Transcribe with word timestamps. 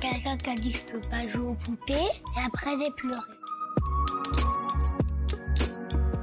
Quelqu'un 0.00 0.36
qui 0.36 0.50
a 0.50 0.54
dit 0.54 0.72
que 0.72 0.78
je 0.78 0.84
peux 0.84 1.08
pas 1.08 1.26
jouer 1.26 1.46
aux 1.46 1.54
poupées 1.54 1.94
et 1.94 2.40
après 2.44 2.70
j'ai 2.78 2.90
pleuré. 2.92 3.32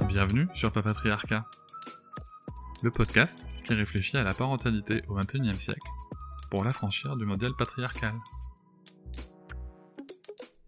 Bienvenue 0.06 0.46
sur 0.54 0.72
Papatriarcat, 0.72 1.44
le 2.84 2.90
podcast 2.92 3.44
qui 3.64 3.74
réfléchit 3.74 4.16
à 4.16 4.22
la 4.22 4.32
parentalité 4.32 5.02
au 5.08 5.16
XXIe 5.16 5.58
siècle 5.58 5.88
pour 6.50 6.62
l'affranchir 6.62 7.16
du 7.16 7.24
modèle 7.26 7.54
patriarcal. 7.58 8.14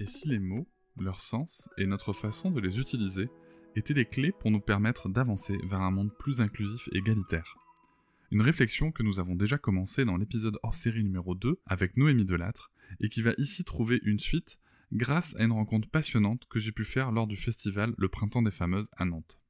Et 0.00 0.06
si 0.06 0.28
les 0.28 0.41
mots, 0.41 0.66
leur 0.98 1.20
sens 1.20 1.69
et 1.78 1.86
notre 1.86 2.12
façon 2.12 2.50
de 2.50 2.61
les 2.61 2.78
utiliser 2.78 3.28
étaient 3.77 3.95
des 3.95 4.06
clés 4.06 4.33
pour 4.33 4.50
nous 4.50 4.61
permettre 4.61 5.09
d'avancer 5.09 5.56
vers 5.70 5.80
un 5.80 5.92
monde 5.92 6.12
plus 6.19 6.41
inclusif 6.41 6.88
et 6.92 6.98
égalitaire? 6.98 7.56
Une 8.33 8.42
réflexion 8.42 8.91
que 8.91 9.05
nous 9.05 9.20
avons 9.20 9.36
déjà 9.36 9.59
commencée 9.59 10.05
dans 10.05 10.16
l'épisode 10.16 10.59
hors 10.64 10.75
série 10.75 11.05
numéro 11.05 11.36
2 11.36 11.61
avec 11.66 11.97
Noémie 11.97 12.25
Delattre 12.25 12.73
et 13.01 13.09
qui 13.09 13.23
va 13.23 13.33
ici 13.39 13.65
trouver 13.65 14.01
une 14.05 14.19
suite 14.19 14.59
grâce 14.93 15.35
à 15.37 15.45
une 15.45 15.53
rencontre 15.53 15.89
passionnante 15.89 16.47
que 16.49 16.59
j'ai 16.59 16.73
pu 16.73 16.85
faire 16.85 17.12
lors 17.12 17.27
du 17.27 17.37
festival 17.37 17.95
Le 17.99 18.09
Printemps 18.09 18.43
des 18.43 18.51
Fameuses 18.51 18.89
à 18.97 19.05
Nantes. 19.05 19.41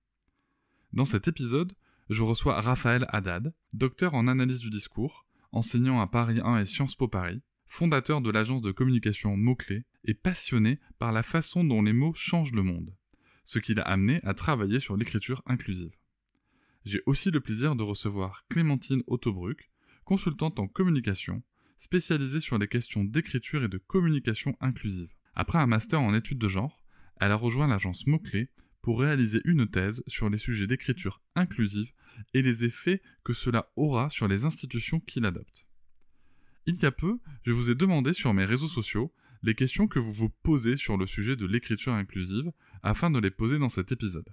Dans 0.93 1.05
cet 1.05 1.29
épisode, 1.29 1.75
je 2.09 2.23
reçois 2.23 2.61
Raphaël 2.61 3.07
Haddad, 3.09 3.53
docteur 3.73 4.15
en 4.15 4.29
analyse 4.29 4.61
du 4.61 4.71
discours, 4.71 5.27
enseignant 5.53 6.01
à 6.01 6.07
Paris 6.07 6.41
1 6.43 6.59
et 6.59 6.67
Sciences 6.67 6.95
Po 6.95 7.09
Paris, 7.09 7.43
fondateur 7.67 8.21
de 8.21 8.31
l'agence 8.31 8.63
de 8.63 8.73
communication 8.73 9.37
Mots-Clés 9.37 9.85
et 10.05 10.15
passionné 10.15 10.79
par 10.99 11.13
la 11.13 11.23
façon 11.23 11.65
dont 11.65 11.83
les 11.83 11.93
mots 11.93 12.15
changent 12.15 12.53
le 12.53 12.63
monde, 12.63 12.95
ce 13.45 13.59
qui 13.59 13.75
l'a 13.75 13.83
amené 13.83 14.21
à 14.23 14.35
travailler 14.35 14.81
sur 14.81 14.97
l'écriture 14.97 15.43
inclusive. 15.47 15.97
J'ai 16.85 17.03
aussi 17.07 17.31
le 17.31 17.41
plaisir 17.41 17.75
de 17.75 17.83
recevoir 17.83 18.45
Clémentine 18.49 19.03
Autobruck, 19.09 19.71
consultante 20.05 20.61
en 20.61 20.69
communication, 20.69 21.43
spécialisée 21.79 22.41
sur 22.41 22.59
les 22.59 22.69
questions 22.69 23.05
d'écriture 23.05 23.65
et 23.65 23.69
de 23.69 23.79
communication 23.79 24.57
inclusive. 24.61 25.13
Après 25.35 25.59
un 25.59 25.67
master 25.67 26.01
en 26.01 26.15
études 26.15 26.39
de 26.39 26.49
genre, 26.49 26.83
elle 27.21 27.33
a 27.33 27.37
rejoint 27.37 27.67
l'agence 27.67 28.07
Mots-Clés 28.07 28.49
pour 28.83 29.01
réaliser 29.01 29.41
une 29.45 29.69
thèse 29.69 30.03
sur 30.07 30.31
les 30.31 30.39
sujets 30.39 30.67
d'écriture 30.67 31.21
inclusive 31.35 31.93
et 32.35 32.43
les 32.43 32.65
effets 32.65 33.03
que 33.25 33.33
cela 33.33 33.71
aura 33.77 34.11
sur 34.11 34.29
les 34.29 34.45
institutions 34.45 35.01
qui 35.01 35.21
l'adoptent. 35.21 35.67
Il 36.67 36.81
y 36.81 36.87
a 36.87 36.93
peu, 36.93 37.19
je 37.45 37.53
vous 37.53 37.71
ai 37.71 37.75
demandé 37.75 38.13
sur 38.13 38.33
mes 38.33 38.45
réseaux 38.45 38.69
sociaux 38.69 39.13
les 39.43 39.55
questions 39.55 39.87
que 39.87 39.99
vous 39.99 40.13
vous 40.13 40.31
posez 40.43 40.77
sur 40.77 40.97
le 40.97 41.07
sujet 41.07 41.37
de 41.37 41.47
l'écriture 41.47 41.93
inclusive 41.93 42.51
afin 42.83 43.11
de 43.11 43.19
les 43.19 43.31
poser 43.31 43.59
dans 43.59 43.69
cet 43.69 43.93
épisode. 43.93 44.29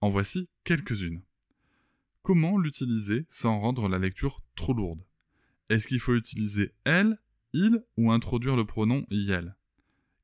En 0.00 0.08
voici 0.08 0.48
quelques-unes. 0.64 1.22
Comment 2.22 2.58
l'utiliser 2.58 3.26
sans 3.30 3.58
rendre 3.58 3.88
la 3.88 3.98
lecture 3.98 4.42
trop 4.54 4.74
lourde? 4.74 5.07
Est-ce 5.68 5.86
qu'il 5.86 6.00
faut 6.00 6.14
utiliser 6.14 6.72
elle, 6.84 7.18
il 7.52 7.84
ou 7.98 8.10
introduire 8.10 8.56
le 8.56 8.64
pronom 8.64 9.04
yel? 9.10 9.54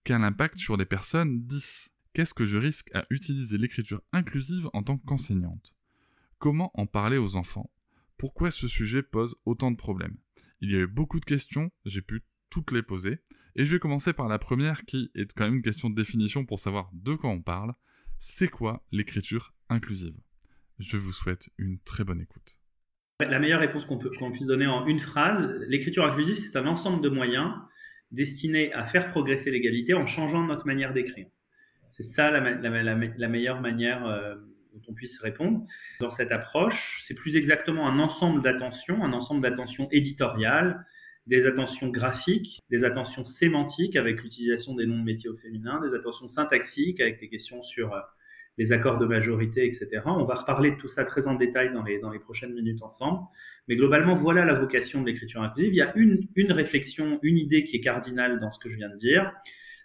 Quel 0.02 0.22
impact 0.24 0.56
sur 0.56 0.76
les 0.76 0.86
personnes 0.86 1.44
10 1.46 1.90
Qu'est-ce 2.14 2.32
que 2.32 2.46
je 2.46 2.56
risque 2.56 2.94
à 2.94 3.04
utiliser 3.10 3.58
l'écriture 3.58 4.00
inclusive 4.12 4.70
en 4.72 4.82
tant 4.82 4.96
qu'enseignante? 4.96 5.74
Comment 6.38 6.70
en 6.74 6.86
parler 6.86 7.18
aux 7.18 7.36
enfants? 7.36 7.70
Pourquoi 8.16 8.50
ce 8.50 8.68
sujet 8.68 9.02
pose 9.02 9.36
autant 9.44 9.70
de 9.70 9.76
problèmes? 9.76 10.16
Il 10.60 10.70
y 10.70 10.76
a 10.76 10.80
eu 10.80 10.86
beaucoup 10.86 11.20
de 11.20 11.24
questions, 11.26 11.70
j'ai 11.84 12.00
pu 12.00 12.22
toutes 12.48 12.72
les 12.72 12.82
poser, 12.82 13.18
et 13.56 13.66
je 13.66 13.72
vais 13.72 13.80
commencer 13.80 14.14
par 14.14 14.28
la 14.28 14.38
première 14.38 14.84
qui 14.84 15.10
est 15.14 15.32
quand 15.34 15.44
même 15.44 15.56
une 15.56 15.62
question 15.62 15.90
de 15.90 15.94
définition 15.94 16.46
pour 16.46 16.60
savoir 16.60 16.88
de 16.94 17.14
quoi 17.14 17.30
on 17.30 17.42
parle. 17.42 17.74
C'est 18.18 18.48
quoi 18.48 18.82
l'écriture 18.92 19.52
inclusive? 19.68 20.18
Je 20.78 20.96
vous 20.96 21.12
souhaite 21.12 21.50
une 21.58 21.78
très 21.80 22.04
bonne 22.04 22.20
écoute. 22.20 22.58
La 23.20 23.38
meilleure 23.38 23.60
réponse 23.60 23.84
qu'on 23.84 23.98
puisse 23.98 24.46
donner 24.46 24.66
en 24.66 24.86
une 24.86 24.98
phrase, 24.98 25.56
l'écriture 25.68 26.04
inclusive, 26.04 26.36
c'est 26.36 26.56
un 26.56 26.66
ensemble 26.66 27.00
de 27.00 27.08
moyens 27.08 27.52
destiné 28.10 28.72
à 28.72 28.84
faire 28.84 29.08
progresser 29.08 29.52
l'égalité 29.52 29.94
en 29.94 30.04
changeant 30.04 30.42
notre 30.42 30.66
manière 30.66 30.92
d'écrire. 30.92 31.28
C'est 31.90 32.02
ça 32.02 32.32
la, 32.32 33.28
meilleure 33.28 33.60
manière 33.60 34.04
euh, 34.04 34.34
dont 34.72 34.82
on 34.88 34.94
puisse 34.94 35.20
répondre. 35.20 35.64
Dans 36.00 36.10
cette 36.10 36.32
approche, 36.32 37.02
c'est 37.04 37.14
plus 37.14 37.36
exactement 37.36 37.86
un 37.86 38.00
ensemble 38.00 38.42
d'attentions, 38.42 39.04
un 39.04 39.12
ensemble 39.12 39.42
d'attentions 39.42 39.86
éditoriales, 39.92 40.84
des 41.28 41.46
attentions 41.46 41.90
graphiques, 41.90 42.64
des 42.68 42.82
attentions 42.82 43.24
sémantiques 43.24 43.94
avec 43.94 44.20
l'utilisation 44.22 44.74
des 44.74 44.86
noms 44.86 44.98
de 44.98 45.04
métiers 45.04 45.30
au 45.30 45.36
féminin, 45.36 45.80
des 45.80 45.94
attentions 45.94 46.26
syntaxiques 46.26 47.00
avec 47.00 47.20
des 47.20 47.28
questions 47.28 47.62
sur 47.62 47.94
euh, 47.94 48.00
les 48.56 48.72
accords 48.72 48.98
de 48.98 49.06
majorité, 49.06 49.66
etc. 49.66 50.02
On 50.06 50.24
va 50.24 50.34
reparler 50.34 50.72
de 50.72 50.76
tout 50.76 50.88
ça 50.88 51.04
très 51.04 51.26
en 51.26 51.34
détail 51.34 51.72
dans 51.72 51.82
les, 51.82 52.18
prochaines 52.18 52.54
minutes 52.54 52.82
ensemble. 52.82 53.20
Mais 53.68 53.76
globalement, 53.76 54.14
voilà 54.14 54.44
la 54.44 54.54
vocation 54.54 55.00
de 55.00 55.06
l'écriture 55.06 55.42
inclusive. 55.42 55.72
Il 55.72 55.76
y 55.76 55.82
a 55.82 55.92
une, 55.96 56.52
réflexion, 56.52 57.18
une 57.22 57.36
idée 57.36 57.64
qui 57.64 57.76
est 57.76 57.80
cardinale 57.80 58.38
dans 58.40 58.50
ce 58.50 58.58
que 58.58 58.68
je 58.68 58.76
viens 58.76 58.88
de 58.88 58.96
dire. 58.96 59.32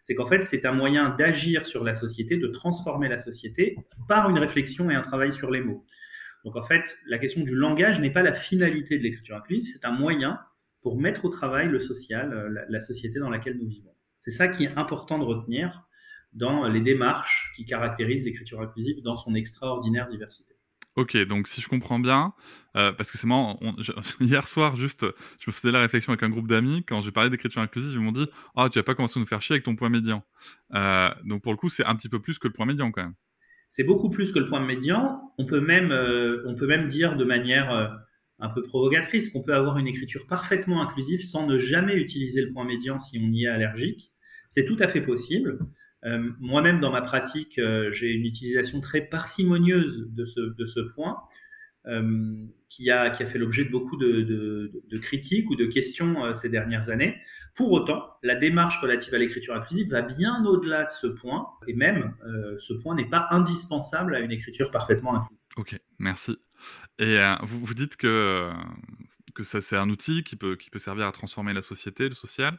C'est 0.02 0.16
qu'en 0.16 0.26
fait, 0.26 0.44
c'est 0.44 0.66
un 0.66 0.72
moyen 0.72 1.16
d'agir 1.18 1.66
sur 1.66 1.84
la 1.84 1.94
société, 1.94 2.38
de 2.38 2.48
transformer 2.48 3.10
la 3.10 3.20
société 3.20 3.76
par 4.08 4.30
une 4.30 4.38
réflexion 4.38 4.90
et 4.90 4.96
un 4.96 5.02
travail 5.02 5.34
sur 5.34 5.52
les 5.52 5.62
mots. 5.62 5.86
Donc 6.46 6.56
en 6.56 6.64
fait, 6.64 6.98
la 7.08 7.18
question 7.18 7.42
du 7.42 7.54
langage 7.54 8.00
n'est 8.00 8.12
pas 8.12 8.22
la 8.22 8.34
finalité 8.34 8.98
de 8.98 9.04
l'écriture 9.04 9.36
inclusive, 9.36 9.66
c'est 9.74 9.86
un 9.86 9.92
moyen 9.92 10.40
pour 10.82 10.98
mettre 10.98 11.26
au 11.26 11.30
travail 11.30 11.68
le 11.68 11.82
social, 11.82 12.32
euh, 12.32 12.66
la 12.70 12.80
société 12.80 13.20
dans 13.20 13.30
laquelle 13.30 13.58
nous 13.58 13.68
vivons. 13.68 13.94
C'est 14.20 14.32
ça 14.32 14.48
qui 14.48 14.64
est 14.64 14.78
important 14.78 15.20
de 15.20 15.26
retenir 15.26 15.89
dans 16.34 16.68
les 16.68 16.82
démarches 16.82 17.52
qui 17.56 17.66
caractérisent 17.66 18.24
l'écriture 18.24 18.62
inclusive 18.62 19.02
dans 19.04 19.16
son 19.16 19.36
extraordinaire 19.36 20.08
diversité. 20.08 20.54
Ok, 20.96 21.16
donc 21.28 21.48
si 21.48 21.62
je 21.62 21.70
comprends 21.70 22.00
bien, 22.00 22.34
euh, 22.76 22.92
parce 22.92 23.12
que 23.12 23.18
c'est 23.18 23.28
marrant, 23.28 23.60
hier 24.20 24.48
soir, 24.48 24.76
juste, 24.76 25.06
je 25.40 25.50
me 25.50 25.54
faisais 25.54 25.72
la 25.72 25.80
réflexion 25.80 26.12
avec 26.12 26.24
un 26.24 26.30
groupe 26.30 26.48
d'amis, 26.48 26.84
quand 26.84 27.00
j'ai 27.02 27.12
parlé 27.12 27.30
d'écriture 27.30 27.62
inclusive, 27.62 27.94
ils 27.94 28.00
m'ont 28.00 28.12
dit 28.12 28.28
Ah, 28.56 28.66
oh, 28.66 28.70
tu 28.70 28.80
vas 28.80 28.84
pas 28.84 28.96
commencer 28.96 29.18
à 29.18 29.22
nous 29.22 29.28
faire 29.28 29.42
chier 29.42 29.54
avec 29.54 29.64
ton 29.64 29.76
point 29.76 29.90
médian. 29.90 30.24
Euh, 30.74 31.10
donc 31.24 31.42
pour 31.42 31.54
le 31.54 31.58
coup, 31.58 31.70
c'est 31.70 31.86
un 31.86 31.96
petit 31.96 32.10
peu 32.10 32.20
plus 32.20 32.38
que 32.38 32.48
le 32.48 32.54
point 32.54 32.66
médian 32.66 32.92
quand 32.92 33.04
même. 33.04 33.14
C'est 33.70 33.84
beaucoup 33.84 34.10
plus 34.10 34.34
que 34.34 34.40
le 34.40 34.50
point 34.50 34.60
médian. 34.60 35.22
On 35.38 35.46
peut 35.46 35.62
même, 35.62 35.92
euh, 35.92 36.44
on 36.48 36.56
peut 36.56 36.68
même 36.68 36.88
dire 36.88 37.16
de 37.16 37.24
manière 37.24 37.98
un 38.40 38.50
peu 38.50 38.64
provocatrice 38.64 39.30
qu'on 39.30 39.44
peut 39.44 39.54
avoir 39.54 39.78
une 39.78 39.88
écriture 39.88 40.26
parfaitement 40.28 40.82
inclusive 40.82 41.24
sans 41.24 41.46
ne 41.46 41.58
jamais 41.58 41.96
utiliser 41.96 42.42
le 42.42 42.52
point 42.52 42.66
médian 42.66 43.00
si 43.00 43.20
on 43.20 43.32
y 43.32 43.46
est 43.46 43.48
allergique. 43.48 44.12
C'est 44.50 44.66
tout 44.66 44.78
à 44.80 44.88
fait 44.88 45.02
possible. 45.02 45.60
Euh, 46.06 46.30
moi-même, 46.40 46.80
dans 46.80 46.92
ma 46.92 47.02
pratique, 47.02 47.60
euh, 47.60 47.92
j'ai 47.92 48.12
une 48.12 48.26
utilisation 48.26 48.80
très 48.80 49.02
parcimonieuse 49.02 50.08
de 50.10 50.26
ce, 50.26 50.80
point, 50.96 51.18
euh, 51.88 52.46
qui, 52.70 52.90
a, 52.90 53.14
fait 53.14 53.38
l'objet 53.38 53.66
de 53.66 53.70
beaucoup 53.70 53.98
de, 53.98 54.98
critiques 55.02 55.50
ou 55.50 55.56
de 55.56 55.66
questions 55.66 56.34
ces 56.34 56.50
dernières 56.50 56.90
années. 56.90 57.18
Pour 57.56 57.72
autant, 57.72 58.08
la 58.24 58.36
démarche 58.36 58.80
relative 58.82 59.14
à 59.14 59.18
l'écriture 59.18 59.56
inclusive 59.56 59.90
va 59.90 60.02
bien 60.02 60.46
au-delà 60.46 60.86
de 60.86 60.92
ce 60.92 61.08
point, 61.08 61.48
et 61.68 61.74
même 61.74 62.16
ce 62.60 62.74
point 62.74 62.96
n'est 62.96 63.10
pas 63.10 63.28
indispensable 63.32 64.16
à 64.16 64.20
une 64.20 64.32
écriture 64.32 64.72
parfaitement 64.72 65.16
inclusive. 65.16 65.38
Ok, 65.58 65.78
merci. 65.98 66.38
Et 67.00 67.20
vous, 67.42 67.74
dites 67.74 67.98
que, 67.98 68.52
c'est 69.44 69.76
un 69.76 69.90
outil 69.90 70.24
qui 70.24 70.38
peut 70.38 70.58
servir 70.78 71.08
à 71.08 71.12
transformer 71.12 71.54
la 71.54 71.62
société, 71.62 72.08
le 72.08 72.16
social. 72.16 72.58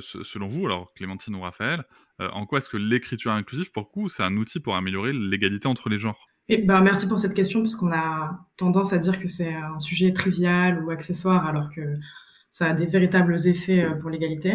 Selon 0.00 0.48
vous, 0.48 0.66
alors 0.66 0.92
Clémentine 0.94 1.34
ou 1.34 1.40
Raphaël, 1.40 1.84
euh, 2.20 2.28
en 2.32 2.46
quoi 2.46 2.58
est-ce 2.58 2.68
que 2.68 2.76
l'écriture 2.76 3.32
inclusive, 3.32 3.72
pour 3.72 3.90
coup, 3.90 4.08
c'est 4.08 4.22
un 4.22 4.36
outil 4.36 4.60
pour 4.60 4.76
améliorer 4.76 5.12
l'égalité 5.12 5.68
entre 5.68 5.88
les 5.88 5.98
genres? 5.98 6.28
Et 6.48 6.58
ben, 6.58 6.80
merci 6.80 7.08
pour 7.08 7.20
cette 7.20 7.34
question, 7.34 7.60
puisqu'on 7.60 7.92
a 7.92 8.38
tendance 8.56 8.92
à 8.92 8.98
dire 8.98 9.18
que 9.18 9.28
c'est 9.28 9.54
un 9.54 9.80
sujet 9.80 10.12
trivial 10.12 10.84
ou 10.84 10.90
accessoire, 10.90 11.46
alors 11.46 11.70
que 11.74 11.96
ça 12.50 12.70
a 12.70 12.72
des 12.74 12.86
véritables 12.86 13.36
effets 13.46 13.84
euh, 13.84 13.94
pour 13.94 14.10
l'égalité. 14.10 14.54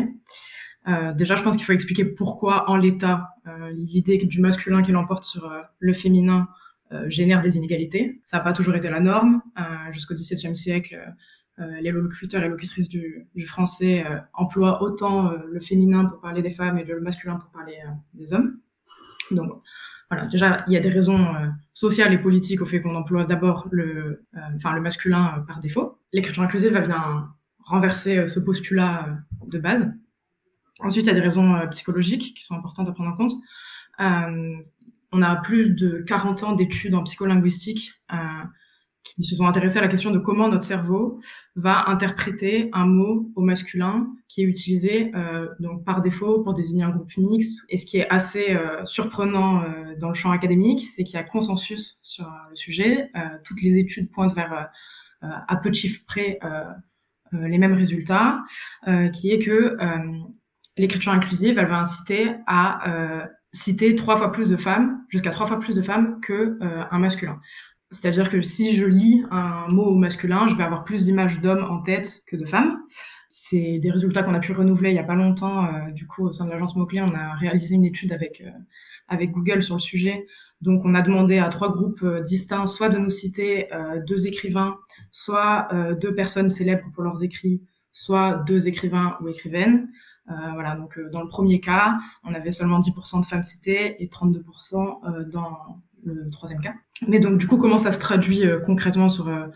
Euh, 0.88 1.14
déjà, 1.14 1.36
je 1.36 1.42
pense 1.42 1.56
qu'il 1.56 1.66
faut 1.66 1.74
expliquer 1.74 2.06
pourquoi, 2.06 2.70
en 2.70 2.76
l'état, 2.76 3.30
l'idée 3.72 4.18
du 4.18 4.40
masculin 4.40 4.84
qui 4.84 4.92
l'emporte 4.92 5.24
sur 5.24 5.52
le 5.80 5.94
féminin 5.94 6.48
génère 7.08 7.42
des 7.42 7.58
inégalités. 7.58 8.22
Ça 8.26 8.38
n'a 8.38 8.44
pas 8.44 8.54
toujours 8.54 8.76
été 8.76 8.90
la 8.90 9.00
norme. 9.00 9.42
Jusqu'au 9.92 10.14
XVIIe 10.14 10.56
siècle, 10.56 11.00
euh, 11.62 11.80
les 11.80 11.92
locuteurs 11.92 12.44
et 12.44 12.50
locutrices 12.50 12.90
du, 12.90 13.30
français 13.46 14.06
euh, 14.06 14.20
emploient 14.34 14.84
autant 14.84 15.32
euh, 15.32 15.38
le 15.50 15.62
féminin 15.62 16.04
pour 16.04 16.20
parler 16.20 16.42
des 16.42 16.50
femmes 16.50 16.78
et 16.78 16.84
le 16.84 17.00
masculin 17.00 17.38
pour 17.38 17.50
parler 17.52 17.78
des 18.14 18.34
hommes. 18.34 18.60
Donc 19.32 19.62
voilà, 20.10 20.28
déjà 20.28 20.66
il 20.68 20.74
y 20.74 20.78
a 20.78 20.82
des 20.82 20.90
raisons 20.90 21.34
sociales 21.74 22.14
et 22.14 22.18
politiques 22.18 22.62
au 22.62 22.66
fait 22.66 22.82
qu'on 22.82 22.96
emploie 22.96 23.24
d'abord 23.24 23.68
le, 23.72 24.26
enfin 24.56 24.74
le 24.74 24.82
masculin 24.82 25.44
par 25.48 25.62
défaut. 25.62 25.98
L'écriture 26.14 26.44
inclusive 26.44 26.74
va 26.74 26.82
bien 26.82 27.30
renverser 27.64 28.28
ce 28.28 28.40
postulat 28.40 29.18
de 29.48 29.58
base. 29.58 29.92
Ensuite, 30.80 31.06
il 31.06 31.08
y 31.08 31.12
a 31.12 31.16
des 31.16 31.22
raisons 31.22 31.56
psychologiques 31.72 32.36
qui 32.38 32.44
sont 32.44 32.54
importantes 32.54 32.88
à 32.90 32.92
prendre 32.92 33.12
en 33.12 33.18
compte. 33.18 33.34
on 33.98 35.22
a 35.24 35.36
plus 35.38 35.72
de 35.72 36.04
40 36.06 36.44
ans 36.44 36.52
d'études 36.52 36.94
en 36.94 37.04
psycholinguistique 37.04 37.94
qui 39.06 39.24
se 39.24 39.36
sont 39.36 39.46
intéressés 39.46 39.78
à 39.78 39.82
la 39.82 39.88
question 39.88 40.12
de 40.12 40.18
comment 40.18 40.50
notre 40.50 40.64
cerveau 40.64 41.20
va 41.56 41.88
interpréter 41.90 42.70
un 42.74 42.86
mot 42.86 43.32
au 43.36 43.42
masculin 43.42 44.08
qui 44.28 44.42
est 44.42 44.46
utilisé 44.46 45.12
euh, 45.16 45.48
donc 45.60 45.86
par 45.86 46.02
défaut 46.02 46.42
pour 46.42 46.54
désigner 46.54 46.84
un 46.84 46.90
groupe 46.90 47.16
mixte. 47.18 47.62
Et 47.70 47.78
ce 47.78 47.86
qui 47.86 48.00
est 48.00 48.10
assez 48.10 48.52
euh, 48.52 48.84
surprenant 48.86 49.62
euh, 49.62 49.96
dans 50.00 50.10
le 50.10 50.16
champ 50.16 50.32
académique, 50.32 50.82
c'est 50.96 51.04
qu'il 51.04 51.16
y 51.16 51.20
a 51.20 51.24
consensus 51.24 52.00
sur 52.02 52.26
le 52.50 52.56
sujet. 52.56 53.12
Euh, 53.16 53.22
toutes 53.44 53.62
les 53.62 53.78
études 53.78 54.10
pointent 54.12 54.34
vers, 54.34 54.70
euh, 55.24 55.28
à 55.48 55.56
peu 55.56 55.70
de 55.70 55.76
chiffres 55.76 56.02
près, 56.06 56.40
les 57.32 57.58
mêmes 57.58 57.74
résultats, 57.74 58.44
qui 59.12 59.32
est 59.32 59.40
que 59.40 59.76
l'écriture 60.78 61.12
inclusive, 61.12 61.58
elle 61.58 61.68
va 61.68 61.80
inciter 61.80 62.32
à 62.48 63.28
citer 63.52 63.96
trois 63.96 64.16
fois 64.16 64.32
plus 64.32 64.50
de 64.50 64.56
femmes, 64.56 65.04
jusqu'à 65.10 65.32
trois 65.32 65.48
fois 65.48 65.60
plus 65.60 65.76
de 65.76 65.82
femmes 65.82 66.22
que 66.22 66.58
un 66.62 67.00
masculin. 67.00 67.42
C'est-à-dire 67.92 68.30
que 68.30 68.42
si 68.42 68.76
je 68.76 68.84
lis 68.84 69.24
un 69.32 69.68
mot 69.68 69.94
masculin, 69.96 70.48
je 70.48 70.56
vais 70.56 70.64
avoir 70.64 70.84
plus 70.84 71.06
d'images 71.06 71.40
d'hommes 71.40 71.66
en 71.70 71.82
tête 71.82 72.24
que 72.28 72.36
de 72.36 72.46
femmes. 72.46 72.78
C'est 73.30 73.80
des 73.80 73.92
résultats 73.92 74.24
qu'on 74.24 74.34
a 74.34 74.40
pu 74.40 74.54
renouveler 74.54 74.90
il 74.90 74.94
n'y 74.94 75.00
a 75.00 75.04
pas 75.04 75.16
longtemps. 75.16 75.66
Euh, 75.66 75.92
du 75.92 76.08
coup, 76.08 76.26
au 76.26 76.32
sein 76.32 76.46
de 76.46 76.52
l'agence 76.52 76.76
Mot-Clé, 76.76 77.02
on 77.02 77.14
a 77.14 77.34
réalisé 77.36 77.76
une 77.76 77.86
étude 77.86 78.12
avec, 78.12 78.42
euh, 78.42 78.50
avec 79.08 79.32
Google 79.32 79.62
sur 79.62 79.76
le 79.76 79.80
sujet. 79.80 80.26
Donc, 80.62 80.84
on 80.86 80.96
a 80.96 81.02
demandé 81.02 81.38
à 81.38 81.50
trois 81.50 81.72
groupes 81.72 82.02
euh, 82.04 82.22
distincts, 82.22 82.66
soit 82.66 82.90
de 82.90 82.98
nous 82.98 83.10
citer 83.10 83.70
deux 84.08 84.26
écrivains, 84.26 84.78
soit 85.12 85.68
deux 86.02 86.16
personnes 86.16 86.50
célèbres 86.50 86.90
pour 86.94 87.04
leurs 87.04 87.24
écrits, 87.24 87.62
soit 87.92 88.44
deux 88.48 88.68
écrivains 88.68 89.18
ou 89.22 89.28
écrivaines. 89.28 89.90
voilà, 90.28 90.76
donc 90.76 91.00
dans 91.12 91.22
le 91.22 91.28
premier 91.28 91.60
cas, 91.60 91.98
on 92.24 92.34
avait 92.34 92.52
seulement 92.52 92.80
10% 92.80 93.22
de 93.22 93.26
femmes 93.26 93.44
citées 93.44 94.02
et 94.02 94.08
32% 94.08 95.30
dans 95.30 95.82
le 96.06 96.30
troisième 96.30 96.62
cas. 96.62 96.74
Mais 97.08 97.20
donc, 97.20 97.38
du 97.38 97.48
coup, 97.48 97.58
comment 97.58 97.78
ça 97.78 97.92
se 97.92 98.00
traduit 98.00 98.46
euh, 98.46 98.60
concrètement 98.60 99.10
sur 99.10 99.28
euh, 99.28 99.48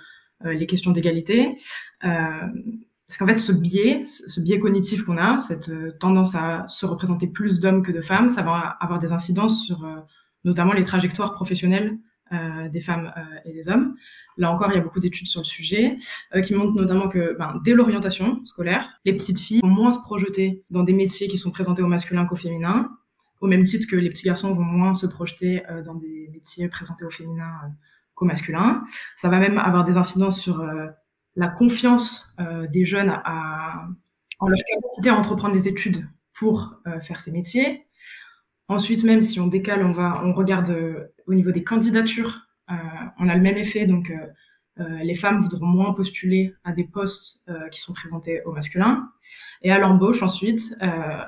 euh, 0.46 0.54
les 0.54 0.66
questions 0.66 0.92
d'égalité 0.92 1.56
Parce 2.02 3.18
qu'en 3.18 3.28
fait, 3.28 3.38
ce 3.38 3.52
biais, 3.52 4.04
ce 4.04 4.40
biais 4.40 4.60
cognitif 4.60 5.04
qu'on 5.04 5.18
a, 5.18 5.38
cette 5.38 5.72
tendance 6.00 6.36
à 6.36 6.66
se 6.68 6.86
représenter 6.86 7.28
plus 7.28 7.60
d'hommes 7.60 7.84
que 7.84 7.92
de 7.92 8.02
femmes, 8.02 8.30
ça 8.30 8.42
va 8.42 8.78
avoir 8.80 9.00
des 9.00 9.12
incidences 9.12 9.66
sur 9.66 9.86
notamment 10.44 10.74
les 10.74 10.84
trajectoires 10.84 11.34
professionnelles 11.34 11.98
des 12.72 12.80
femmes 12.80 13.12
et 13.46 13.52
des 13.52 13.68
hommes. 13.68 13.96
Là 14.38 14.52
encore, 14.52 14.72
il 14.72 14.76
y 14.76 14.78
a 14.78 14.82
beaucoup 14.82 15.00
d'études 15.00 15.26
sur 15.26 15.42
le 15.42 15.46
sujet 15.46 15.98
qui 16.44 16.54
montrent 16.54 16.76
notamment 16.76 17.10
que 17.10 17.36
ben, 17.40 17.60
dès 17.66 17.74
l'orientation 17.74 18.46
scolaire, 18.46 18.88
les 19.06 19.14
petites 19.14 19.40
filles 19.40 19.62
vont 19.62 19.70
moins 19.70 19.92
se 19.92 20.00
projeter 20.00 20.64
dans 20.70 20.84
des 20.84 20.94
métiers 20.94 21.28
qui 21.28 21.40
sont 21.40 21.50
présentés 21.50 21.82
au 21.82 21.88
masculin 21.88 22.28
qu'au 22.28 22.36
féminin 22.36 22.92
au 23.42 23.48
même 23.48 23.64
titre 23.64 23.88
que 23.90 23.96
les 23.96 24.10
petits 24.10 24.26
garçons 24.26 24.54
vont 24.54 24.64
moins 24.64 24.94
se 24.94 25.08
projeter 25.08 25.64
euh, 25.70 25.82
dans 25.82 25.96
des 25.96 26.30
métiers 26.32 26.68
présentés 26.68 27.06
au 27.06 27.10
féminin 27.10 27.52
euh, 27.64 27.68
qu'au 28.16 28.26
masculin. 28.26 28.84
Ça 29.16 29.30
va 29.30 29.40
même 29.40 29.58
avoir 29.58 29.84
des 29.84 29.98
incidences 29.98 30.40
sur 30.40 30.62
euh, 30.62 30.88
la 31.36 31.48
confiance 31.48 32.36
des 32.74 32.84
jeunes 32.84 33.12
en 34.40 34.48
leur 34.48 34.60
capacité 34.68 35.10
à 35.10 35.16
entreprendre 35.16 35.54
des 35.54 35.70
études 35.70 36.06
pour 36.34 36.82
faire 37.04 37.22
ces 37.22 37.32
métiers. 37.32 37.86
Ensuite, 38.68 39.06
même 39.06 39.22
si 39.22 39.40
on 39.40 39.48
décale, 39.48 39.86
on 39.86 39.92
va, 39.92 40.22
on 40.26 40.34
regarde 40.34 40.76
au 41.28 41.34
niveau 41.34 41.52
des 41.52 41.64
candidatures, 41.64 42.48
on 42.68 43.30
a 43.30 43.36
le 43.36 43.42
même 43.42 43.56
effet. 43.56 43.86
Donc, 43.86 44.12
les 44.78 45.16
femmes 45.16 45.40
voudront 45.40 45.68
moins 45.68 45.94
postuler 45.94 46.54
à 46.66 46.74
des 46.74 46.84
postes 46.84 47.46
qui 47.72 47.80
sont 47.80 47.94
présentés 47.94 48.42
au 48.44 48.52
masculin. 48.52 49.10
Et 49.62 49.72
à 49.72 49.78
l'embauche, 49.78 50.24
ensuite, 50.24 50.76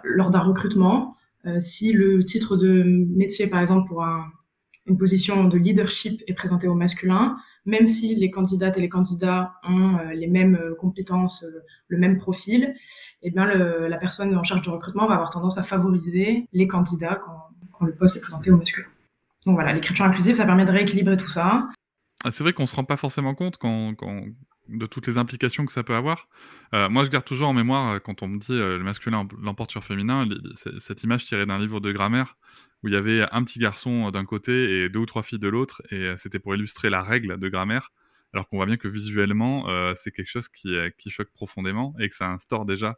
lors 0.04 0.30
d'un 0.30 0.40
recrutement, 0.40 1.16
euh, 1.16 1.21
si 1.60 1.94
le 1.94 2.24
titre 2.24 2.56
de 2.56 2.84
métier, 2.84 3.48
par 3.48 3.62
exemple, 3.62 3.88
pour 3.88 4.04
une 4.86 4.98
position 4.98 5.46
de 5.46 5.58
leadership 5.58 6.24
est 6.28 6.34
présenté 6.34 6.68
au 6.68 6.74
masculin, 6.74 7.38
même 7.66 7.86
si 7.86 8.16
les 8.16 8.32
candidates 8.32 8.78
et 8.78 8.82
les 8.82 8.90
candidats 8.90 9.54
ont 9.64 9.98
euh, 9.98 10.14
les 10.14 10.28
mêmes 10.28 10.56
euh, 10.56 10.76
compétences, 10.76 11.46
le 11.88 11.98
même 11.98 12.18
profil, 12.18 12.74
eh 13.22 13.30
bien 13.32 13.46
la 13.46 13.98
personne 13.98 14.36
en 14.36 14.44
charge 14.44 14.62
du 14.62 14.70
recrutement 14.70 15.08
va 15.08 15.16
avoir 15.16 15.30
tendance 15.30 15.58
à 15.58 15.64
favoriser 15.64 16.48
les 16.54 16.68
candidats 16.68 17.16
quand, 17.16 17.38
le 17.86 17.96
poste 17.96 18.16
est 18.16 18.22
présenté 18.22 18.52
au 18.52 18.58
masculin. 18.58 18.88
Donc 19.48 19.56
voilà, 19.56 19.74
l'écriture 19.74 20.06
inclusive, 20.06 20.36
ça 20.36 20.46
permet 20.46 20.66
de 20.66 20.72
rééquilibrer 20.72 21.18
tout 21.18 21.30
ça. 21.32 21.68
Ah, 22.24 22.30
c'est 22.30 22.44
vrai 22.44 22.54
qu'on 22.54 22.68
se 22.68 22.76
rend 22.76 22.84
pas 22.84 22.96
forcément 22.96 23.34
compte 23.34 23.58
quand, 23.58 23.96
de 24.72 24.86
toutes 24.86 25.08
les 25.08 25.18
implications 25.18 25.66
que 25.66 25.72
ça 25.72 25.84
peut 25.84 25.96
avoir. 25.96 26.28
Euh, 26.74 26.90
moi, 26.90 27.04
je 27.04 27.10
garde 27.10 27.26
toujours 27.26 27.50
en 27.50 27.54
mémoire, 27.54 27.94
euh, 27.94 28.00
quand 28.00 28.24
on 28.24 28.28
me 28.28 28.40
dit 28.40 28.54
euh, 28.54 28.78
le 28.78 28.84
masculin 28.84 29.28
l'emporte 29.42 29.72
sur 29.72 29.84
féminin, 29.84 30.28
cette 30.80 31.04
image 31.04 31.26
tirée 31.26 31.46
d'un 31.46 31.60
livre 31.60 31.80
de 31.80 31.92
grammaire 31.92 32.38
où 32.84 32.88
il 32.88 32.94
y 32.94 32.98
avait 32.98 33.28
un 33.32 33.44
petit 33.44 33.60
garçon 33.60 34.10
d'un 34.10 34.26
côté 34.26 34.84
et 34.84 34.90
deux 34.90 35.00
ou 35.00 35.06
trois 35.06 35.22
filles 35.22 35.40
de 35.40 35.48
l'autre, 35.48 35.84
et 35.92 36.16
c'était 36.18 36.40
pour 36.40 36.56
illustrer 36.56 36.90
la 36.90 37.04
règle 37.04 37.38
de 37.40 37.48
grammaire, 37.48 37.92
alors 38.34 38.48
qu'on 38.48 38.58
voit 38.58 38.66
bien 38.66 38.78
que 38.78 38.88
visuellement, 38.88 39.68
c'est 39.96 40.10
quelque 40.10 40.30
chose 40.30 40.48
qui, 40.50 40.74
choque 41.10 41.32
profondément 41.32 41.94
et 42.00 42.10
que 42.10 42.16
ça 42.16 42.28
instaure 42.28 42.66
déjà 42.66 42.96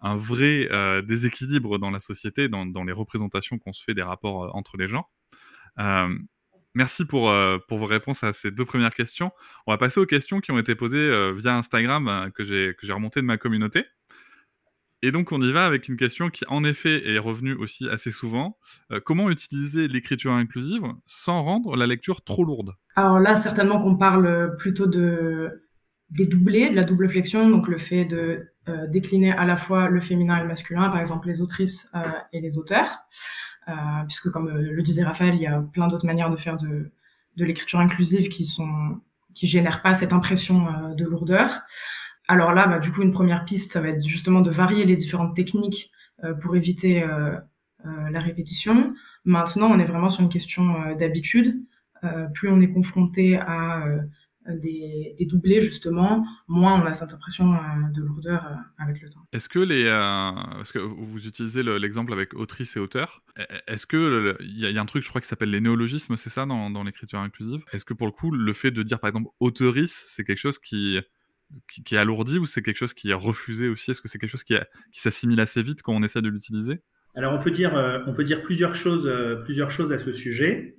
un 0.00 0.14
vrai 0.14 0.68
déséquilibre 1.02 1.80
dans 1.80 1.90
la 1.90 1.98
société, 1.98 2.48
dans, 2.48 2.64
dans 2.64 2.84
les 2.84 2.92
représentations 2.92 3.58
qu'on 3.58 3.72
se 3.72 3.82
fait 3.82 3.94
des 3.94 4.04
rapports 4.04 4.54
entre 4.54 4.76
les 4.76 4.86
genres. 4.86 5.10
Merci 6.74 7.04
pour, 7.04 7.30
euh, 7.30 7.58
pour 7.68 7.78
vos 7.78 7.86
réponses 7.86 8.24
à 8.24 8.32
ces 8.32 8.50
deux 8.50 8.64
premières 8.64 8.94
questions. 8.94 9.30
On 9.66 9.72
va 9.72 9.78
passer 9.78 10.00
aux 10.00 10.06
questions 10.06 10.40
qui 10.40 10.50
ont 10.50 10.58
été 10.58 10.74
posées 10.74 10.98
euh, 10.98 11.32
via 11.32 11.56
Instagram 11.56 12.08
euh, 12.08 12.30
que 12.30 12.42
j'ai 12.44 12.92
remontées 12.92 13.20
de 13.20 13.26
ma 13.26 13.38
communauté. 13.38 13.84
Et 15.02 15.12
donc 15.12 15.30
on 15.32 15.40
y 15.40 15.52
va 15.52 15.66
avec 15.66 15.88
une 15.88 15.96
question 15.96 16.30
qui 16.30 16.44
en 16.48 16.64
effet 16.64 17.08
est 17.08 17.18
revenue 17.18 17.54
aussi 17.54 17.86
assez 17.90 18.10
souvent. 18.10 18.56
comment 19.04 19.28
utiliser 19.28 19.86
l'écriture 19.86 20.32
inclusive 20.32 20.82
sans 21.04 21.42
rendre 21.42 21.76
la 21.76 21.86
lecture 21.86 22.22
trop 22.24 22.42
lourde? 22.42 22.72
Alors 22.96 23.20
là, 23.20 23.36
certainement 23.36 23.82
qu'on 23.82 23.96
parle 23.96 24.56
plutôt 24.56 24.86
de 24.86 25.62
des 26.08 26.24
doublés, 26.24 26.70
de 26.70 26.74
la 26.74 26.84
double 26.84 27.10
flexion, 27.10 27.50
donc 27.50 27.68
le 27.68 27.76
fait 27.76 28.06
de 28.06 28.48
décliner 28.88 29.32
à 29.32 29.44
la 29.44 29.56
fois 29.56 29.90
le 29.90 30.00
féminin 30.00 30.38
et 30.38 30.40
le 30.42 30.48
masculin, 30.48 30.88
par 30.88 31.00
exemple 31.00 31.28
les 31.28 31.42
autrices 31.42 31.92
et 32.32 32.40
les 32.40 32.56
auteurs. 32.56 33.04
Euh, 33.68 33.72
puisque 34.06 34.30
comme 34.30 34.48
euh, 34.48 34.72
le 34.72 34.82
disait 34.82 35.02
Raphaël, 35.02 35.34
il 35.34 35.40
y 35.40 35.46
a 35.46 35.60
plein 35.60 35.88
d'autres 35.88 36.06
manières 36.06 36.30
de 36.30 36.36
faire 36.36 36.56
de, 36.58 36.90
de 37.36 37.44
l'écriture 37.44 37.80
inclusive 37.80 38.28
qui 38.28 38.44
sont 38.44 39.00
qui 39.34 39.46
génèrent 39.46 39.82
pas 39.82 39.94
cette 39.94 40.12
impression 40.12 40.68
euh, 40.68 40.94
de 40.94 41.04
lourdeur. 41.04 41.62
Alors 42.28 42.52
là, 42.52 42.66
bah, 42.66 42.78
du 42.78 42.92
coup, 42.92 43.02
une 43.02 43.12
première 43.12 43.44
piste, 43.44 43.72
ça 43.72 43.80
va 43.80 43.88
être 43.88 44.06
justement 44.06 44.40
de 44.40 44.50
varier 44.50 44.84
les 44.84 44.96
différentes 44.96 45.34
techniques 45.36 45.90
pour 46.40 46.56
éviter 46.56 47.04
la 47.84 48.20
répétition. 48.20 48.94
Maintenant, 49.26 49.66
on 49.66 49.78
est 49.78 49.84
vraiment 49.84 50.08
sur 50.08 50.22
une 50.22 50.30
question 50.30 50.94
d'habitude. 50.94 51.62
plus 52.32 52.48
on 52.48 52.62
est 52.62 52.72
confronté 52.72 53.36
à 53.36 53.84
des, 54.46 55.26
doublés, 55.26 55.62
justement, 55.62 56.26
moins 56.48 56.80
on 56.80 56.86
a 56.86 56.94
cette 56.94 57.12
impression 57.12 57.54
euh, 57.54 57.58
de 57.92 58.02
lourdeur 58.02 58.46
euh, 58.46 58.82
avec 58.82 59.00
le 59.00 59.08
temps. 59.08 59.26
Est-ce 59.32 59.48
que 59.48 59.58
les. 59.58 59.84
Euh, 59.86 60.30
que 60.72 60.78
vous 60.78 61.26
utilisez 61.26 61.62
l'exemple 61.62 62.12
avec 62.12 62.34
autrice 62.34 62.76
et 62.76 62.80
auteur. 62.80 63.22
E, 63.38 63.42
e, 63.42 63.60
est-ce 63.68 63.86
que 63.86 64.36
il 64.40 64.58
y, 64.58 64.78
a 64.78 64.80
un 64.80 64.86
truc, 64.86 65.02
je 65.02 65.08
crois, 65.08 65.20
qui 65.20 65.28
s'appelle 65.28 65.50
les 65.50 65.60
néologismes, 65.60 66.16
c'est 66.16 66.30
ça, 66.30 66.46
dans, 66.46 66.84
l'écriture 66.84 67.20
inclusive? 67.20 67.62
Est-ce 67.72 67.84
que 67.84 67.94
pour 67.94 68.06
le 68.06 68.12
coup, 68.12 68.30
le 68.30 68.52
fait 68.52 68.70
de 68.70 68.82
dire 68.82 68.98
par 68.98 69.08
exemple 69.08 69.28
auteurice, 69.40 70.04
c'est 70.08 70.24
quelque 70.24 70.38
chose 70.38 70.58
qui, 70.58 70.98
qui, 71.84 71.94
est 71.94 71.98
alourdi 71.98 72.38
ou 72.38 72.46
c'est 72.46 72.62
quelque 72.62 72.76
chose 72.76 72.92
qui 72.92 73.10
est 73.10 73.14
refusé 73.14 73.68
aussi? 73.68 73.92
Est-ce 73.92 74.00
que 74.00 74.08
c'est 74.08 74.18
quelque 74.18 74.30
chose 74.30 74.44
qui, 74.44 74.56
qui 74.92 75.00
s'assimile 75.00 75.40
assez 75.40 75.62
vite 75.62 75.82
quand 75.82 75.94
on 75.94 76.02
essaie 76.02 76.22
de 76.22 76.28
l'utiliser? 76.28 76.80
Alors 77.14 77.32
on 77.32 77.38
peut 77.38 77.52
dire, 77.52 77.74
on 78.06 78.12
peut 78.12 78.24
dire 78.24 78.42
plusieurs 78.42 78.74
choses, 78.74 79.08
plusieurs 79.44 79.70
choses 79.70 79.92
à 79.92 79.98
ce 79.98 80.12
sujet. 80.12 80.76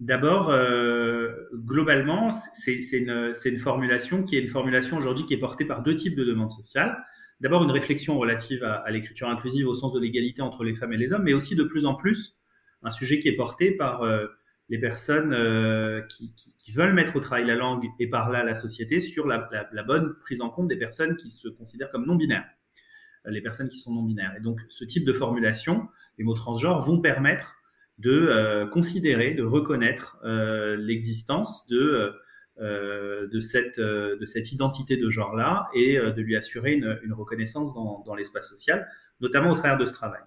D'abord, 0.00 0.48
euh, 0.48 1.28
globalement, 1.52 2.30
c'est 2.54 2.80
une, 2.92 3.58
formulation 3.58 4.22
qui 4.22 4.36
est 4.38 4.40
une 4.40 4.48
formulation 4.48 4.96
aujourd'hui 4.96 5.26
qui 5.26 5.34
est 5.34 5.38
portée 5.38 5.66
par 5.66 5.82
deux 5.82 5.94
types 5.94 6.16
de 6.16 6.24
demandes 6.24 6.50
sociales. 6.50 7.04
D'abord, 7.40 7.62
une 7.64 7.70
réflexion 7.70 8.18
relative 8.18 8.64
à, 8.64 8.90
l'écriture 8.90 9.28
inclusive 9.28 9.68
au 9.68 9.74
sens 9.74 9.92
de 9.92 10.00
l'égalité 10.00 10.40
entre 10.40 10.64
les 10.64 10.74
femmes 10.74 10.94
et 10.94 10.96
les 10.96 11.12
hommes, 11.12 11.24
mais 11.24 11.34
aussi 11.34 11.54
de 11.54 11.64
plus 11.64 11.84
en 11.84 11.94
plus 11.94 12.38
un 12.82 12.90
sujet 12.90 13.18
qui 13.18 13.28
est 13.28 13.36
porté 13.36 13.72
par 13.72 14.02
euh, 14.02 14.26
les 14.70 14.78
personnes 14.78 15.34
euh, 15.34 16.00
qui, 16.02 16.72
veulent 16.72 16.94
mettre 16.94 17.16
au 17.16 17.20
travail 17.20 17.44
la 17.44 17.56
langue 17.56 17.84
et 17.98 18.08
par 18.08 18.30
là 18.30 18.44
la 18.44 18.54
société 18.54 19.00
sur 19.00 19.26
la, 19.26 19.48
bonne 19.86 20.14
prise 20.20 20.40
en 20.40 20.48
compte 20.48 20.68
des 20.68 20.76
personnes 20.76 21.16
qui 21.16 21.28
se 21.28 21.48
considèrent 21.48 21.90
comme 21.90 22.06
non 22.06 22.14
binaires, 22.14 22.48
euh, 23.26 23.30
les 23.32 23.42
personnes 23.42 23.68
qui 23.68 23.80
sont 23.80 23.92
non 23.92 24.02
binaires. 24.02 24.34
Et 24.38 24.40
donc, 24.40 24.60
ce 24.68 24.84
type 24.84 25.04
de 25.04 25.12
formulation, 25.12 25.88
les 26.16 26.24
mots 26.24 26.34
transgenres, 26.34 26.80
vont 26.80 27.00
permettre 27.00 27.59
de 28.00 28.10
euh, 28.10 28.66
considérer, 28.66 29.34
de 29.34 29.42
reconnaître 29.42 30.18
euh, 30.24 30.76
l'existence 30.76 31.66
de, 31.68 32.12
euh, 32.58 33.28
de, 33.28 33.40
cette, 33.40 33.78
de 33.78 34.26
cette 34.26 34.52
identité 34.52 34.96
de 34.96 35.10
genre-là 35.10 35.68
et 35.74 35.98
de 35.98 36.20
lui 36.22 36.36
assurer 36.36 36.72
une, 36.72 36.98
une 37.02 37.12
reconnaissance 37.12 37.74
dans, 37.74 38.02
dans 38.06 38.14
l'espace 38.14 38.48
social, 38.48 38.88
notamment 39.20 39.50
au 39.50 39.54
travers 39.54 39.78
de 39.78 39.84
ce 39.84 39.92
travail. 39.92 40.20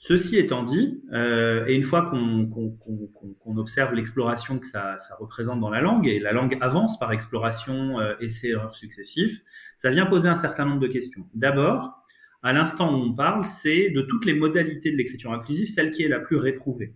Ceci 0.00 0.36
étant 0.36 0.62
dit, 0.62 1.02
et 1.12 1.74
une 1.74 1.82
fois 1.82 2.02
qu'on 2.02 2.46
qu 2.46 2.78
qu 2.78 3.58
observe 3.58 3.94
l'exploration 3.94 4.60
que 4.60 4.66
ça, 4.68 4.96
ça, 4.98 5.16
représente 5.16 5.58
dans 5.58 5.70
la 5.70 5.80
langue, 5.80 6.06
et 6.06 6.20
la 6.20 6.32
langue 6.32 6.56
avance 6.60 6.96
par 7.00 7.10
exploration, 7.10 7.98
euh, 7.98 8.14
essais, 8.20 8.50
erreurs 8.50 8.76
successifs, 8.76 9.40
ça 9.76 9.90
vient 9.90 10.06
poser 10.06 10.28
un 10.28 10.36
certain 10.36 10.66
nombre 10.66 10.78
de 10.78 10.86
questions. 10.86 11.26
D'abord, 11.34 12.04
à 12.42 12.52
l'instant 12.52 12.94
où 12.94 13.02
on 13.02 13.12
parle, 13.12 13.44
c'est 13.44 13.90
de 13.90 14.02
toutes 14.02 14.24
les 14.24 14.34
modalités 14.34 14.90
de 14.92 14.96
l'écriture 14.96 15.32
inclusive, 15.32 15.68
celle 15.68 15.90
qui 15.90 16.04
est 16.04 16.08
la 16.08 16.20
plus 16.20 16.36
réprouvée. 16.36 16.94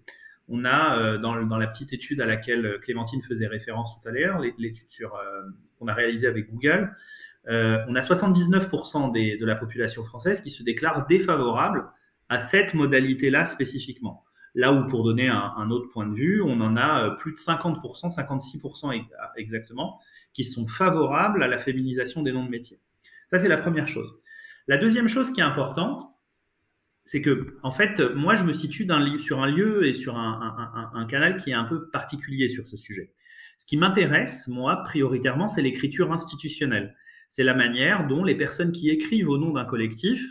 On 0.48 0.64
a, 0.64 0.98
euh, 0.98 1.18
dans, 1.18 1.34
la 1.34 1.66
petite 1.66 1.92
étude 1.92 2.20
à 2.20 2.26
laquelle 2.26 2.78
Clémentine 2.82 3.22
faisait 3.22 3.46
référence 3.46 3.98
tout 3.98 4.08
à 4.08 4.12
l'heure, 4.12 4.40
l'étude 4.58 4.86
euh, 5.02 5.08
qu'on 5.78 5.88
a 5.88 5.94
réalisée 5.94 6.26
avec 6.26 6.50
Google, 6.50 6.94
euh, 7.48 7.78
on 7.88 7.94
a 7.94 8.00
79% 8.00 9.12
de 9.12 9.46
la 9.46 9.56
population 9.56 10.04
française 10.04 10.40
qui 10.40 10.50
se 10.50 10.62
déclare 10.62 11.06
défavorable 11.06 11.86
à 12.28 12.38
cette 12.38 12.74
modalité-là 12.74 13.46
spécifiquement. 13.46 14.24
Là 14.54 14.72
où, 14.72 14.86
pour 14.86 15.02
donner 15.02 15.28
un, 15.28 15.70
autre 15.70 15.88
point 15.88 16.06
de 16.06 16.14
vue, 16.14 16.42
on 16.42 16.60
en 16.60 16.76
a 16.76 17.10
plus 17.18 17.32
de 17.32 17.38
50%, 17.38 18.14
56% 18.14 19.02
exactement, 19.36 19.98
qui 20.34 20.44
sont 20.44 20.66
favorables 20.66 21.42
à 21.42 21.48
la 21.48 21.56
féminisation 21.56 22.22
des 22.22 22.32
noms 22.32 22.44
de 22.44 22.50
métiers. 22.50 22.78
Ça, 23.28 23.38
c'est 23.38 23.48
la 23.48 23.56
première 23.56 23.88
chose. 23.88 24.14
La 24.68 24.78
deuxième 24.78 25.08
chose 25.08 25.32
qui 25.32 25.40
est 25.40 25.44
importante, 25.44 26.04
c'est 27.04 27.20
que, 27.20 27.58
en 27.62 27.72
fait, 27.72 28.00
moi, 28.14 28.34
je 28.34 28.44
me 28.44 28.52
situe 28.52 28.86
sur 29.18 29.42
un 29.42 29.50
lieu 29.50 29.86
et 29.86 29.92
sur 29.92 30.16
un, 30.16 31.06
canal 31.08 31.36
qui 31.36 31.50
est 31.50 31.54
un 31.54 31.64
peu 31.64 31.90
particulier 31.90 32.48
sur 32.48 32.68
ce 32.68 32.76
sujet. 32.76 33.12
Ce 33.58 33.66
qui 33.66 33.76
m'intéresse, 33.76 34.46
moi, 34.48 34.82
prioritairement, 34.84 35.48
c'est 35.48 35.62
l'écriture 35.62 36.12
institutionnelle. 36.12 36.94
C'est 37.28 37.44
la 37.44 37.54
manière 37.54 38.06
dont 38.06 38.24
les 38.24 38.36
personnes 38.36 38.72
qui 38.72 38.90
écrivent 38.90 39.28
au 39.28 39.38
nom 39.38 39.52
d'un 39.52 39.64
collectif 39.64 40.24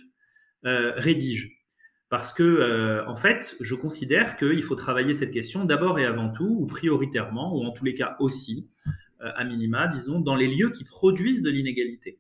euh, 0.65 0.93
rédigent. 0.95 1.50
Parce 2.09 2.33
que, 2.33 2.43
euh, 2.43 3.07
en 3.07 3.15
fait, 3.15 3.55
je 3.61 3.73
considère 3.73 4.38
qu'il 4.38 4.63
faut 4.63 4.75
travailler 4.75 5.13
cette 5.13 5.31
question 5.31 5.65
d'abord 5.65 5.97
et 5.97 6.05
avant 6.05 6.29
tout, 6.29 6.57
ou 6.59 6.67
prioritairement, 6.67 7.55
ou 7.55 7.63
en 7.63 7.71
tous 7.71 7.85
les 7.85 7.93
cas 7.93 8.15
aussi, 8.19 8.69
euh, 9.21 9.31
à 9.35 9.43
minima, 9.43 9.88
disons, 9.88 10.19
dans 10.19 10.35
les 10.35 10.47
lieux 10.47 10.71
qui 10.71 10.83
produisent 10.83 11.41
de 11.41 11.50
l'inégalité. 11.50 12.19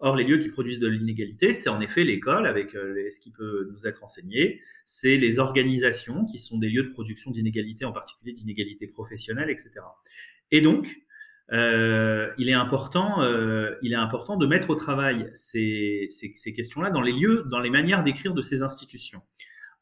Or, 0.00 0.14
les 0.14 0.22
lieux 0.22 0.38
qui 0.38 0.48
produisent 0.48 0.78
de 0.78 0.86
l'inégalité, 0.86 1.52
c'est 1.52 1.68
en 1.68 1.80
effet 1.80 2.04
l'école, 2.04 2.46
avec 2.46 2.76
euh, 2.76 3.10
ce 3.10 3.18
qui 3.18 3.32
peut 3.32 3.68
nous 3.72 3.84
être 3.84 4.04
enseigné, 4.04 4.60
c'est 4.84 5.16
les 5.16 5.40
organisations 5.40 6.24
qui 6.24 6.38
sont 6.38 6.56
des 6.56 6.68
lieux 6.68 6.84
de 6.84 6.90
production 6.90 7.32
d'inégalité, 7.32 7.84
en 7.84 7.92
particulier 7.92 8.32
d'inégalité 8.32 8.86
professionnelle, 8.86 9.50
etc. 9.50 9.70
Et 10.52 10.60
donc, 10.60 10.86
euh, 11.50 12.30
il, 12.38 12.48
est 12.48 12.54
important, 12.54 13.22
euh, 13.22 13.74
il 13.82 13.92
est 13.92 13.96
important 13.96 14.36
de 14.36 14.46
mettre 14.46 14.70
au 14.70 14.76
travail 14.76 15.30
ces, 15.34 16.08
questions-là 16.54 16.90
dans 16.90 17.00
les 17.00 17.12
lieux, 17.12 17.44
dans 17.50 17.58
les 17.58 17.70
manières 17.70 18.04
d'écrire 18.04 18.34
de 18.34 18.42
ces 18.42 18.62
institutions. 18.62 19.22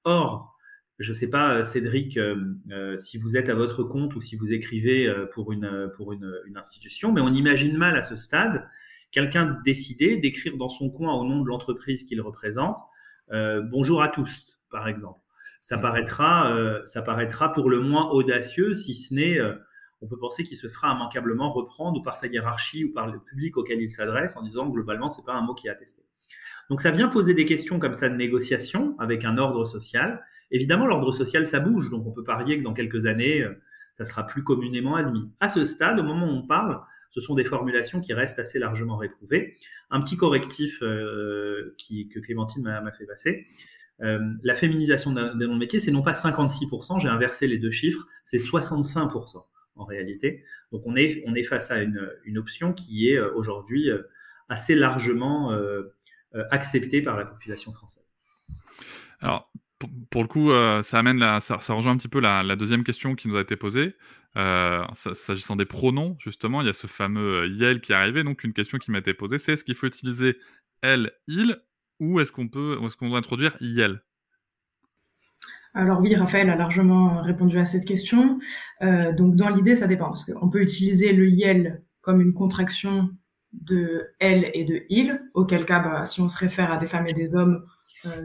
Or, 0.04 0.56
je 0.98 1.12
ne 1.12 1.14
sais 1.14 1.28
pas, 1.28 1.62
Cédric, 1.62 2.18
si 2.96 3.18
vous 3.18 3.36
êtes 3.36 3.50
à 3.50 3.54
votre 3.54 3.82
compte 3.82 4.14
ou 4.14 4.22
si 4.22 4.34
vous 4.34 4.54
écrivez 4.54 5.14
pour 5.32 5.52
une, 5.52 5.90
une 6.46 6.56
institution, 6.56 7.12
mais 7.12 7.20
on 7.20 7.34
imagine 7.34 7.76
mal 7.76 7.98
à 7.98 8.02
ce 8.02 8.16
stade 8.16 8.66
quelqu'un 9.10 9.58
décidé 9.64 10.16
d'écrire 10.16 10.56
dans 10.56 10.68
son 10.68 10.90
coin 10.90 11.14
au 11.14 11.24
nom 11.24 11.42
de 11.42 11.48
l'entreprise 11.48 12.04
qu'il 12.04 12.20
représente 12.20 12.78
euh, 13.32 13.60
bonjour 13.62 14.02
à 14.02 14.08
tous, 14.08 14.60
par 14.70 14.88
exemple. 14.88 15.20
Ça 15.60 15.78
paraîtra, 15.78 16.52
euh, 16.52 16.80
ça 16.86 17.02
paraîtra 17.02 17.52
pour 17.52 17.70
le 17.70 17.80
moins 17.80 18.10
audacieux, 18.10 18.74
si 18.74 18.94
ce 18.94 19.12
n'est, 19.14 19.38
euh, 19.38 19.54
on 20.00 20.06
peut 20.06 20.18
penser 20.18 20.44
qu'il 20.44 20.56
se 20.56 20.68
fera 20.68 20.92
immanquablement 20.94 21.50
reprendre 21.50 21.98
ou 21.98 22.02
par 22.02 22.16
sa 22.16 22.28
hiérarchie 22.28 22.84
ou 22.84 22.92
par 22.92 23.08
le 23.08 23.18
public 23.18 23.56
auquel 23.56 23.80
il 23.80 23.88
s'adresse 23.88 24.36
en 24.36 24.42
disant 24.42 24.68
globalement 24.68 25.08
c'est 25.08 25.24
pas 25.24 25.32
un 25.32 25.40
mot 25.40 25.54
qui 25.54 25.66
est 25.66 25.70
attesté. 25.70 26.02
Donc 26.70 26.80
ça 26.80 26.90
vient 26.90 27.08
poser 27.08 27.34
des 27.34 27.46
questions 27.46 27.78
comme 27.78 27.94
ça 27.94 28.08
de 28.08 28.14
négociation 28.14 28.96
avec 28.98 29.24
un 29.24 29.38
ordre 29.38 29.64
social. 29.64 30.22
Évidemment, 30.50 30.86
l'ordre 30.86 31.12
social 31.12 31.46
ça 31.46 31.58
bouge, 31.58 31.90
donc 31.90 32.06
on 32.06 32.12
peut 32.12 32.24
parier 32.24 32.58
que 32.58 32.62
dans 32.62 32.74
quelques 32.74 33.06
années 33.06 33.44
ça 33.96 34.04
sera 34.04 34.26
plus 34.26 34.44
communément 34.44 34.94
admis. 34.94 35.30
À 35.40 35.48
ce 35.48 35.64
stade, 35.64 35.98
au 35.98 36.02
moment 36.02 36.26
où 36.26 36.36
on 36.36 36.46
parle, 36.46 36.80
ce 37.10 37.20
sont 37.20 37.34
des 37.34 37.44
formulations 37.44 38.00
qui 38.00 38.12
restent 38.12 38.38
assez 38.38 38.58
largement 38.58 38.96
réprouvées. 38.96 39.56
Un 39.90 40.02
petit 40.02 40.16
correctif 40.16 40.82
euh, 40.82 41.74
qui, 41.78 42.08
que 42.08 42.20
Clémentine 42.20 42.62
m'a 42.62 42.92
fait 42.92 43.06
passer. 43.06 43.46
Euh, 44.02 44.20
la 44.42 44.54
féminisation 44.54 45.12
de 45.12 45.46
métier, 45.46 45.80
c'est 45.80 45.90
non 45.90 46.02
pas 46.02 46.12
56%, 46.12 47.00
j'ai 47.00 47.08
inversé 47.08 47.46
les 47.46 47.56
deux 47.56 47.70
chiffres, 47.70 48.06
c'est 48.22 48.36
65% 48.36 49.42
en 49.76 49.84
réalité. 49.84 50.44
Donc 50.72 50.82
on 50.86 50.94
est, 50.94 51.42
face 51.44 51.70
à 51.70 51.80
une, 51.80 52.36
option 52.36 52.74
qui 52.74 53.08
est 53.08 53.16
euh, 53.16 53.32
aujourd'hui 53.34 53.88
assez 54.50 54.74
largement 54.74 55.58
acceptée 56.50 57.00
par 57.00 57.16
la 57.16 57.24
population 57.24 57.72
française. 57.72 58.04
Pour, 60.16 60.22
le 60.22 60.28
coup, 60.28 60.50
ça 60.82 60.98
amène 60.98 61.40
ça, 61.40 61.74
rejoint 61.74 61.92
un 61.92 61.96
petit 61.98 62.08
peu 62.08 62.20
la, 62.20 62.56
deuxième 62.56 62.84
question 62.84 63.14
qui 63.14 63.28
nous 63.28 63.36
a 63.36 63.42
été 63.42 63.56
posée. 63.56 63.94
Euh, 64.36 64.84
s'agissant 64.94 65.56
des 65.56 65.64
pronoms, 65.64 66.16
justement, 66.18 66.60
il 66.60 66.66
y 66.66 66.70
a 66.70 66.74
ce 66.74 66.86
fameux 66.86 67.44
euh, 67.44 67.48
yel 67.48 67.80
qui 67.80 67.92
est 67.92 67.94
arrivé. 67.94 68.22
Donc, 68.22 68.44
une 68.44 68.52
question 68.52 68.76
qui 68.78 68.90
m'a 68.90 68.98
été 68.98 69.14
posée, 69.14 69.38
c'est 69.38 69.54
est-ce 69.54 69.64
qu'il 69.64 69.74
faut 69.74 69.86
utiliser 69.86 70.36
elle, 70.82 71.12
il, 71.26 71.58
ou 72.00 72.20
est-ce 72.20 72.32
qu'on 72.32 72.48
peut, 72.48 72.78
est-ce 72.84 72.96
qu'on 72.96 73.08
doit 73.08 73.18
introduire 73.18 73.56
yel 73.60 74.02
alors 75.78 76.00
oui, 76.00 76.14
Raphaël 76.14 76.48
a 76.48 76.56
largement 76.56 77.20
répondu 77.20 77.58
à 77.58 77.66
cette 77.66 77.84
question. 77.84 78.38
Euh, 78.80 79.12
donc 79.12 79.36
dans 79.36 79.50
l'idée, 79.50 79.74
ça 79.74 79.86
dépend, 79.86 80.06
parce 80.06 80.24
qu'on 80.24 80.48
peut 80.48 80.62
utiliser 80.62 81.12
le 81.12 81.28
yel 81.28 81.82
comme 82.00 82.22
une 82.22 82.32
contraction 82.32 83.10
de 83.52 84.06
elle 84.18 84.50
et 84.54 84.64
de 84.64 84.84
il, 84.88 85.20
auquel 85.34 85.66
cas, 85.66 85.80
bah, 85.80 86.06
si 86.06 86.22
on 86.22 86.30
se 86.30 86.38
réfère 86.38 86.72
à 86.72 86.78
des 86.78 86.86
femmes 86.86 87.06
et 87.08 87.12
des 87.12 87.34
hommes 87.34 87.62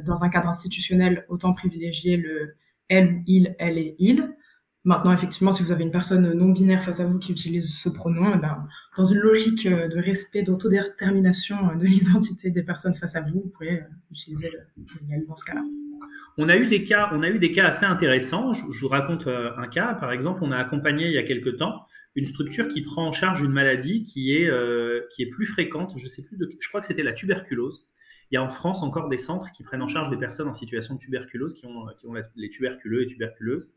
dans 0.05 0.23
un 0.23 0.29
cadre 0.29 0.49
institutionnel, 0.49 1.25
autant 1.29 1.53
privilégier 1.53 2.17
le 2.17 2.55
elle, 2.91 3.23
il, 3.25 3.55
elle 3.57 3.77
et 3.77 3.95
il. 3.99 4.35
Maintenant, 4.83 5.13
effectivement, 5.13 5.51
si 5.51 5.63
vous 5.63 5.71
avez 5.71 5.83
une 5.83 5.91
personne 5.91 6.33
non 6.33 6.49
binaire 6.49 6.83
face 6.83 6.99
à 6.99 7.05
vous 7.05 7.19
qui 7.19 7.31
utilise 7.31 7.73
ce 7.77 7.87
pronom, 7.87 8.31
eh 8.35 8.37
ben, 8.39 8.67
dans 8.97 9.05
une 9.05 9.19
logique 9.19 9.67
euh, 9.67 9.87
de 9.87 9.99
respect, 9.99 10.41
d'autodétermination 10.41 11.69
euh, 11.69 11.75
de 11.75 11.85
l'identité 11.85 12.49
des 12.49 12.63
personnes 12.63 12.95
face 12.95 13.15
à 13.15 13.21
vous, 13.21 13.41
vous 13.41 13.51
pouvez 13.55 13.79
euh, 13.79 13.83
utiliser 14.11 14.49
le 14.49 15.27
dans 15.27 15.35
ce 15.35 15.45
cas-là. 15.45 15.63
On 16.37 16.49
a 16.49 16.57
eu 16.57 16.67
des 16.67 16.83
cas, 16.83 17.09
on 17.13 17.21
a 17.21 17.29
eu 17.29 17.39
des 17.39 17.51
cas 17.51 17.67
assez 17.67 17.85
intéressants. 17.85 18.53
Je, 18.53 18.81
vous 18.81 18.87
raconte 18.87 19.27
un 19.27 19.67
cas. 19.67 19.93
Par 19.93 20.11
exemple, 20.11 20.39
on 20.43 20.51
a 20.51 20.57
accompagné 20.57 21.05
il 21.05 21.13
y 21.13 21.17
a 21.17 21.23
quelque 21.23 21.49
temps 21.49 21.85
une 22.15 22.25
structure 22.25 22.67
qui 22.67 22.81
prend 22.81 23.07
en 23.07 23.11
charge 23.11 23.41
une 23.41 23.51
maladie 23.51 24.03
qui 24.03 24.33
est 24.33 24.49
qui 25.13 25.23
est 25.23 25.29
plus 25.29 25.45
fréquente. 25.45 25.91
Je 25.97 26.07
sais 26.07 26.23
plus 26.23 26.37
je 26.39 26.67
crois 26.69 26.79
que 26.79 26.87
c'était 26.87 27.03
la 27.03 27.11
tuberculose. 27.11 27.85
Il 28.31 28.35
y 28.35 28.37
a 28.37 28.43
en 28.43 28.49
France 28.49 28.81
encore 28.81 29.09
des 29.09 29.17
centres 29.17 29.51
qui 29.51 29.63
prennent 29.63 29.81
en 29.81 29.87
charge 29.87 30.09
des 30.09 30.17
personnes 30.17 30.47
en 30.47 30.53
situation 30.53 30.95
de 30.95 30.99
tuberculose, 30.99 31.53
qui 31.53 31.65
ont, 31.65 31.85
ont 32.05 32.13
les 32.35 32.49
tuberculeux 32.49 33.03
et 33.03 33.07
tuberculeuses. 33.07 33.73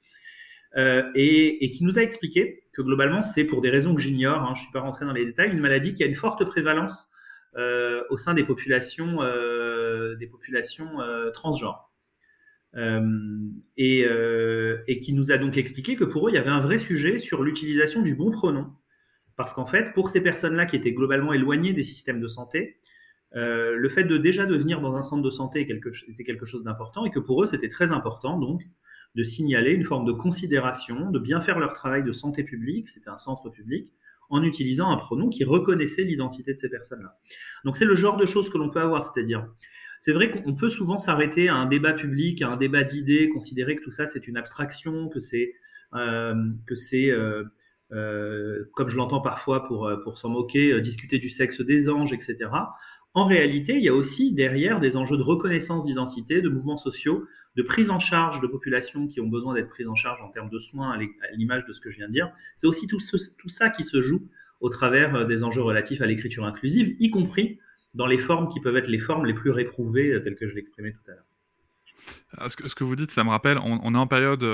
Euh, 0.77 1.05
et, 1.15 1.71
qui 1.71 1.85
nous 1.85 1.99
a 1.99 2.03
expliqué 2.03 2.65
que 2.73 2.83
globalement, 2.83 3.23
c'est 3.23 3.45
pour 3.45 3.61
des 3.61 3.71
raisons 3.71 3.95
que 3.95 4.01
j'ignore, 4.01 4.43
hein, 4.43 4.55
je 4.55 4.61
ne 4.61 4.65
suis 4.65 4.73
pas 4.73 4.81
rentré 4.81 5.05
dans 5.05 5.13
les 5.13 5.25
détails, 5.25 5.53
une 5.53 5.61
maladie 5.61 5.95
qui 5.95 6.03
a 6.03 6.07
une 6.07 6.17
forte 6.17 6.45
prévalence 6.45 7.09
euh, 7.57 8.03
au 8.11 8.17
sein 8.17 8.35
des 8.35 8.43
populations, 8.43 9.23
euh, 9.23 10.17
des 10.17 10.27
populations 10.27 10.99
transgenres. 11.33 11.93
Et, 13.77 14.05
qui 15.01 15.13
nous 15.13 15.31
a 15.31 15.39
donc 15.39 15.57
expliqué 15.57 15.95
que 15.95 16.05
pour 16.05 16.27
eux, 16.27 16.31
il 16.31 16.35
y 16.35 16.39
avait 16.39 16.51
un 16.51 16.61
vrai 16.61 16.79
sujet 16.79 17.19
sur 17.19 17.43
l'utilisation 17.43 18.03
du 18.03 18.15
bon 18.17 18.31
pronom. 18.31 18.73
Parce 19.37 19.53
qu'en 19.53 19.67
fait, 19.67 19.93
pour 19.93 20.09
ces 20.09 20.21
personnes-là 20.21 20.67
qui 20.67 20.77
étaient 20.77 20.93
globalement 20.93 21.33
éloignées 21.33 21.73
des 21.73 21.83
systèmes 21.83 22.21
de 22.21 22.29
santé, 22.29 22.79
le 23.35 23.89
fait 23.89 24.05
de 24.05 24.17
déjà 24.17 24.47
de 24.47 24.57
venir 24.57 24.81
dans 24.81 24.97
un 24.97 25.03
centre 25.03 25.23
de 25.23 25.31
santé 25.31 25.61
était 25.63 26.25
quelque 26.25 26.47
chose 26.47 26.65
d'important 26.65 27.05
et 27.05 27.11
que 27.11 27.19
pour 27.19 27.43
eux, 27.43 27.47
c'était 27.47 27.69
très 27.69 27.91
important 27.91 28.39
donc 28.39 28.63
de 29.15 29.23
signaler 29.23 29.73
une 29.73 29.85
forme 29.85 30.05
de 30.05 30.13
considération, 30.13 31.11
de 31.11 31.19
bien 31.19 31.41
faire 31.41 31.59
leur 31.59 31.73
travail 31.73 32.03
de 32.03 32.13
santé 32.13 32.43
publique, 32.43 32.89
c'était 32.89 33.11
un 33.11 33.19
centre 33.19 33.49
public, 33.49 33.93
en 34.31 34.43
utilisant 34.43 34.91
un 34.91 34.97
pronom 34.97 35.29
qui 35.29 35.45
reconnaissait 35.45 36.03
l'identité 36.03 36.55
de 36.55 36.59
ces 36.59 36.69
personnes-là. 36.69 37.17
Donc 37.65 37.77
c'est 37.77 37.85
le 37.85 37.95
genre 37.95 38.17
de 38.17 38.27
choses 38.27 38.51
que 38.51 38.59
l'on 38.59 38.71
peut 38.71 38.81
avoir, 38.81 39.05
c'est-à-dire, 39.05 39.47
c'est 40.01 40.13
vrai 40.13 40.31
qu'on 40.31 40.55
peut 40.55 40.69
souvent 40.69 40.99
s'arrêter 40.99 41.49
à 41.49 41.55
un 41.55 41.67
débat 41.67 41.93
public, 41.93 42.43
à 42.43 42.51
un 42.51 42.57
débat 42.57 42.83
d'idées, 42.83 43.29
considérer 43.29 43.77
que 43.77 43.83
tout 43.83 43.91
ça 43.91 44.07
c'est 44.07 44.27
une 44.27 44.37
abstraction, 44.37 45.09
que 45.09 45.21
c'est, 45.21 45.53
euh, 45.95 46.35
que 46.67 46.75
c'est 46.75 47.11
euh, 47.11 47.45
euh, 47.93 48.65
comme 48.73 48.89
je 48.89 48.97
l'entends 48.97 49.21
parfois 49.21 49.65
pour, 49.65 49.91
pour 50.03 50.19
s'en 50.19 50.31
moquer, 50.31 50.81
discuter 50.81 51.19
du 51.19 51.31
sexe 51.31 51.61
des 51.61 51.89
anges, 51.89 52.13
etc. 52.13 52.51
En 53.17 53.27
réalité, 53.27 53.75
il 53.75 53.83
y 53.83 53.89
a 53.89 53.95
aussi 53.95 54.33
derrière 54.33 54.81
des 54.81 54.97
enjeux 54.97 55.17
de 55.17 55.23
reconnaissance 55.23 55.87
d'identité, 55.87 56.43
de 56.43 56.49
mouvements 56.49 56.77
sociaux, 56.77 57.27
de 57.55 57.63
prise 57.63 57.91
en 57.91 58.01
charge 58.01 58.41
de 58.41 58.49
populations 58.49 59.07
qui 59.07 59.21
ont 59.21 59.29
besoin 59.29 59.55
d'être 59.55 59.69
prises 59.69 59.87
en 59.87 59.95
charge 59.95 60.21
en 60.21 60.31
termes 60.31 60.51
de 60.51 60.59
soins, 60.59 60.91
à 60.91 61.33
l'image 61.37 61.65
de 61.65 61.73
ce 61.73 61.81
que 61.81 61.91
je 61.91 61.99
viens 61.99 62.09
de 62.09 62.13
dire. 62.13 62.33
C'est 62.57 62.67
aussi 62.67 62.89
tout, 62.89 62.99
ça 62.99 63.71
qui 63.71 63.85
se 63.85 64.01
joue 64.01 64.29
au 64.61 64.69
travers 64.69 65.15
euh, 65.15 65.25
des 65.27 65.45
enjeux 65.45 65.63
relatifs 65.63 66.01
à 66.01 66.07
l'écriture 66.07 66.45
inclusive, 66.45 66.97
y 66.99 67.11
compris 67.11 67.61
dans 67.95 68.07
les 68.07 68.19
formes 68.19 68.49
qui 68.49 68.61
peuvent 68.61 68.77
être 68.77 68.89
les 68.89 68.99
formes 68.99 69.27
les 69.27 69.35
plus 69.35 69.51
réprouvées, 69.51 70.13
euh, 70.13 70.21
telles 70.21 70.35
que 70.35 70.49
je 70.49 70.57
l'exprimais 70.57 70.93
tout 70.93 71.11
à 71.11 71.15
l'heure. 71.15 71.27
Ah, 72.37 72.49
ce 72.49 72.57
que, 72.57 72.85
vous 72.85 72.97
dites, 72.97 73.13
ça 73.13 73.23
me 73.23 73.31
rappelle, 73.31 73.59
on, 73.59 73.95
est 73.95 73.99
en 73.99 74.07
période 74.09 74.45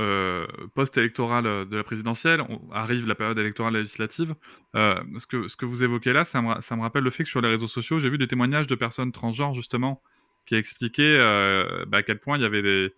euh, 0.00 0.46
post-électorale 0.74 1.68
de 1.68 1.76
la 1.76 1.84
présidentielle, 1.84 2.42
arrive 2.72 3.06
la 3.06 3.14
période 3.14 3.38
électorale 3.38 3.74
législative. 3.74 4.34
ce, 4.74 5.26
que, 5.26 5.46
ce 5.46 5.56
que 5.56 5.66
vous 5.66 5.84
évoquez 5.84 6.12
là, 6.12 6.24
ça 6.24 6.42
me, 6.42 6.80
rappelle 6.80 7.04
le 7.04 7.10
fait 7.10 7.24
que 7.24 7.30
sur 7.30 7.40
les 7.40 7.48
réseaux 7.48 7.68
sociaux, 7.68 7.98
j'ai 7.98 8.10
vu 8.10 8.18
des 8.18 8.28
témoignages 8.28 8.66
de 8.66 8.74
personnes 8.74 9.12
transgenres, 9.12 9.54
justement, 9.54 10.02
qui 10.46 11.02
euh, 11.02 11.84
bah, 11.86 11.98
à 11.98 12.02
quel 12.02 12.18
point 12.18 12.36
il 12.38 12.42
y 12.42 12.44
avait 12.44 12.92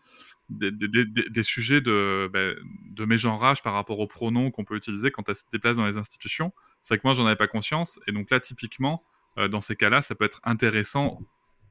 des, 0.48 1.42
sujets 1.42 1.80
de, 1.80 2.30
bah, 2.32 3.06
mégenrage 3.06 3.62
par 3.62 3.74
rapport 3.74 3.98
aux 3.98 4.06
pronoms 4.06 4.50
qu'on 4.50 4.64
peut 4.64 4.76
utiliser 4.76 5.10
quand 5.10 5.28
elles 5.28 5.36
se 5.36 5.44
déplacent 5.52 5.76
dans 5.76 5.86
les 5.86 5.96
institutions. 5.96 6.52
C'est 6.82 6.96
que 6.96 7.02
moi, 7.04 7.14
j'en 7.14 7.26
avais 7.26 7.36
pas 7.36 7.46
conscience. 7.46 8.00
Et 8.06 8.12
donc 8.12 8.30
là, 8.30 8.40
typiquement, 8.40 9.04
euh, 9.38 9.48
dans 9.48 9.60
ces 9.60 9.76
cas-là, 9.76 10.02
ça 10.02 10.14
peut 10.14 10.24
être 10.24 10.40
intéressant 10.44 11.20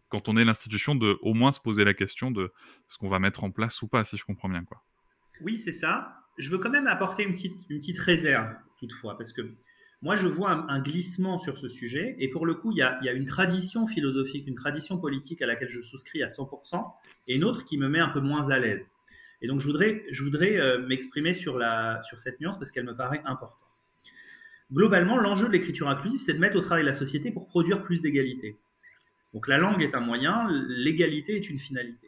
quand 0.10 0.28
on 0.28 0.36
est 0.36 0.44
l'institution, 0.44 0.94
de 0.94 1.18
au 1.22 1.34
moins 1.34 1.54
se 1.54 1.60
poser 1.60 1.86
la 1.86 1.94
question 1.94 2.32
de 2.32 2.52
ce 2.88 2.98
qu'on 2.98 3.08
va 3.08 3.20
mettre 3.20 3.46
en 3.46 3.52
place 3.52 3.82
ou 3.82 3.88
pas, 3.88 4.04
si 4.04 4.18
je 4.18 4.26
comprends 4.26 4.50
bien. 4.50 4.66
Quoi. 4.66 4.84
Oui, 5.44 5.58
c'est 5.58 5.72
ça. 5.72 6.16
Je 6.38 6.50
veux 6.50 6.58
quand 6.58 6.70
même 6.70 6.88
apporter 6.88 7.24
une 7.24 7.34
petite, 7.34 8.00
réserve, 8.00 8.54
toutefois, 8.80 9.18
parce 9.18 9.34
que 9.34 9.42
moi, 10.02 10.16
je 10.16 10.28
vois 10.28 10.52
un, 10.52 10.80
glissement 10.82 11.38
sur 11.38 11.58
ce 11.58 11.68
sujet, 11.68 12.16
et 12.20 12.30
pour 12.30 12.46
le 12.46 12.56
coup, 12.56 12.72
il 12.72 12.78
y, 12.78 12.82
a, 12.82 13.12
une 13.12 13.26
tradition 13.26 13.86
philosophique, 13.86 14.48
une 14.48 14.56
tradition 14.56 14.98
politique 14.98 15.42
à 15.42 15.46
laquelle 15.46 15.70
je 15.70 15.80
souscris 15.80 16.24
à 16.24 16.28
100%, 16.28 16.84
et 17.28 17.36
une 17.36 17.44
autre 17.44 17.66
qui 17.66 17.78
me 17.78 17.88
met 17.88 18.00
un 18.00 18.10
peu 18.10 18.20
moins 18.20 18.50
à 18.50 18.58
l'aise. 18.58 18.88
Et 19.42 19.48
donc, 19.48 19.60
je 19.60 19.68
voudrais, 19.68 20.58
euh, 20.58 20.88
m'exprimer 20.88 21.34
sur 21.34 21.60
cette 22.18 22.40
nuance 22.40 22.58
parce 22.58 22.72
qu'elle 22.72 22.86
me 22.86 22.96
paraît 22.96 23.22
importante. 23.26 23.68
Globalement, 24.72 25.18
l'enjeu 25.18 25.48
de 25.48 25.52
l'écriture 25.52 25.90
inclusive, 25.90 26.22
c'est 26.22 26.34
de 26.34 26.40
mettre 26.40 26.58
au 26.58 26.62
travail 26.62 26.86
la 26.86 26.94
société 26.94 27.32
pour 27.32 27.48
produire 27.48 27.84
plus 27.84 28.02
d'égalité. 28.02 28.58
Donc, 29.34 29.48
la 29.48 29.58
langue 29.58 29.82
est 29.84 29.96
un 29.96 30.00
moyen, 30.00 30.48
l'égalité 30.68 31.36
est 31.36 31.50
une 31.50 31.60
finalité. 31.60 32.08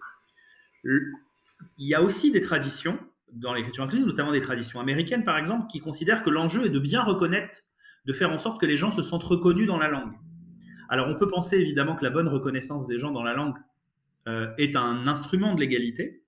Il 0.85 1.87
y 1.87 1.93
a 1.93 2.01
aussi 2.01 2.31
des 2.31 2.41
traditions 2.41 2.99
dans 3.33 3.53
l'écriture 3.53 3.83
inclusive, 3.83 4.05
notamment 4.05 4.31
des 4.31 4.41
traditions 4.41 4.79
américaines, 4.79 5.23
par 5.23 5.37
exemple, 5.37 5.67
qui 5.67 5.79
considèrent 5.79 6.23
que 6.23 6.29
l'enjeu 6.29 6.65
est 6.65 6.69
de 6.69 6.79
bien 6.79 7.01
reconnaître 7.01 7.59
de 8.05 8.13
faire 8.13 8.31
en 8.31 8.37
sorte 8.37 8.59
que 8.59 8.65
les 8.65 8.77
gens 8.77 8.91
se 8.91 9.01
sentent 9.01 9.23
reconnus 9.23 9.67
dans 9.67 9.77
la 9.77 9.87
langue. 9.87 10.13
Alors 10.89 11.07
on 11.07 11.15
peut 11.15 11.27
penser 11.27 11.57
évidemment 11.57 11.95
que 11.95 12.03
la 12.03 12.09
bonne 12.09 12.27
reconnaissance 12.27 12.85
des 12.85 12.97
gens 12.97 13.11
dans 13.11 13.23
la 13.23 13.33
langue 13.33 13.55
euh, 14.27 14.47
est 14.57 14.75
un 14.75 15.07
instrument 15.07 15.55
de 15.55 15.59
l'égalité, 15.59 16.23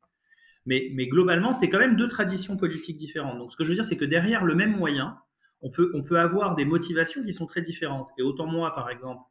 mais, 0.66 0.90
mais, 0.94 1.08
globalement 1.08 1.54
c'est 1.54 1.70
quand 1.70 1.78
même 1.80 1.96
deux 1.96 2.08
traditions 2.08 2.58
politiques 2.58 2.98
différentes. 2.98 3.38
Donc 3.38 3.52
ce 3.52 3.58
que 3.58 3.64
je 3.64 3.70
veux 3.70 3.76
dire 3.76 3.86
c'est 3.86 3.98
que 3.98 4.06
derrière 4.06 4.44
le 4.44 4.56
même 4.56 4.76
moyen, 4.76 5.18
on 5.62 5.70
peut, 5.70 5.92
on 5.94 6.04
peut 6.04 6.20
avoir 6.20 6.56
des 6.56 6.66
motivations 6.66 7.22
qui 7.24 7.34
sont 7.34 7.46
très 7.46 7.62
différentes. 7.62 8.10
Et 8.18 8.24
autant 8.24 8.48
moi 8.48 8.74
par 8.74 8.90
exemple, 8.90 9.22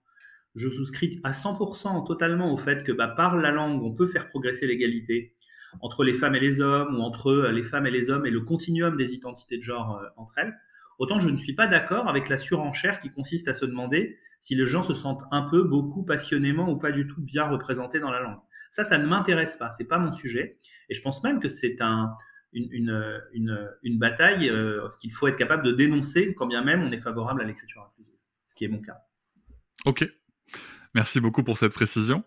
je 0.55 0.69
souscris 0.69 1.21
à 1.25 1.33
100% 1.33 2.07
totalement 2.07 2.53
au 2.53 2.57
fait 2.57 2.85
que 2.85 2.93
bah, 2.93 3.09
par 3.09 3.37
la 3.37 3.51
langue 3.51 3.83
on 3.83 3.93
peut 3.93 4.07
faire 4.07 4.29
progresser 4.29 4.67
l'égalité 4.67 5.35
entre 5.81 6.05
les 6.05 6.13
femmes 6.13 6.35
et 6.35 6.41
les 6.41 6.61
hommes 6.61 6.97
ou 6.97 7.03
entre 7.03 7.31
euh, 7.31 7.53
les 7.53 7.63
femmes 7.63 7.87
et 7.87 7.91
les 7.91 8.11
hommes 8.11 8.27
et 8.27 8.31
le 8.31 8.41
continuum 8.41 8.97
des 8.97 9.15
identités 9.15 9.59
de 9.59 9.63
genre 9.63 9.99
euh, 9.99 10.09
entre 10.17 10.39
elles. 10.39 10.55
Autant 10.99 11.19
je 11.19 11.29
ne 11.29 11.37
suis 11.37 11.55
pas 11.55 11.67
d'accord 11.67 12.09
avec 12.09 12.29
la 12.29 12.37
surenchère 12.37 13.01
qui 13.01 13.11
consiste 13.11 13.49
à 13.49 13.55
se 13.55 13.65
demander 13.65 14.17
si 14.41 14.55
les 14.55 14.67
gens 14.67 14.83
se 14.83 14.95
sentent 14.95 15.25
un 15.31 15.43
peu, 15.43 15.65
beaucoup, 15.65 16.05
passionnément 16.05 16.71
ou 16.71 16.77
pas 16.77 16.93
du 16.93 17.07
tout 17.07 17.21
bien 17.21 17.45
représentés 17.45 17.99
dans 17.99 18.11
la 18.11 18.21
langue. 18.21 18.39
Ça, 18.71 18.85
ça 18.85 18.99
ne 18.99 19.07
m'intéresse 19.07 19.57
pas, 19.57 19.73
c'est 19.73 19.89
pas 19.89 19.99
mon 19.99 20.13
sujet. 20.13 20.59
Et 20.89 20.95
je 20.95 21.03
pense 21.03 21.23
même 21.25 21.41
que 21.41 21.49
c'est 21.49 21.81
un, 21.81 22.15
une, 22.55 23.19
une, 23.33 23.71
une, 23.83 23.99
bataille 23.99 24.49
euh, 24.49 24.89
qu'il 25.01 25.13
faut 25.13 25.27
être 25.27 25.37
capable 25.37 25.65
de 25.65 25.73
dénoncer 25.73 26.35
quand 26.35 26.47
bien 26.47 26.63
même 26.63 26.83
on 26.83 26.93
est 26.93 27.01
favorable 27.01 27.43
à 27.43 27.45
l'écriture 27.45 27.83
inclusive, 27.83 28.15
ce 28.47 28.55
qui 28.55 28.65
est 28.65 28.69
mon 28.69 28.81
cas. 28.81 28.99
Ok, 29.85 30.09
merci 30.95 31.21
beaucoup 31.21 31.43
pour 31.43 31.59
cette 31.59 31.73
précision. 31.73 32.25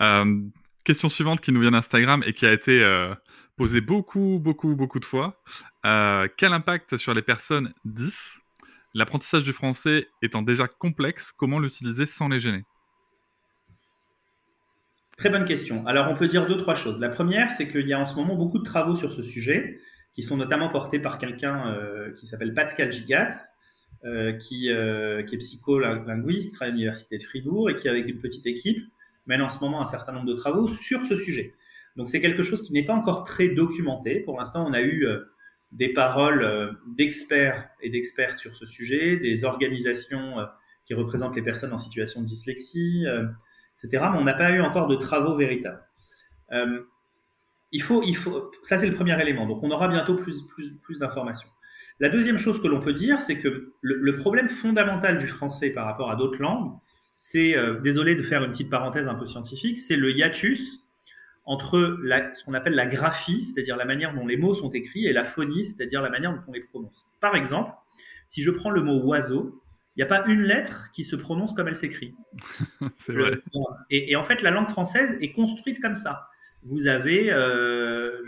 Euh, 0.00 0.42
question 0.88 1.10
suivante 1.10 1.42
qui 1.42 1.52
nous 1.52 1.60
vient 1.60 1.72
d'Instagram 1.72 2.22
et 2.24 2.32
qui 2.32 2.46
a 2.46 2.52
été 2.52 2.82
euh, 2.82 3.14
posé 3.58 3.82
beaucoup, 3.82 4.38
beaucoup, 4.42 4.74
beaucoup 4.74 4.98
de 4.98 5.04
fois. 5.04 5.42
Euh, 5.84 6.28
quel 6.38 6.54
impact 6.54 6.96
sur 6.96 7.12
les 7.12 7.20
personnes 7.20 7.74
10 7.84 8.38
L'apprentissage 8.94 9.44
du 9.44 9.52
français 9.52 10.08
étant 10.22 10.40
déjà 10.40 10.66
complexe, 10.66 11.30
comment 11.30 11.58
l'utiliser 11.58 12.06
sans 12.06 12.28
les 12.28 12.40
gêner? 12.40 12.64
Très 15.18 15.28
bonne 15.28 15.44
question. 15.44 15.86
Alors, 15.86 16.08
on 16.10 16.14
peut 16.14 16.26
dire 16.26 16.46
deux, 16.46 16.56
trois 16.56 16.74
choses. 16.74 16.98
La 16.98 17.10
première, 17.10 17.52
c'est 17.52 17.68
qu'il 17.68 17.86
y 17.86 17.92
a 17.92 18.00
en 18.00 18.06
ce 18.06 18.16
moment 18.16 18.34
beaucoup 18.34 18.58
de 18.58 18.64
travaux 18.64 18.96
sur 18.96 19.12
ce 19.12 19.22
sujet, 19.22 19.78
qui 20.14 20.22
sont 20.22 20.38
notamment 20.38 20.70
portés 20.70 21.00
par 21.00 21.18
quelqu'un 21.18 21.74
euh, 21.74 22.14
qui 22.14 22.26
s'appelle 22.26 22.54
Pascal 22.54 22.90
Gigax, 22.90 23.50
euh, 24.06 24.32
qui, 24.32 24.70
qui, 25.26 25.34
est 25.34 25.38
psycholinguiste 25.38 26.62
à 26.62 26.68
l'Université 26.68 27.18
de 27.18 27.24
Fribourg 27.24 27.68
et 27.68 27.74
qui, 27.74 27.90
avec 27.90 28.08
une 28.08 28.20
petite 28.20 28.46
équipe, 28.46 28.82
mène 29.28 29.42
en 29.42 29.48
ce 29.48 29.60
moment 29.60 29.80
un 29.80 29.86
certain 29.86 30.12
nombre 30.12 30.26
de 30.26 30.34
travaux 30.34 30.66
sur 30.66 31.04
ce 31.04 31.14
sujet. 31.14 31.54
Donc 31.96 32.08
c'est 32.08 32.20
quelque 32.20 32.42
chose 32.42 32.62
qui 32.62 32.72
n'est 32.72 32.84
pas 32.84 32.94
encore 32.94 33.24
très 33.24 33.48
documenté. 33.48 34.20
Pour 34.20 34.38
l'instant, 34.38 34.66
on 34.66 34.72
a 34.72 34.80
eu 34.80 35.04
euh, 35.04 35.24
des 35.72 35.92
paroles 35.92 36.42
euh, 36.42 36.72
d'experts 36.96 37.68
et 37.82 37.90
d'expertes 37.90 38.38
sur 38.38 38.56
ce 38.56 38.66
sujet, 38.66 39.16
des 39.16 39.44
organisations 39.44 40.38
euh, 40.38 40.46
qui 40.86 40.94
représentent 40.94 41.36
les 41.36 41.42
personnes 41.42 41.72
en 41.72 41.78
situation 41.78 42.22
de 42.22 42.26
dyslexie, 42.26 43.04
etc. 43.76 44.06
Mais 44.12 44.18
on 44.18 44.24
n'a 44.24 44.32
pas 44.32 44.50
eu 44.52 44.62
encore 44.62 44.86
de 44.86 44.96
travaux 44.96 45.36
véritables. 45.36 45.84
il 47.72 47.82
faut, 47.82 48.02
il 48.02 48.16
faut, 48.16 48.50
ça 48.62 48.78
c'est 48.78 48.86
le 48.86 48.94
premier 48.94 49.20
élément. 49.20 49.46
Donc 49.46 49.62
on 49.62 49.70
aura 49.70 49.88
bientôt 49.88 50.16
plus, 50.16 50.46
plus, 50.46 50.78
plus 50.78 50.98
d'informations. 51.00 51.50
La 52.00 52.08
deuxième 52.08 52.38
chose 52.38 52.62
que 52.62 52.68
l'on 52.68 52.80
peut 52.80 52.94
dire, 52.94 53.20
c'est 53.20 53.38
que 53.38 53.74
le, 53.82 53.96
le, 53.96 54.16
problème 54.16 54.48
fondamental 54.48 55.18
du 55.18 55.26
français 55.26 55.68
par 55.68 55.84
rapport 55.84 56.10
à 56.10 56.16
d'autres 56.16 56.40
langues, 56.40 56.72
c'est, 57.20 57.56
désolé 57.82 58.14
de 58.14 58.22
faire 58.22 58.44
une 58.44 58.52
petite 58.52 58.70
parenthèse 58.70 59.08
un 59.08 59.16
peu 59.16 59.26
scientifique, 59.26 59.80
c'est 59.80 59.96
le 59.96 60.12
hiatus 60.12 60.84
entre 61.44 61.98
ce 62.34 62.44
qu'on 62.44 62.54
appelle 62.54 62.74
la 62.74 62.86
graphie, 62.86 63.42
c'est-à-dire 63.42 63.76
la 63.76 63.86
manière 63.86 64.14
dont 64.14 64.26
les 64.26 64.36
mots 64.36 64.54
sont 64.54 64.70
écrits, 64.70 65.06
et 65.06 65.12
la 65.12 65.24
phonie, 65.24 65.64
c'est-à-dire 65.64 66.00
la 66.00 66.10
manière 66.10 66.32
dont 66.32 66.42
on 66.46 66.52
les 66.52 66.60
prononce. 66.60 67.08
Par 67.20 67.34
exemple, 67.34 67.72
si 68.28 68.42
je 68.42 68.50
prends 68.50 68.70
le 68.70 68.82
mot 68.82 69.02
oiseau, 69.02 69.60
il 69.96 70.00
n'y 70.00 70.04
a 70.04 70.06
pas 70.06 70.26
une 70.26 70.42
lettre 70.42 70.90
qui 70.92 71.04
se 71.04 71.16
prononce 71.16 71.54
comme 71.54 71.66
elle 71.66 71.74
s'écrit. 71.74 72.14
C'est 72.98 73.14
vrai. 73.14 73.40
Et, 73.90 74.14
en 74.14 74.22
fait, 74.22 74.42
la 74.42 74.52
langue 74.52 74.68
française 74.68 75.16
est 75.20 75.32
construite 75.32 75.80
comme 75.80 75.96
ça. 75.96 76.28
Vous 76.62 76.86
avez 76.86 77.32
euh, 77.32 78.22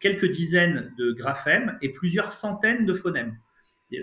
quelques 0.00 0.30
dizaines 0.30 0.94
de 0.96 1.12
graphèmes 1.12 1.76
et 1.82 1.90
plusieurs 1.90 2.32
centaines 2.32 2.86
de 2.86 2.94
phonèmes. 2.94 3.36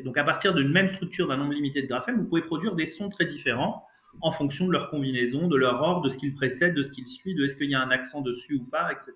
donc, 0.04 0.18
à 0.18 0.24
partir 0.24 0.54
d'une 0.54 0.72
même 0.72 0.90
structure 0.90 1.28
d'un 1.28 1.38
nombre 1.38 1.54
limité 1.54 1.82
de 1.82 1.88
graphèmes, 1.88 2.18
vous 2.18 2.26
pouvez 2.26 2.44
produire 2.44 2.76
des 2.76 2.86
sons 2.86 3.10
très 3.10 3.26
différents 3.26 3.84
en 4.22 4.32
fonction 4.32 4.68
de 4.68 4.72
leur 4.72 4.90
combinaison, 4.90 5.48
de 5.48 5.56
leur 5.56 5.82
ordre, 5.82 6.02
de 6.02 6.10
ce 6.10 6.18
qu'ils 6.18 6.34
précède, 6.34 6.74
de 6.74 6.84
ce 6.84 6.92
qu'ils 6.92 7.08
suit, 7.08 7.36
de 7.36 7.44
est-ce 7.44 7.56
qu'il 7.58 7.70
y 7.70 7.76
a 7.76 7.82
un 7.82 7.92
accent 7.92 8.22
dessus 8.22 8.56
ou 8.56 8.64
pas, 8.64 8.92
etc. 8.92 9.14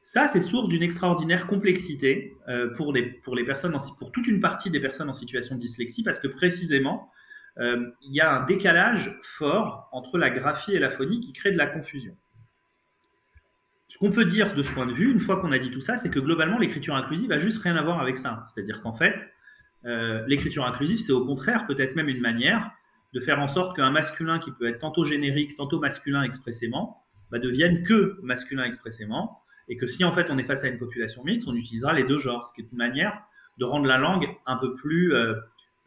Ça, 0.00 0.26
c'est 0.26 0.40
source 0.40 0.68
d'une 0.68 0.82
extraordinaire 0.82 1.46
complexité 1.46 2.34
euh, 2.48 2.72
pour, 2.74 2.94
pour, 3.22 3.36
les 3.36 3.44
personnes 3.44 3.76
toute 4.12 4.26
une 4.26 4.40
partie 4.40 4.70
des 4.70 4.80
personnes 4.80 5.10
en 5.10 5.12
situation 5.12 5.56
de 5.56 5.60
dyslexie, 5.60 6.02
parce 6.02 6.18
que 6.18 6.28
précisément, 6.28 7.10
euh, 7.58 7.90
il 8.02 8.14
y 8.14 8.20
a 8.20 8.32
un 8.32 8.44
décalage 8.44 9.18
fort 9.22 9.88
entre 9.92 10.16
la 10.16 10.30
graphie 10.30 10.74
et 10.74 10.78
la 10.78 10.90
phonie 10.90 11.20
qui 11.20 11.32
crée 11.32 11.52
de 11.52 11.58
la 11.58 11.66
confusion. 11.66 12.16
Ce 13.88 13.98
qu'on 13.98 14.10
peut 14.10 14.24
dire 14.24 14.54
de 14.54 14.62
ce 14.62 14.70
point 14.70 14.86
de 14.86 14.92
vue, 14.92 15.10
une 15.10 15.20
fois 15.20 15.40
qu'on 15.40 15.50
a 15.50 15.58
dit 15.58 15.70
tout 15.70 15.80
ça, 15.80 15.96
c'est 15.96 16.10
que 16.10 16.20
globalement, 16.20 16.58
l'écriture 16.58 16.94
inclusive 16.94 17.32
a 17.32 17.38
juste 17.38 17.60
rien 17.62 17.74
à 17.76 17.82
voir 17.82 18.00
avec 18.00 18.18
ça. 18.18 18.44
C'est-à-dire 18.46 18.82
qu'en 18.82 18.92
fait, 18.92 19.28
euh, 19.86 20.24
l'écriture 20.26 20.64
inclusive, 20.64 20.98
c'est 20.98 21.12
au 21.12 21.24
contraire 21.24 21.66
peut-être 21.66 21.96
même 21.96 22.08
une 22.08 22.20
manière 22.20 22.70
de 23.14 23.20
faire 23.20 23.40
en 23.40 23.48
sorte 23.48 23.76
qu'un 23.76 23.90
masculin 23.90 24.38
qui 24.38 24.50
peut 24.52 24.68
être 24.68 24.78
tantôt 24.78 25.04
générique, 25.04 25.56
tantôt 25.56 25.78
masculin 25.78 26.22
expressément, 26.22 27.02
bah, 27.30 27.38
devienne 27.38 27.82
que 27.82 28.18
masculin 28.22 28.64
expressément, 28.64 29.42
et 29.68 29.76
que 29.76 29.86
si 29.86 30.04
en 30.04 30.12
fait 30.12 30.30
on 30.30 30.38
est 30.38 30.44
face 30.44 30.64
à 30.64 30.68
une 30.68 30.78
population 30.78 31.22
mixte, 31.24 31.48
on 31.48 31.54
utilisera 31.54 31.92
les 31.92 32.04
deux 32.04 32.18
genres, 32.18 32.46
ce 32.46 32.52
qui 32.52 32.62
est 32.62 32.70
une 32.70 32.78
manière 32.78 33.22
de 33.58 33.64
rendre 33.64 33.86
la 33.86 33.98
langue 33.98 34.28
un 34.46 34.56
peu 34.56 34.74
plus, 34.74 35.12
euh, 35.14 35.34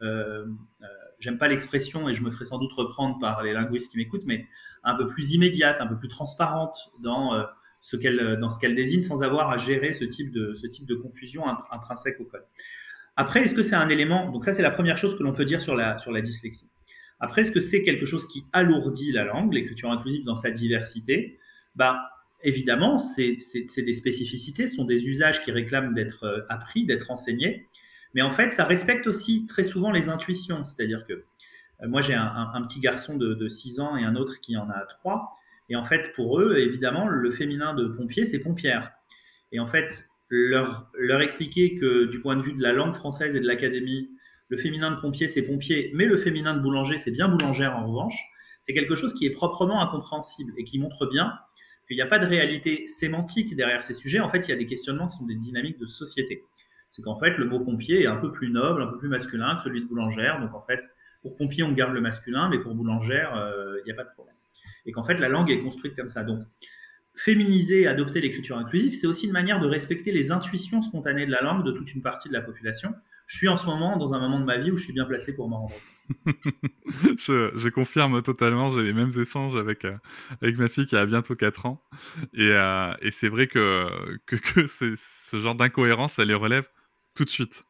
euh, 0.02 0.46
euh, 0.82 0.86
j'aime 1.18 1.38
pas 1.38 1.48
l'expression 1.48 2.08
et 2.08 2.14
je 2.14 2.22
me 2.22 2.30
ferai 2.30 2.44
sans 2.44 2.58
doute 2.58 2.72
reprendre 2.72 3.18
par 3.18 3.42
les 3.42 3.52
linguistes 3.52 3.90
qui 3.90 3.96
m'écoutent, 3.96 4.26
mais 4.26 4.46
un 4.84 4.94
peu 4.94 5.06
plus 5.06 5.32
immédiate, 5.32 5.80
un 5.80 5.86
peu 5.86 5.96
plus 5.96 6.08
transparente 6.08 6.92
dans 7.00 7.46
ce 7.80 7.96
qu'elle 7.96 8.74
désigne, 8.74 9.02
sans 9.02 9.22
avoir 9.22 9.50
à 9.50 9.56
gérer 9.56 9.94
ce 9.94 10.04
type 10.04 10.32
de 10.32 10.54
ce 10.54 10.66
type 10.66 10.86
de 10.86 10.94
confusion 10.94 11.44
intrinsèque 11.70 12.20
au 12.20 12.24
code. 12.24 12.44
Après, 13.16 13.42
est-ce 13.44 13.54
que 13.54 13.62
c'est 13.62 13.76
un 13.76 13.88
élément? 13.88 14.30
Donc 14.30 14.44
ça, 14.44 14.52
c'est 14.52 14.62
la 14.62 14.70
première 14.70 14.96
chose 14.96 15.16
que 15.16 15.22
l'on 15.22 15.32
peut 15.32 15.44
dire 15.44 15.60
sur 15.60 15.76
la 15.76 15.98
sur 15.98 16.10
la 16.10 16.20
dyslexie. 16.20 16.68
Après, 17.22 17.42
est-ce 17.42 17.52
que 17.52 17.60
c'est 17.60 17.82
quelque 17.82 18.04
chose 18.04 18.28
qui 18.28 18.44
alourdit 18.52 19.12
la 19.12 19.24
langue, 19.24 19.54
l'écriture 19.54 19.90
inclusive 19.90 20.24
dans 20.24 20.36
sa 20.36 20.50
diversité? 20.50 21.38
Bah, 21.74 22.12
Évidemment, 22.44 22.98
c'est 22.98 23.36
des 23.76 23.94
spécificités, 23.94 24.66
ce 24.66 24.76
sont 24.76 24.84
des 24.84 25.08
usages 25.08 25.42
qui 25.42 25.52
réclament 25.52 25.94
d'être 25.94 26.24
euh, 26.24 26.40
appris, 26.48 26.84
d'être 26.84 27.10
enseignés. 27.10 27.68
Mais 28.14 28.22
en 28.22 28.30
fait, 28.30 28.50
ça 28.50 28.64
respecte 28.64 29.06
aussi 29.06 29.46
très 29.46 29.62
souvent 29.62 29.92
les 29.92 30.08
intuitions. 30.08 30.64
C'est-à-dire 30.64 31.06
que 31.06 31.12
euh, 31.12 31.88
moi, 31.88 32.00
j'ai 32.00 32.14
un, 32.14 32.62
petit 32.66 32.80
garçon 32.80 33.16
de, 33.16 33.34
de 33.34 33.48
6 33.48 33.78
ans 33.78 33.96
et 33.96 34.02
un 34.02 34.16
autre 34.16 34.40
qui 34.40 34.56
en 34.56 34.68
a 34.70 34.84
3. 34.86 35.30
Et 35.68 35.76
en 35.76 35.84
fait, 35.84 36.12
pour 36.14 36.40
eux, 36.40 36.56
évidemment, 36.58 37.06
le 37.06 37.30
féminin 37.30 37.74
de 37.74 37.86
pompier, 37.86 38.24
c'est 38.24 38.40
pompière. 38.40 38.90
Et 39.52 39.60
en 39.60 39.66
fait, 39.66 40.08
leur 40.28 41.20
expliquer 41.20 41.76
que 41.76 42.06
du 42.06 42.20
point 42.20 42.36
de 42.36 42.42
vue 42.42 42.54
de 42.54 42.62
la 42.62 42.72
langue 42.72 42.94
française 42.94 43.36
et 43.36 43.40
de 43.40 43.46
l'académie, 43.46 44.10
le 44.52 44.58
féminin 44.58 44.90
de 44.90 44.96
pompier, 45.00 45.28
c'est 45.28 45.40
pompier, 45.40 45.90
mais 45.94 46.04
le 46.04 46.18
féminin 46.18 46.54
de 46.54 46.60
boulanger, 46.60 46.98
c'est 46.98 47.10
bien 47.10 47.26
boulangère 47.26 47.74
en 47.74 47.86
revanche. 47.86 48.14
C'est 48.60 48.74
quelque 48.74 48.94
chose 48.94 49.14
qui 49.14 49.24
est 49.24 49.30
proprement 49.30 49.80
incompréhensible 49.80 50.52
et 50.58 50.64
qui 50.64 50.78
montre 50.78 51.06
bien 51.06 51.32
qu'il 51.88 51.96
n'y 51.96 52.02
a 52.02 52.06
pas 52.06 52.18
de 52.18 52.26
réalité 52.26 52.86
sémantique 52.86 53.56
derrière 53.56 53.82
ces 53.82 53.94
sujets. 53.94 54.20
En 54.20 54.28
fait, 54.28 54.46
il 54.46 54.50
y 54.50 54.52
a 54.52 54.58
des 54.58 54.66
questionnements 54.66 55.08
qui 55.08 55.16
sont 55.16 55.24
des 55.24 55.36
dynamiques 55.36 55.78
de 55.78 55.86
société. 55.86 56.42
C'est 56.90 57.00
qu'en 57.00 57.16
fait, 57.16 57.38
le 57.38 57.46
mot 57.46 57.60
pompier 57.60 58.02
est 58.02 58.06
un 58.06 58.16
peu 58.16 58.30
plus 58.30 58.50
noble, 58.50 58.82
un 58.82 58.88
peu 58.88 58.98
plus 58.98 59.08
masculin 59.08 59.56
que 59.56 59.62
celui 59.62 59.80
de 59.80 59.86
boulangère. 59.86 60.38
Donc, 60.38 60.54
en 60.54 60.60
fait, 60.60 60.80
pour 61.22 61.34
pompier, 61.38 61.62
on 61.62 61.72
garde 61.72 61.94
le 61.94 62.02
masculin, 62.02 62.50
mais 62.50 62.58
pour 62.58 62.74
boulangère, 62.74 63.34
euh, 63.34 63.78
il 63.80 63.84
n'y 63.86 63.92
a 63.92 63.94
pas 63.94 64.04
de 64.04 64.12
problème. 64.12 64.36
Et 64.84 64.92
qu'en 64.92 65.02
fait, 65.02 65.14
la 65.14 65.30
langue 65.30 65.50
est 65.50 65.62
construite 65.62 65.96
comme 65.96 66.10
ça. 66.10 66.24
Donc, 66.24 66.44
féminiser, 67.14 67.86
adopter 67.86 68.20
l'écriture 68.20 68.58
inclusive, 68.58 68.92
c'est 68.92 69.06
aussi 69.06 69.24
une 69.24 69.32
manière 69.32 69.60
de 69.60 69.66
respecter 69.66 70.12
les 70.12 70.30
intuitions 70.30 70.82
spontanées 70.82 71.24
de 71.24 71.30
la 71.30 71.40
langue 71.40 71.64
de 71.64 71.72
toute 71.72 71.94
une 71.94 72.02
partie 72.02 72.28
de 72.28 72.34
la 72.34 72.42
population 72.42 72.94
je 73.32 73.38
suis 73.38 73.48
en 73.48 73.56
ce 73.56 73.64
moment 73.64 73.96
dans 73.96 74.12
un 74.12 74.20
moment 74.20 74.38
de 74.38 74.44
ma 74.44 74.58
vie 74.58 74.70
où 74.70 74.76
je 74.76 74.84
suis 74.84 74.92
bien 74.92 75.06
placé 75.06 75.34
pour 75.34 75.48
m'en 75.48 75.62
rendre 75.62 75.74
je, 77.16 77.68
confirme 77.70 78.20
totalement, 78.22 78.68
j'ai 78.68 78.82
les 78.82 78.92
mêmes 78.92 79.12
échanges 79.18 79.56
avec, 79.56 79.86
euh, 79.86 79.96
avec 80.42 80.58
ma 80.58 80.68
fille 80.68 80.84
qui 80.84 80.96
a 80.96 81.06
bientôt 81.06 81.34
4 81.34 81.64
ans. 81.64 81.82
Et, 82.34 82.50
euh, 82.50 82.92
et 83.00 83.10
c'est 83.10 83.30
vrai 83.30 83.46
que, 83.46 83.88
que, 84.26 84.66
ce 84.66 85.40
genre 85.40 85.54
d'incohérence, 85.54 86.18
elle 86.18 86.28
les 86.28 86.34
relève 86.34 86.68
tout 87.14 87.24
de 87.24 87.30
suite. 87.30 87.64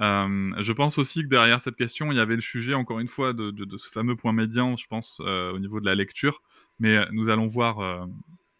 Euh, 0.00 0.52
je 0.58 0.72
pense 0.72 0.98
aussi 0.98 1.22
que 1.22 1.28
derrière 1.28 1.60
cette 1.60 1.76
question, 1.76 2.12
il 2.12 2.18
y 2.18 2.20
avait 2.20 2.34
le 2.34 2.42
sujet, 2.42 2.74
encore 2.74 3.00
une 3.00 3.08
fois, 3.08 3.32
de, 3.32 3.78
ce 3.78 3.88
fameux 3.88 4.16
point 4.16 4.34
médian, 4.34 4.76
je 4.76 4.86
pense, 4.86 5.18
au 5.20 5.58
niveau 5.58 5.80
de 5.80 5.86
la 5.86 5.94
lecture. 5.94 6.42
Mais 6.78 7.06
nous 7.12 7.30
allons 7.30 7.46
voir 7.46 8.06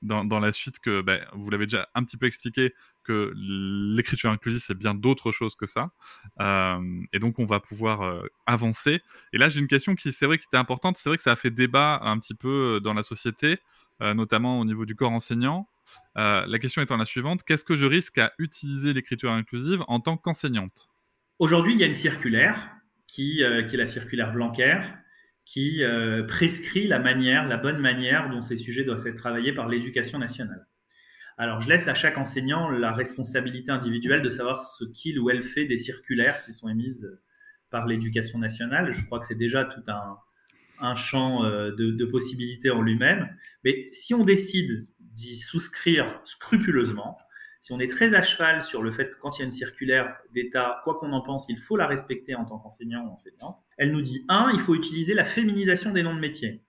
dans, 0.00 0.24
dans, 0.24 0.40
la 0.40 0.52
suite 0.52 0.78
que, 0.78 1.02
ben, 1.02 1.22
vous 1.34 1.50
l'avez 1.50 1.66
déjà 1.66 1.90
un 1.94 2.02
petit 2.04 2.16
peu 2.16 2.24
expliqué, 2.24 2.72
que 3.06 3.32
l'écriture 3.36 4.30
inclusive, 4.30 4.62
c'est 4.64 4.76
bien 4.76 4.94
d'autres 4.94 5.30
choses 5.30 5.54
que 5.54 5.66
ça. 5.66 5.90
Euh, 6.40 6.80
et 7.12 7.18
donc, 7.18 7.38
on 7.38 7.46
va 7.46 7.60
pouvoir 7.60 8.02
euh, 8.02 8.26
avancer. 8.46 9.00
Et 9.32 9.38
là, 9.38 9.48
j'ai 9.48 9.60
une 9.60 9.68
question 9.68 9.94
qui, 9.94 10.12
c'est 10.12 10.26
vrai, 10.26 10.38
qui 10.38 10.46
était 10.46 10.56
importante. 10.56 10.96
C'est 10.98 11.08
vrai 11.08 11.16
que 11.16 11.22
ça 11.22 11.32
a 11.32 11.36
fait 11.36 11.50
débat 11.50 12.00
un 12.02 12.18
petit 12.18 12.34
peu 12.34 12.76
euh, 12.76 12.80
dans 12.80 12.94
la 12.94 13.02
société, 13.02 13.58
notamment 14.00 14.60
au 14.60 14.66
niveau 14.66 14.84
du 14.84 14.94
corps 14.94 15.12
enseignant. 15.12 15.68
la 16.16 16.58
question 16.58 16.82
étant 16.82 16.98
la 16.98 17.06
suivante 17.06 17.42
qu'est-ce 17.44 17.64
que 17.64 17.76
je 17.76 17.86
risque 17.86 18.18
à 18.18 18.30
utiliser 18.38 18.92
l'écriture 18.92 19.32
inclusive 19.32 19.82
en 19.88 20.00
tant 20.00 20.18
qu'enseignante? 20.18 20.90
Aujourd'hui, 21.38 21.72
il 21.72 21.80
y 21.80 21.84
a 21.84 21.86
une 21.86 21.94
circulaire 21.94 22.72
qui, 23.06 23.42
qui 23.68 23.74
est 23.74 23.78
la 23.78 23.86
circulaire 23.86 24.34
Blanquer, 24.34 24.80
qui 25.46 25.82
prescrit 26.28 26.86
la 26.86 26.98
manière, 26.98 27.48
la 27.48 27.56
bonne 27.56 27.78
manière 27.78 28.28
dont 28.28 28.42
ces 28.42 28.58
sujets 28.58 28.84
doivent 28.84 29.06
être 29.06 29.16
travaillés 29.16 29.54
par 29.54 29.66
l'éducation 29.66 30.18
nationale. 30.18 30.66
Alors, 31.38 31.60
je 31.60 31.68
laisse 31.68 31.86
à 31.86 31.94
chaque 31.94 32.16
enseignant 32.16 32.70
la 32.70 32.92
responsabilité 32.92 33.70
individuelle 33.70 34.22
de 34.22 34.30
savoir 34.30 34.62
ce 34.62 34.84
qu'il 34.84 35.18
ou 35.18 35.28
elle 35.28 35.42
fait 35.42 35.66
des 35.66 35.76
circulaires 35.76 36.40
qui 36.42 36.54
sont 36.54 36.68
émises 36.68 37.20
par 37.70 37.86
l'éducation 37.86 38.38
nationale. 38.38 38.92
Je 38.92 39.04
crois 39.04 39.20
que 39.20 39.26
c'est 39.26 39.34
déjà 39.34 39.66
tout 39.66 39.82
un, 39.88 40.94
champ 40.94 41.44
euh, 41.44 41.72
de, 41.76 42.04
possibilités 42.06 42.70
en 42.70 42.80
lui-même. 42.80 43.28
Mais 43.64 43.88
si 43.92 44.14
on 44.14 44.24
décide 44.24 44.86
d'y 44.98 45.36
souscrire 45.36 46.20
scrupuleusement, 46.24 47.18
si 47.60 47.72
on 47.72 47.80
est 47.80 47.90
très 47.90 48.14
à 48.14 48.22
cheval 48.22 48.62
sur 48.62 48.82
le 48.82 48.90
fait 48.90 49.10
que 49.10 49.16
quand 49.20 49.36
il 49.36 49.40
y 49.40 49.42
a 49.42 49.46
une 49.46 49.52
circulaire 49.52 50.16
d'État, 50.32 50.80
quoi 50.84 50.94
qu'on 50.94 51.12
en 51.12 51.20
pense, 51.20 51.46
il 51.50 51.58
faut 51.58 51.76
la 51.76 51.86
respecter 51.86 52.34
en 52.34 52.46
tant 52.46 52.58
qu'enseignant 52.58 53.04
ou 53.04 53.10
enseignante, 53.10 53.58
elle 53.76 53.92
nous 53.92 54.02
dit, 54.02 54.24
un, 54.28 54.50
il 54.54 54.60
faut 54.60 54.74
utiliser 54.74 55.12
la 55.12 55.24
féminisation 55.24 55.90
des 55.92 56.02
noms 56.02 56.14
de 56.14 56.20
métiers. 56.20 56.62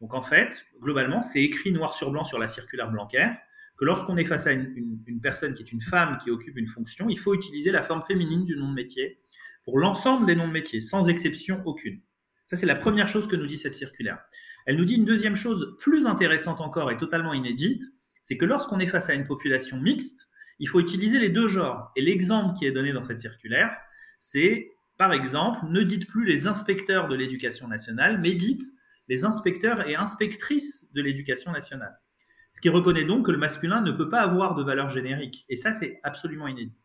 Donc 0.00 0.14
en 0.14 0.22
fait, 0.22 0.66
globalement, 0.80 1.22
c'est 1.22 1.40
écrit 1.40 1.72
noir 1.72 1.94
sur 1.94 2.10
blanc 2.12 2.24
sur 2.24 2.38
la 2.38 2.46
circulaire 2.46 2.90
Blanquer 2.90 3.30
que 3.76 3.84
lorsqu'on 3.84 4.16
est 4.16 4.24
face 4.24 4.46
à 4.46 4.52
une, 4.52 5.20
personne 5.22 5.54
qui 5.54 5.62
est 5.62 5.72
une 5.72 5.80
femme 5.80 6.18
qui 6.18 6.30
occupe 6.30 6.56
une 6.56 6.66
fonction, 6.66 7.08
il 7.08 7.18
faut 7.18 7.34
utiliser 7.34 7.70
la 7.70 7.82
forme 7.82 8.02
féminine 8.02 8.44
du 8.44 8.56
nom 8.56 8.68
de 8.68 8.74
métier 8.74 9.18
pour 9.64 9.78
l'ensemble 9.78 10.26
des 10.26 10.36
noms 10.36 10.46
de 10.46 10.52
métier, 10.52 10.80
sans 10.80 11.08
exception 11.08 11.62
aucune. 11.64 12.00
Ça, 12.46 12.56
c'est 12.56 12.66
la 12.66 12.76
première 12.76 13.08
chose 13.08 13.26
que 13.26 13.36
nous 13.36 13.46
dit 13.46 13.58
cette 13.58 13.74
circulaire. 13.74 14.18
Elle 14.66 14.76
nous 14.76 14.84
dit 14.84 14.94
une 14.94 15.04
deuxième 15.04 15.34
chose 15.34 15.76
plus 15.80 16.06
intéressante 16.06 16.60
encore 16.60 16.90
et 16.90 16.96
totalement 16.96 17.32
inédite, 17.32 17.82
c'est 18.22 18.36
que 18.36 18.44
lorsqu'on 18.44 18.78
est 18.78 18.86
face 18.86 19.10
à 19.10 19.14
une 19.14 19.26
population 19.26 19.80
mixte, 19.80 20.28
il 20.58 20.68
faut 20.68 20.80
utiliser 20.80 21.18
les 21.18 21.30
deux 21.30 21.48
genres. 21.48 21.90
Et 21.96 22.02
l'exemple 22.02 22.56
qui 22.56 22.66
est 22.66 22.72
donné 22.72 22.92
dans 22.92 23.02
cette 23.02 23.18
circulaire, 23.18 23.76
c'est, 24.18 24.70
par 24.98 25.12
exemple, 25.12 25.60
ne 25.64 25.82
dites 25.82 26.06
plus 26.06 26.24
les 26.24 26.46
inspecteurs 26.46 27.08
de 27.08 27.14
l'éducation 27.14 27.68
nationale, 27.68 28.20
mais 28.20 28.32
dites 28.32 28.62
les 29.08 29.24
inspecteurs 29.24 29.86
et 29.88 29.96
inspectrices 29.96 30.90
de 30.92 31.02
l'éducation 31.02 31.52
nationale. 31.52 31.98
Ce 32.54 32.60
qui 32.60 32.68
reconnaît 32.68 33.04
donc 33.04 33.26
que 33.26 33.32
le 33.32 33.36
masculin 33.36 33.80
ne 33.80 33.90
peut 33.90 34.08
pas 34.08 34.20
avoir 34.20 34.54
de 34.54 34.62
valeur 34.62 34.88
générique. 34.88 35.44
Et 35.48 35.56
ça, 35.56 35.72
c'est 35.72 35.98
absolument 36.04 36.46
inédit. 36.46 36.78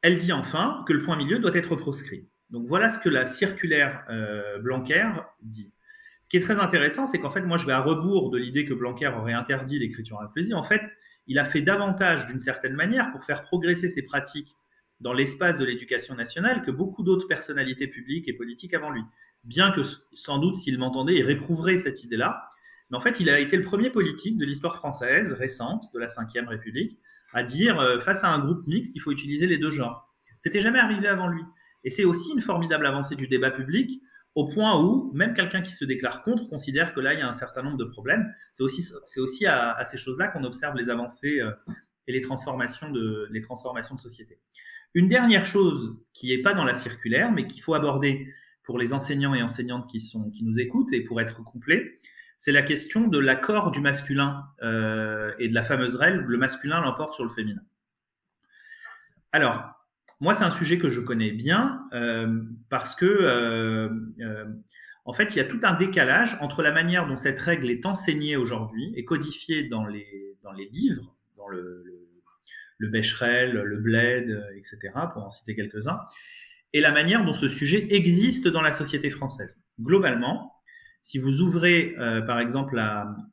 Elle 0.00 0.16
dit 0.16 0.32
enfin 0.32 0.84
que 0.86 0.92
le 0.92 1.00
point 1.00 1.16
milieu 1.16 1.40
doit 1.40 1.54
être 1.54 1.74
proscrit. 1.74 2.28
Donc 2.50 2.64
voilà 2.66 2.88
ce 2.88 3.00
que 3.00 3.08
la 3.08 3.26
circulaire 3.26 4.04
euh, 4.10 4.58
Blanquer 4.60 5.10
dit. 5.42 5.72
Ce 6.22 6.28
qui 6.28 6.36
est 6.36 6.40
très 6.40 6.60
intéressant, 6.60 7.04
c'est 7.04 7.18
qu'en 7.18 7.30
fait, 7.30 7.42
moi, 7.42 7.56
je 7.56 7.66
vais 7.66 7.72
à 7.72 7.80
rebours 7.80 8.30
de 8.30 8.38
l'idée 8.38 8.64
que 8.64 8.74
Blanquer 8.74 9.08
aurait 9.08 9.32
interdit 9.32 9.80
l'écriture 9.80 10.20
inclusive. 10.20 10.54
En 10.54 10.62
fait, 10.62 10.82
il 11.26 11.40
a 11.40 11.44
fait 11.44 11.62
davantage, 11.62 12.26
d'une 12.26 12.40
certaine 12.40 12.74
manière, 12.74 13.10
pour 13.10 13.24
faire 13.24 13.42
progresser 13.42 13.88
ses 13.88 14.02
pratiques 14.02 14.54
dans 15.00 15.12
l'espace 15.12 15.58
de 15.58 15.64
l'éducation 15.64 16.14
nationale 16.14 16.62
que 16.62 16.70
beaucoup 16.70 17.02
d'autres 17.02 17.26
personnalités 17.26 17.88
publiques 17.88 18.28
et 18.28 18.34
politiques 18.34 18.72
avant 18.72 18.90
lui. 18.90 19.02
Bien 19.42 19.72
que, 19.72 19.80
sans 20.12 20.38
doute, 20.38 20.54
s'il 20.54 20.78
m'entendait, 20.78 21.16
il 21.16 21.24
réprouverait 21.24 21.78
cette 21.78 22.04
idée-là. 22.04 22.48
Mais 22.92 22.98
en 22.98 23.00
fait, 23.00 23.20
il 23.20 23.30
a 23.30 23.40
été 23.40 23.56
le 23.56 23.64
premier 23.64 23.88
politique 23.88 24.36
de 24.36 24.44
l'histoire 24.44 24.76
française 24.76 25.32
récente, 25.32 25.86
de 25.94 25.98
la 25.98 26.08
Ve 26.08 26.46
République, 26.46 26.98
à 27.32 27.42
dire 27.42 27.80
euh, 27.80 27.98
face 27.98 28.22
à 28.22 28.28
un 28.28 28.38
groupe 28.38 28.66
mixte, 28.66 28.94
il 28.94 29.00
faut 29.00 29.10
utiliser 29.10 29.46
les 29.46 29.56
deux 29.56 29.70
genres. 29.70 30.12
C'était 30.38 30.60
jamais 30.60 30.78
arrivé 30.78 31.08
avant 31.08 31.26
lui. 31.26 31.42
Et 31.84 31.90
c'est 31.90 32.04
aussi 32.04 32.30
une 32.34 32.42
formidable 32.42 32.86
avancée 32.86 33.16
du 33.16 33.26
débat 33.28 33.50
public, 33.50 34.02
au 34.34 34.46
point 34.46 34.78
où 34.78 35.10
même 35.14 35.32
quelqu'un 35.32 35.62
qui 35.62 35.72
se 35.72 35.86
déclare 35.86 36.22
contre 36.22 36.48
considère 36.50 36.92
que 36.92 37.00
là, 37.00 37.14
il 37.14 37.20
y 37.20 37.22
a 37.22 37.28
un 37.28 37.32
certain 37.32 37.62
nombre 37.62 37.78
de 37.78 37.84
problèmes. 37.84 38.30
C'est 38.52 38.62
aussi, 38.62 39.46
à, 39.46 39.84
ces 39.86 39.96
choses-là 39.96 40.28
qu'on 40.28 40.44
observe 40.44 40.76
les 40.76 40.90
avancées 40.90 41.40
euh, 41.40 41.50
et 42.06 42.12
les 42.12 42.20
transformations, 42.20 42.90
de, 42.90 43.26
les 43.30 43.40
transformations 43.40 43.94
de 43.94 44.00
société. 44.00 44.38
Une 44.92 45.08
dernière 45.08 45.46
chose 45.46 45.96
qui 46.12 46.28
n'est 46.28 46.42
pas 46.42 46.52
dans 46.52 46.64
la 46.64 46.74
circulaire, 46.74 47.32
mais 47.32 47.46
qu'il 47.46 47.62
faut 47.62 47.74
aborder 47.74 48.28
pour 48.64 48.78
les 48.78 48.92
enseignants 48.92 49.34
et 49.34 49.42
enseignantes 49.42 49.88
qui, 49.88 49.98
qui 49.98 50.44
nous 50.44 50.60
écoutent 50.60 50.92
et 50.92 51.00
pour 51.00 51.20
être 51.22 51.42
complet, 51.42 51.92
c'est 52.42 52.50
la 52.50 52.64
question 52.64 53.06
de 53.06 53.20
l'accord 53.20 53.70
du 53.70 53.80
masculin 53.80 54.48
euh, 54.64 55.32
et 55.38 55.46
de 55.46 55.54
la 55.54 55.62
fameuse 55.62 55.94
règle, 55.94 56.24
le 56.24 56.38
masculin 56.38 56.80
l'emporte 56.80 57.14
sur 57.14 57.22
le 57.22 57.30
féminin. 57.30 57.62
Alors, 59.30 59.62
moi, 60.18 60.34
c'est 60.34 60.42
un 60.42 60.50
sujet 60.50 60.76
que 60.76 60.88
je 60.88 61.00
connais 61.00 61.30
bien 61.30 61.86
euh, 61.92 62.42
parce 62.68 62.96
que, 62.96 63.06
euh, 63.06 63.88
en 65.04 65.12
fait, 65.12 65.36
il 65.36 65.38
y 65.38 65.40
a 65.40 65.44
tout 65.44 65.60
un 65.62 65.74
décalage 65.74 66.36
entre 66.40 66.64
la 66.64 66.72
manière 66.72 67.06
dont 67.06 67.16
cette 67.16 67.38
règle 67.38 67.70
est 67.70 67.86
enseignée 67.86 68.36
aujourd'hui 68.36 68.92
et 68.96 69.04
codifiée 69.04 69.68
dans 69.68 69.86
les, 69.86 70.36
livres, 70.72 71.14
dans 71.36 71.46
le, 71.46 71.84
le, 71.84 72.08
le 72.78 72.88
Becherel, 72.88 73.52
le 73.52 73.76
Bled, 73.76 74.48
etc., 74.56 74.78
pour 75.12 75.22
en 75.22 75.30
citer 75.30 75.54
quelques-uns, 75.54 76.00
et 76.72 76.80
la 76.80 76.90
manière 76.90 77.24
dont 77.24 77.34
ce 77.34 77.46
sujet 77.46 77.86
existe 77.90 78.48
dans 78.48 78.62
la 78.62 78.72
société 78.72 79.10
française. 79.10 79.60
Globalement, 79.80 80.51
si 81.02 81.18
vous 81.18 81.40
ouvrez, 81.40 81.96
euh, 81.98 82.22
par 82.22 82.38
exemple, 82.38 82.80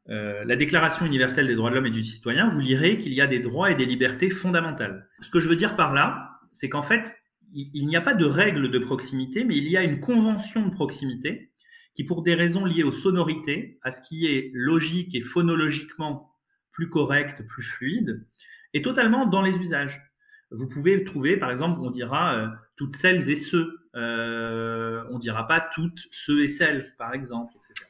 euh, 0.09 0.43
la, 0.43 0.55
Déclaration 0.55 1.05
universelle 1.05 1.45
des 1.45 1.55
droits 1.55 1.69
de 1.69 1.75
l'homme 1.75 1.85
et 1.85 1.91
du 1.91 2.03
citoyen, 2.03 2.49
vous 2.49 2.59
lirez 2.59 2.97
qu'il 2.97 3.13
y 3.13 3.21
a 3.21 3.27
des 3.27 3.39
droits 3.39 3.69
et 3.69 3.75
des 3.75 3.85
libertés 3.85 4.31
fondamentales. 4.31 5.07
Ce 5.21 5.29
que 5.29 5.39
je 5.39 5.47
veux 5.47 5.55
dire 5.55 5.75
par 5.75 5.93
là, 5.93 6.31
c'est 6.51 6.67
qu'en 6.67 6.81
fait, 6.81 7.15
il, 7.53 7.85
n'y 7.85 7.95
a 7.95 8.01
pas 8.01 8.15
de 8.15 8.25
règle 8.25 8.71
de 8.71 8.79
proximité, 8.79 9.43
mais 9.43 9.55
il 9.55 9.67
y 9.67 9.77
a 9.77 9.83
une 9.83 9.99
convention 9.99 10.65
de 10.65 10.71
proximité 10.71 11.51
qui, 11.93 12.03
pour 12.03 12.23
des 12.23 12.33
raisons 12.33 12.65
liées 12.65 12.83
aux 12.83 12.91
sonorités, 12.91 13.79
à 13.83 13.91
ce 13.91 14.01
qui 14.01 14.25
est 14.25 14.49
logique 14.53 15.13
et 15.13 15.21
phonologiquement 15.21 16.31
plus 16.71 16.89
correct, 16.89 17.45
plus 17.47 17.63
fluide, 17.63 18.25
est 18.73 18.83
totalement 18.83 19.27
dans 19.27 19.43
les 19.43 19.55
usages. 19.57 20.01
Vous 20.49 20.67
pouvez 20.67 21.03
trouver, 21.03 21.37
par 21.37 21.51
exemple, 21.51 21.79
on 21.81 21.91
dira 21.91 22.35
euh, 22.35 22.47
toutes 22.77 22.95
celles 22.95 23.29
et 23.29 23.35
ceux 23.35 23.78
euh, 23.95 25.03
on 25.11 25.17
dira 25.17 25.47
pas 25.47 25.61
toutes 25.73 25.99
ceux 26.11 26.43
et 26.43 26.47
celles, 26.47 26.93
par 26.97 27.13
exemple, 27.13 27.53
etc. 27.57 27.85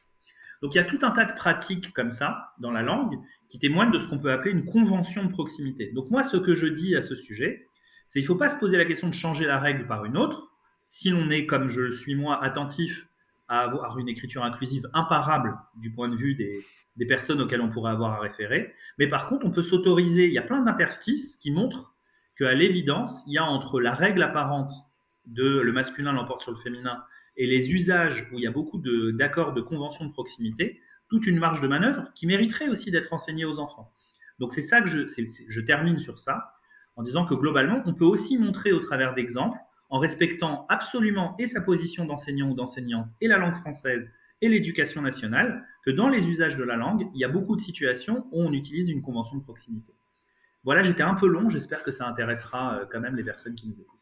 Donc 0.62 0.76
il 0.76 0.78
y 0.78 0.82
a 0.82 0.84
tout 0.84 1.00
un 1.02 1.12
tas 1.12 1.26
de 1.26 1.34
pratiques 1.34 1.94
comme 1.94 2.12
ça 2.12 2.54
dans 2.60 2.72
la 2.72 2.82
langue 2.82 3.18
qui 3.48 3.60
témoignent 3.60 3.92
de 3.92 4.00
ce 4.00 4.08
qu'on 4.08 4.20
peut 4.20 4.32
appeler 4.32 4.52
une 4.52 4.66
convention 4.66 5.24
de 5.24 5.32
proximité. 5.32 5.92
Donc 5.94 6.12
moi, 6.12 6.24
ce 6.24 6.38
que 6.38 6.54
je 6.54 6.68
dis 6.68 6.96
à 6.96 7.02
ce 7.02 7.16
sujet, 7.16 7.68
c'est 8.10 8.20
qu'il 8.20 8.24
ne 8.24 8.34
faut 8.34 8.40
pas 8.40 8.50
se 8.50 8.58
poser 8.58 8.78
la 8.78 8.86
question 8.86 9.08
de 9.08 9.14
changer 9.14 9.46
la 9.46 9.60
règle 9.60 9.88
par 9.88 10.06
une 10.06 10.18
autre. 10.18 10.52
Si 10.86 11.10
l'on 11.10 11.30
est, 11.30 11.46
comme 11.46 11.70
je 11.70 11.82
le 11.82 11.92
suis 11.92 12.16
moi, 12.16 12.44
attentif 12.44 13.06
à 13.48 13.62
avoir 13.62 13.98
une 14.00 14.10
écriture 14.10 14.44
inclusive 14.44 14.90
imparable 14.94 15.58
du 15.78 15.92
point 15.92 16.10
de 16.10 16.16
vue 16.16 16.36
des, 16.36 16.66
des 16.98 17.06
personnes 17.06 17.42
auxquelles 17.42 17.62
on 17.62 17.70
pourrait 17.70 17.92
avoir 17.92 18.14
à 18.14 18.20
référer. 18.20 18.74
Mais 18.98 19.08
par 19.08 19.28
contre, 19.28 19.46
on 19.46 19.52
peut 19.52 19.62
s'autoriser, 19.62 20.26
il 20.26 20.34
y 20.34 20.38
a 20.38 20.44
plein 20.44 20.62
d'interstices 20.62 21.38
qui 21.38 21.52
montrent 21.52 21.94
qu'à 22.38 22.54
l'évidence, 22.54 23.24
il 23.28 23.34
y 23.34 23.38
a 23.38 23.46
entre 23.46 23.80
la 23.80 23.94
règle 23.94 24.22
apparente 24.22 24.72
de 25.30 25.60
le 25.60 25.72
masculin 25.72 26.12
l'emporte 26.12 26.42
sur 26.42 26.52
le 26.52 26.58
féminin 26.58 27.04
et 27.38 27.48
les 27.48 27.72
usages 27.72 28.28
où 28.32 28.38
il 28.38 28.44
y 28.44 28.48
a 28.48 28.52
beaucoup 28.52 28.82
d'accords 29.14 29.54
de, 29.54 29.62
conventions 29.62 30.06
de 30.06 30.12
proximité, 30.12 30.82
toute 31.08 31.26
une 31.26 31.40
marge 31.40 31.62
de 31.62 31.68
manœuvre 31.68 32.12
qui 32.14 32.28
mériterait 32.28 32.70
aussi 32.70 32.92
d'être 32.92 33.14
enseignée 33.14 33.46
aux 33.46 33.60
enfants. 33.60 33.94
Donc 34.40 34.54
c'est 34.54 34.62
ça 34.62 34.82
que 34.82 34.88
je, 34.88 35.06
je 35.08 35.62
termine 35.62 36.00
sur 36.00 36.20
ça 36.20 36.52
en 36.96 37.02
disant 37.02 37.26
que 37.26 37.34
globalement, 37.34 37.82
on 37.86 37.94
peut 37.94 38.06
aussi 38.06 38.38
montrer 38.38 38.74
au 38.74 38.80
travers 38.80 39.14
d'exemples, 39.14 39.58
en 39.90 40.00
respectant 40.00 40.66
absolument 40.70 41.36
et 41.40 41.48
sa 41.48 41.62
position 41.62 42.06
d'enseignant 42.06 42.50
ou 42.50 42.56
d'enseignante 42.56 43.10
et 43.22 43.28
la 43.28 43.38
langue 43.38 43.56
française 43.56 44.10
et 44.42 44.50
l'éducation 44.50 45.02
nationale, 45.02 45.66
que 45.86 45.92
dans 45.92 46.10
les 46.10 46.28
usages 46.28 46.58
de 46.58 46.64
la 46.64 46.76
langue, 46.76 47.10
il 47.14 47.20
y 47.20 47.26
a 47.26 47.30
beaucoup 47.30 47.56
de 47.56 47.62
situations 47.62 48.28
où 48.32 48.42
on 48.42 48.54
utilise 48.54 48.90
une 48.90 49.02
convention 49.02 49.38
de 49.38 49.44
proximité. 49.44 49.94
Voilà, 50.64 50.84
j'étais 50.84 51.04
un 51.04 51.16
peu 51.16 51.28
long, 51.28 51.50
j'espère 51.50 51.84
que 51.84 51.92
ça 51.92 52.08
intéressera 52.08 52.76
euh, 52.76 52.86
quand 52.90 53.00
même 53.00 53.16
les 53.16 53.24
personnes 53.24 53.56
qui 53.56 53.68
nous 53.68 53.80
écoutent. 53.80 53.99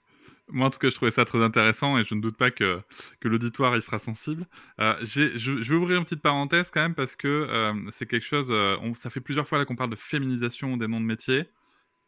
Moi, 0.49 0.67
en 0.67 0.69
tout 0.69 0.79
cas, 0.79 0.89
je 0.89 0.95
trouvais 0.95 1.11
ça 1.11 1.25
très 1.25 1.43
intéressant 1.43 1.97
et 1.97 2.05
je 2.05 2.15
ne 2.15 2.21
doute 2.21 2.37
pas 2.37 2.51
que, 2.51 2.81
l'auditoire 3.21 3.75
y 3.75 3.81
sera 3.81 3.99
sensible. 3.99 4.45
Euh, 4.79 4.95
je, 5.01 5.51
vais 5.51 5.75
ouvrir 5.75 5.97
une 5.97 6.05
petite 6.05 6.21
parenthèse 6.21 6.71
quand 6.71 6.81
même 6.81 6.95
parce 6.95 7.15
que 7.17 7.27
euh, 7.27 7.73
c'est 7.91 8.05
quelque 8.05 8.25
chose. 8.25 8.47
Euh, 8.51 8.77
ça 8.95 9.09
fait 9.09 9.19
plusieurs 9.19 9.47
fois 9.47 9.65
qu'on 9.65 9.75
parle 9.75 9.89
de 9.89 9.97
féminisation 9.97 10.77
des 10.77 10.87
noms 10.87 11.01
de 11.01 11.05
métiers. 11.05 11.49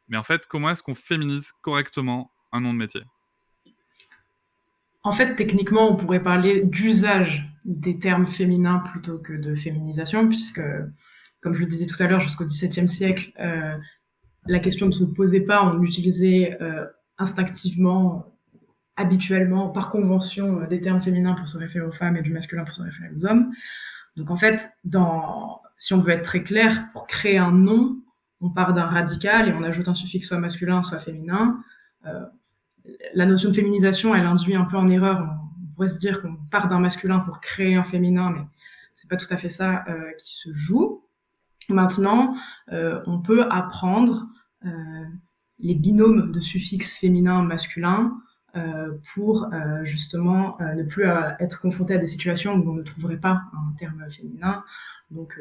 Mais 0.07 0.17
en 0.17 0.23
fait, 0.23 0.47
comment 0.47 0.69
est-ce 0.69 0.81
qu'on 0.81 0.95
féminise 0.95 1.51
correctement 1.61 2.31
un 2.53 2.61
nom 2.61 2.73
de 2.73 2.77
métier? 2.77 3.01
En 5.03 5.11
fait, 5.11 5.35
techniquement, 5.35 5.91
on 5.91 5.97
pourrait 5.97 6.23
parler 6.23 6.61
d'usage 6.63 7.45
des 7.65 7.99
termes 7.99 8.25
féminins 8.25 8.79
plutôt 8.79 9.17
que 9.17 9.33
de 9.33 9.55
féminisation, 9.55 10.27
puisque, 10.27 10.61
comme 11.41 11.53
je 11.53 11.59
le 11.59 11.65
disais 11.65 11.87
tout 11.87 12.01
à 12.01 12.07
l'heure, 12.07 12.21
jusqu'au 12.21 12.45
XVIIe 12.45 12.89
siècle, 12.89 13.31
la 14.45 14.59
question 14.59 14.87
ne 14.87 14.91
se 14.91 15.03
posait 15.03 15.41
pas, 15.41 15.63
on 15.63 15.83
utilisait 15.83 16.57
instinctivement, 17.19 18.33
habituellement, 18.95 19.69
par 19.69 19.91
convention, 19.91 20.61
euh, 20.61 20.67
des 20.67 20.81
termes 20.81 21.01
féminins 21.01 21.33
pour 21.33 21.47
se 21.47 21.57
référer 21.57 21.85
aux 21.85 21.91
femmes 21.91 22.17
et 22.17 22.21
du 22.21 22.31
masculin 22.31 22.63
pour 22.63 22.73
se 22.73 22.81
référer 22.81 23.09
aux 23.15 23.25
hommes. 23.25 23.51
Donc 24.15 24.31
en 24.31 24.35
fait, 24.35 24.69
si 25.77 25.93
on 25.93 25.99
veut 25.99 26.11
être 26.11 26.23
très 26.23 26.43
clair, 26.43 26.87
pour 26.91 27.05
créer 27.07 27.37
un 27.37 27.51
nom, 27.51 28.01
on 28.41 28.49
part 28.49 28.73
d'un 28.73 28.85
radical 28.85 29.47
et 29.47 29.53
on 29.53 29.63
ajoute 29.63 29.87
un 29.87 29.95
suffixe 29.95 30.27
soit 30.27 30.39
masculin, 30.39 30.81
soit 30.83 30.99
féminin. 30.99 31.61
Euh, 32.05 32.25
la 33.13 33.25
notion 33.25 33.49
de 33.49 33.53
féminisation, 33.53 34.15
elle 34.15 34.25
induit 34.25 34.55
un 34.55 34.65
peu 34.65 34.77
en 34.77 34.89
erreur. 34.89 35.37
On 35.61 35.73
pourrait 35.75 35.89
se 35.89 35.99
dire 35.99 36.21
qu'on 36.21 36.35
part 36.51 36.67
d'un 36.67 36.79
masculin 36.79 37.19
pour 37.19 37.39
créer 37.39 37.75
un 37.75 37.83
féminin, 37.83 38.31
mais 38.31 38.41
c'est 38.93 39.09
pas 39.09 39.17
tout 39.17 39.27
à 39.29 39.37
fait 39.37 39.49
ça 39.49 39.85
euh, 39.87 40.11
qui 40.17 40.35
se 40.35 40.51
joue. 40.53 41.05
Maintenant, 41.69 42.35
on 42.71 43.21
peut 43.21 43.45
apprendre 43.51 44.25
les 45.59 45.75
binômes 45.75 46.31
de 46.31 46.39
suffixes 46.39 46.93
féminin-masculin 46.93 48.19
euh, 48.55 48.97
pour 49.13 49.53
euh, 49.53 49.85
justement 49.85 50.59
euh, 50.59 50.73
ne 50.73 50.81
plus 50.83 51.05
être 51.39 51.59
confronté 51.59 51.93
à 51.93 51.97
des 51.99 52.07
situations 52.07 52.55
où 52.55 52.69
on 52.69 52.73
ne 52.73 52.81
trouverait 52.81 53.17
pas 53.17 53.43
un 53.53 53.73
terme 53.77 54.03
féminin. 54.09 54.63
Donc, 55.11 55.39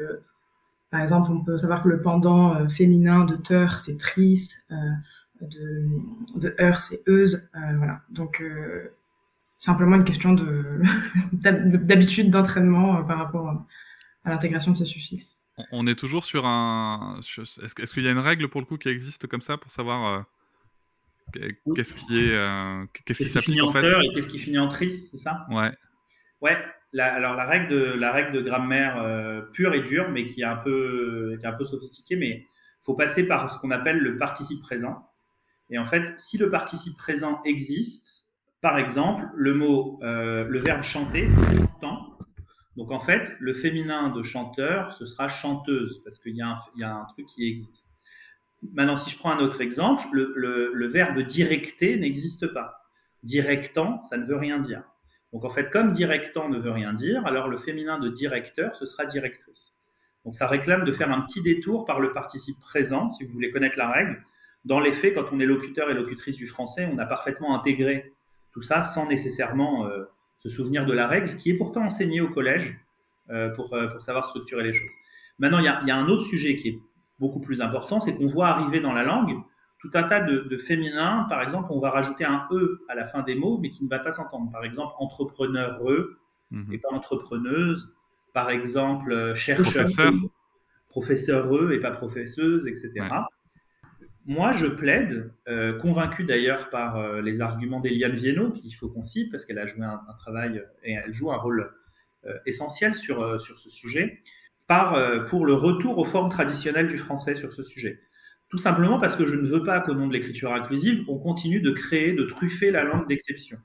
par 0.91 1.01
exemple, 1.01 1.31
on 1.31 1.41
peut 1.43 1.57
savoir 1.57 1.83
que 1.83 1.89
le 1.89 2.01
pendant 2.01 2.67
féminin 2.67 3.25
de 3.25 3.35
teur, 3.35 3.79
c'est 3.79 3.97
tris, 3.97 4.53
de, 5.41 5.87
de 6.35 6.55
heure, 6.59 6.81
c'est 6.81 7.03
euse. 7.07 7.49
voilà. 7.53 8.01
Donc, 8.09 8.43
simplement 9.59 9.95
une 9.95 10.05
question 10.05 10.33
de 10.33 10.81
d'habitude 11.33 12.31
d'entraînement 12.31 13.03
par 13.03 13.19
rapport 13.19 13.47
à 14.25 14.29
l'intégration 14.31 14.71
de 14.71 14.77
ces 14.77 14.85
suffixes. 14.85 15.38
On 15.71 15.87
est 15.87 15.95
toujours 15.95 16.25
sur 16.25 16.45
un. 16.45 17.19
Est-ce 17.19 17.93
qu'il 17.93 18.03
y 18.03 18.07
a 18.07 18.11
une 18.11 18.19
règle 18.19 18.49
pour 18.49 18.61
le 18.61 18.65
coup 18.65 18.77
qui 18.77 18.89
existe 18.89 19.27
comme 19.27 19.41
ça 19.41 19.57
pour 19.57 19.71
savoir 19.71 20.25
Qu'est-ce 21.75 21.93
qui 21.93 22.19
est, 22.19 22.33
euh, 22.33 22.85
qu'est-ce 23.05 23.23
qui 23.23 23.29
s'applique 23.29 23.61
en, 23.61 23.71
fait 23.71 23.85
et 23.85 24.13
qu'est-ce 24.13 24.27
qui 24.27 24.39
finit 24.39 24.59
en 24.59 24.67
triste, 24.67 25.09
c'est 25.11 25.17
ça? 25.17 25.45
Ouais. 25.49 25.71
Ouais. 26.41 26.57
alors 26.99 27.35
la 27.35 27.45
règle 27.45 27.67
de 27.67 27.79
la 27.79 28.11
règle 28.11 28.31
de 28.31 28.41
grammaire 28.41 29.01
euh, 29.01 29.41
pure 29.41 29.73
et 29.73 29.81
dure, 29.81 30.09
mais 30.09 30.25
qui 30.25 30.41
est 30.41 30.45
un 30.45 30.55
peu 30.55 31.35
qui 31.39 31.45
est 31.45 31.49
un 31.49 31.53
peu 31.53 31.65
sophistiquée, 31.65 32.15
mais 32.15 32.45
faut 32.81 32.95
passer 32.95 33.23
par 33.23 33.51
ce 33.51 33.59
qu'on 33.59 33.71
appelle 33.71 33.99
le 33.99 34.17
participe 34.17 34.61
présent. 34.61 35.05
Et 35.69 35.77
en 35.77 35.85
fait, 35.85 36.19
si 36.19 36.37
le 36.37 36.49
participe 36.49 36.97
présent 36.97 37.41
existe, 37.43 38.27
par 38.61 38.79
exemple, 38.79 39.25
le 39.35 39.53
mot, 39.53 39.99
euh, 40.01 40.45
le 40.47 40.59
verbe 40.59 40.81
chanter, 40.81 41.27
c'est 41.27 41.57
chantant. 41.57 42.08
Donc 42.79 42.91
en 42.91 42.99
fait, 43.01 43.35
le 43.41 43.53
féminin 43.53 44.07
de 44.07 44.23
chanteur, 44.23 44.93
ce 44.93 45.05
sera 45.05 45.27
chanteuse, 45.27 46.01
parce 46.05 46.17
qu'il 46.17 46.37
y, 46.37 46.41
a 46.41 46.55
un 46.81 47.05
truc 47.13 47.25
qui 47.25 47.45
existe. 47.45 47.89
Maintenant, 48.71 48.95
si 48.95 49.09
je 49.09 49.17
prends 49.17 49.31
un 49.31 49.39
autre 49.39 49.59
exemple, 49.59 50.05
le, 50.13 50.87
verbe 50.87 51.19
directer 51.19 51.97
n'existe 51.97 52.47
pas. 52.47 52.81
Directant, 53.21 53.99
ça 54.03 54.15
ne 54.15 54.25
veut 54.25 54.37
rien 54.37 54.59
dire. 54.59 54.81
Donc 55.33 55.43
en 55.43 55.49
fait, 55.49 55.69
comme 55.69 55.91
directant 55.91 56.47
ne 56.47 56.57
veut 56.57 56.71
rien 56.71 56.93
dire, 56.93 57.25
alors 57.25 57.49
le 57.49 57.57
féminin 57.57 57.99
de 57.99 58.07
directeur, 58.07 58.73
ce 58.77 58.85
sera 58.85 59.05
directrice. 59.05 59.75
Donc 60.23 60.33
ça 60.33 60.47
réclame 60.47 60.85
de 60.85 60.93
faire 60.93 61.11
un 61.11 61.19
petit 61.19 61.41
détour 61.41 61.83
par 61.83 61.99
le 61.99 62.13
participe 62.13 62.61
présent, 62.61 63.09
si 63.09 63.25
vous 63.25 63.33
voulez 63.33 63.51
connaître 63.51 63.77
la 63.77 63.91
règle. 63.91 64.23
Dans 64.63 64.79
les 64.79 64.93
faits, 64.93 65.15
quand 65.15 65.25
on 65.33 65.41
est 65.41 65.45
locuteur 65.45 65.91
et 65.91 65.93
locutrice 65.95 66.37
du 66.37 66.47
français, 66.47 66.89
on 66.89 66.97
a 66.97 67.05
parfaitement 67.05 67.53
intégré 67.59 68.13
tout 68.53 68.61
ça 68.61 68.83
sans 68.83 69.05
nécessairement 69.05 69.85
euh, 69.85 70.05
se 70.39 70.49
souvenir 70.49 70.85
de 70.85 70.93
la 70.93 71.07
règle, 71.07 71.37
qui 71.37 71.51
est 71.51 71.57
pourtant 71.57 71.83
enseignée 71.83 72.21
au 72.21 72.29
collège 72.29 72.79
euh, 73.29 73.49
pour, 73.49 73.73
euh, 73.73 73.87
pour, 73.87 74.01
savoir 74.01 74.25
structurer 74.25 74.63
les 74.63 74.73
choses. 74.73 74.89
Maintenant, 75.37 75.59
il 75.59 75.63
y, 75.63 75.87
y 75.87 75.91
a, 75.91 75.95
un 75.95 76.07
autre 76.07 76.23
sujet 76.23 76.55
qui 76.55 76.69
est 76.69 76.79
beaucoup 77.19 77.39
plus 77.39 77.61
important, 77.61 77.99
c'est 77.99 78.15
qu'on 78.15 78.27
voit 78.27 78.47
arriver 78.47 78.79
dans 78.79 78.93
la 78.93 79.03
langue 79.03 79.37
tout 79.79 79.89
un 79.93 80.03
tas 80.03 80.19
de, 80.19 80.57
féminins. 80.57 81.25
Par 81.29 81.41
exemple, 81.41 81.69
on 81.71 81.79
va 81.79 81.89
rajouter 81.89 82.25
un 82.25 82.47
E 82.51 82.81
à 82.89 82.95
la 82.95 83.05
fin 83.05 83.23
des 83.23 83.35
mots, 83.35 83.57
mais 83.61 83.69
qui 83.69 83.83
ne 83.83 83.89
va 83.89 83.99
pas 83.99 84.11
s'entendre. 84.11 84.51
Par 84.51 84.63
exemple, 84.63 84.93
entrepreneur 84.99 85.79
e 85.89 86.17
et 86.71 86.77
pas 86.77 86.89
entrepreneuse. 86.91 87.93
Par 88.33 88.49
exemple, 88.49 89.11
euh, 89.11 89.35
chercheur, 89.35 89.83
professeur, 89.83 90.13
professeur 90.89 91.55
e 91.55 91.71
et 91.73 91.79
pas 91.79 91.91
professeuse, 91.91 92.67
etc. 92.67 93.07
Moi, 94.29 94.53
je 94.53 94.67
plaide, 94.67 95.33
euh, 95.49 95.77
convaincu 95.77 96.23
d'ailleurs 96.23 96.69
par 96.69 96.95
euh, 96.95 97.21
les 97.21 97.41
arguments 97.41 97.81
d'Eliane 97.81 98.15
Viennot, 98.15 98.51
qu'il 98.51 98.73
faut 98.73 98.87
qu'on 98.87 99.03
cite, 99.03 99.29
parce 99.31 99.43
qu'elle 99.43 99.59
a 99.59 99.65
joué 99.65 99.83
un, 99.83 99.99
travail 100.19 100.63
et 100.83 100.93
elle 100.93 101.13
joue 101.13 101.31
un 101.31 101.37
rôle 101.37 101.69
essentiel 102.45 102.95
sur, 102.95 103.41
sur 103.41 103.57
ce 103.57 103.69
sujet. 103.69 104.21
Euh, 104.71 105.25
pour 105.25 105.47
le 105.47 105.55
retour 105.55 105.97
aux 105.97 106.05
formes 106.05 106.29
traditionnelles 106.29 106.89
du 106.89 106.99
français 106.99 107.33
sur 107.33 107.53
ce 107.53 107.63
sujet. 107.63 107.99
Tout 108.49 108.59
simplement 108.59 108.99
parce 108.99 109.15
que 109.15 109.25
je 109.25 109.35
ne 109.35 109.47
veux 109.47 109.63
pas 109.63 109.79
qu'au 109.81 109.95
nom 109.95 110.07
de 110.07 110.13
l'écriture 110.13 110.53
inclusive, 110.53 111.03
on 111.07 111.17
continue 111.17 111.59
de 111.59 111.71
créer, 111.71 112.13
de 112.13 112.23
truffer 112.23 112.69
la 112.69 112.83
langue 112.83 113.07
d'exception. 113.07 113.57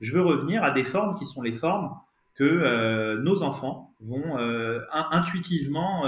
Je 0.00 0.12
veux 0.12 0.22
revenir 0.22 0.64
à 0.64 0.72
des 0.72 0.82
formes 0.82 1.14
qui 1.16 1.26
sont 1.26 1.42
les 1.42 1.52
formes 1.52 1.90
que 2.34 2.42
euh, 2.42 3.20
nos 3.22 3.44
enfants 3.44 3.94
vont 4.00 4.36
euh, 4.38 4.80
intuitivement 4.90 6.02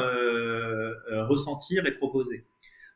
ressentir 1.29 1.87
et 1.87 1.93
proposer. 1.93 2.45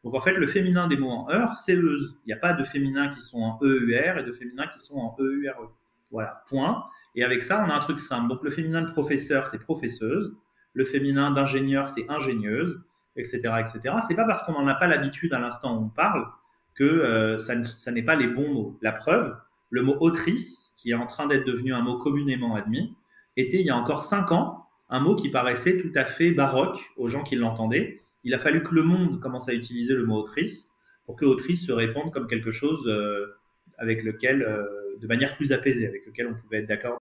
Donc 0.05 0.15
en 0.15 0.21
fait, 0.21 0.33
le 0.33 0.47
féminin 0.47 0.87
des 0.87 0.97
mots 0.97 1.11
en 1.11 1.31
heure, 1.31 1.57
c'est 1.59 1.75
euse. 1.75 2.17
Il 2.25 2.29
n'y 2.29 2.33
a 2.33 2.39
pas 2.39 2.53
de 2.53 2.65
féminin 2.65 3.09
qui 3.09 3.21
sont 3.21 3.41
en 3.41 3.59
EUR 3.63 4.19
et 4.19 4.23
de 4.23 4.33
féminin 4.33 4.67
qui 4.69 4.79
sont 4.79 4.97
en 4.97 5.17
EURE. 5.19 5.63
E. 5.63 5.69
Voilà, 6.11 6.43
point. 6.49 6.85
Et 7.15 7.25
avec 7.25 7.43
ça, 7.43 7.63
on 7.67 7.71
a 7.71 7.75
un 7.75 7.81
truc 7.81 7.99
simple. 7.99 8.29
Donc 8.29 8.43
le 8.43 8.51
féminin 8.51 8.83
de 8.83 8.91
professeur, 8.91 9.47
c'est 9.49 9.59
professeuse 9.59 10.35
le 10.79 10.85
féminin 10.85 11.33
d'ingénieur, 11.33 11.89
c'est 11.89 12.09
ingénieuse, 12.09 12.81
etc. 13.17 13.41
etc. 13.59 13.97
C'est 14.07 14.15
pas 14.15 14.25
parce 14.25 14.43
qu'on 14.43 14.53
n'en 14.53 14.67
a 14.69 14.75
pas 14.75 14.87
l'habitude 14.87 15.35
à 15.35 15.41
l'instant 15.41 15.77
où 15.77 15.87
on 15.87 15.89
parle 15.89 16.27
que 16.75 16.85
euh, 16.85 17.39
ça, 17.39 17.91
n'est 17.91 18.03
pas 18.03 18.15
les 18.15 18.29
bons 18.29 18.53
mots. 18.53 18.79
La 18.81 18.93
preuve, 18.93 19.37
le 19.71 19.83
mot 19.83 19.97
autrice, 20.01 20.73
qui 20.77 20.93
est 20.93 20.95
en 20.95 21.07
train 21.07 21.27
d'être 21.27 21.45
devenu 21.45 21.75
un 21.75 21.83
mot 21.83 21.99
communément 21.99 22.55
admis, 22.55 22.95
était 23.37 23.59
il 23.59 23.67
y 23.67 23.71
a 23.71 23.77
encore 23.77 24.05
cinq 24.05 24.31
ans 24.31 24.67
un 24.89 25.01
mot 25.01 25.17
qui 25.17 25.29
paraissait 25.29 25.79
tout 25.81 25.91
à 25.97 26.05
fait 26.05 26.31
baroque 26.31 26.81
aux 26.97 27.09
gens 27.09 27.25
qui 27.25 27.35
l'entendaient. 27.35 28.01
Il 28.29 28.35
a 28.35 28.38
fallu 28.38 28.62
que 28.62 28.75
le 28.75 28.83
monde 28.83 29.21
commence 29.21 29.49
à 29.49 29.55
utiliser 29.55 29.95
le 29.95 30.05
mot 30.05 30.17
autrice 30.17 30.69
pour 31.07 31.17
que 31.17 31.25
autrice 31.25 31.64
se 31.64 31.73
réponde 31.73 32.12
comme 32.12 32.27
quelque 32.27 32.53
chose 32.53 32.87
euh, 32.87 33.25
avec 33.79 34.03
lequel, 34.03 34.43
euh, 34.43 34.67
de 35.01 35.07
manière 35.07 35.35
plus 35.35 35.51
apaisée, 35.51 35.87
avec 35.87 36.05
lequel 36.05 36.27
on 36.27 36.35
pouvait 36.35 36.59
être 36.59 36.69
d'accord. 36.69 37.01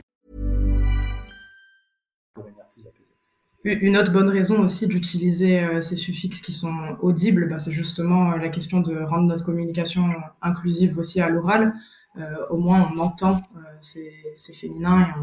Une 3.63 3.95
autre 3.95 4.11
bonne 4.11 4.29
raison 4.29 4.59
aussi 4.63 4.87
d'utiliser 4.87 5.59
euh, 5.59 5.81
ces 5.81 5.95
suffixes 5.95 6.41
qui 6.41 6.51
sont 6.51 6.97
audibles, 7.01 7.47
bah, 7.47 7.59
c'est 7.59 7.71
justement 7.71 8.31
euh, 8.31 8.37
la 8.37 8.49
question 8.49 8.79
de 8.79 8.97
rendre 8.97 9.27
notre 9.27 9.45
communication 9.45 10.09
inclusive 10.41 10.97
aussi 10.97 11.21
à 11.21 11.29
l'oral. 11.29 11.73
Euh, 12.17 12.23
au 12.49 12.57
moins, 12.57 12.91
on 12.91 12.97
entend 12.97 13.43
ces, 13.79 14.11
féminins 14.59 15.01
et 15.01 15.13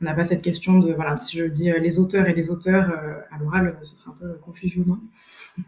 on 0.00 0.04
n'a 0.04 0.14
pas 0.14 0.24
cette 0.24 0.42
question 0.42 0.80
de, 0.80 0.92
voilà, 0.92 1.16
si 1.16 1.38
je 1.38 1.44
dis 1.44 1.70
les 1.70 1.98
auteurs 1.98 2.26
et 2.26 2.34
les 2.34 2.50
auteurs 2.50 2.90
à 3.30 3.38
l'oral, 3.38 3.78
ce 3.82 3.96
serait 3.96 4.10
un 4.10 4.16
peu 4.20 4.34
confusion, 4.42 4.84
non? 4.86 5.00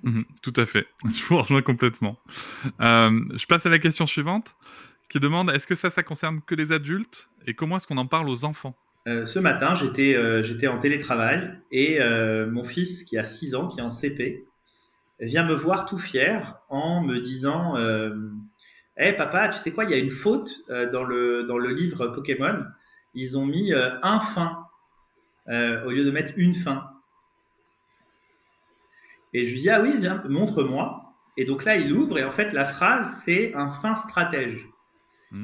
Mhm, 0.03 0.25
Tout 0.43 0.53
à 0.57 0.67
fait, 0.67 0.87
je 1.09 1.25
vous 1.25 1.39
rejoins 1.39 1.63
complètement. 1.63 2.19
je 2.81 3.47
passe 3.47 3.65
à 3.65 3.71
la 3.71 3.79
question 3.79 4.05
suivante 4.05 4.57
qui 5.09 5.21
demande 5.21 5.51
est-ce 5.51 5.67
que 5.67 5.75
ça, 5.75 5.89
ça 5.89 6.03
concerne 6.03 6.43
que 6.43 6.55
les 6.55 6.73
adultes? 6.73 7.31
Et 7.47 7.55
comment 7.55 7.79
est-ce 7.79 7.87
qu'on 7.87 7.97
en 7.97 8.07
parle 8.07 8.29
aux 8.29 8.45
enfants? 8.45 8.77
Euh, 9.09 9.25
ce 9.25 9.39
matin, 9.39 9.75
j'étais 9.75 10.15
euh, 10.15 10.43
j'étais 10.43 10.69
en 10.69 10.79
télétravail 10.79 11.51
et 11.71 11.99
euh, 12.01 12.47
mon 12.47 12.63
fils, 12.63 13.05
qui 13.05 13.17
a 13.17 13.25
6 13.25 13.55
ans, 13.55 13.69
qui 13.69 13.79
est 13.79 13.83
en 13.83 13.89
CP, 13.89 14.45
vient 15.19 15.45
me 15.45 15.55
voir 15.55 15.87
tout 15.87 15.99
fier 15.99 16.59
en 16.69 17.03
me 17.03 17.19
disant 17.19 17.77
Hé 18.99 19.13
papa, 19.15 19.49
tu 19.49 19.59
sais 19.61 19.73
quoi, 19.73 19.85
il 19.85 19.91
y 19.91 19.95
a 19.95 19.99
une 19.99 20.11
faute 20.11 20.61
dans, 20.69 21.03
le, 21.03 21.45
dans 21.45 21.59
le 21.59 21.71
livre 21.71 22.09
Pokémon. 22.09 22.65
Ils 23.15 23.37
ont 23.37 23.47
mis 23.47 23.73
un 23.75 24.21
fin 24.21 24.65
au 25.49 25.91
lieu 25.91 26.05
de 26.05 26.11
mettre 26.13 26.35
une 26.37 26.55
fin. 26.55 26.85
Et 29.35 29.45
je 29.45 29.55
lui 29.55 29.63
dis 29.63 29.71
Ah 29.71 29.81
oui, 29.81 29.97
viens, 29.99 30.23
montre-moi. 30.29 31.15
Et 31.37 31.45
donc 31.45 31.65
là, 31.65 31.77
il 31.77 31.93
ouvre 31.93 32.19
et 32.19 32.25
en 32.25 32.31
fait, 32.31 32.53
la 32.53 32.65
phrase, 32.65 33.23
c'est 33.25 33.55
un 33.57 33.71
fin 33.71 33.97
stratège. 33.97 34.69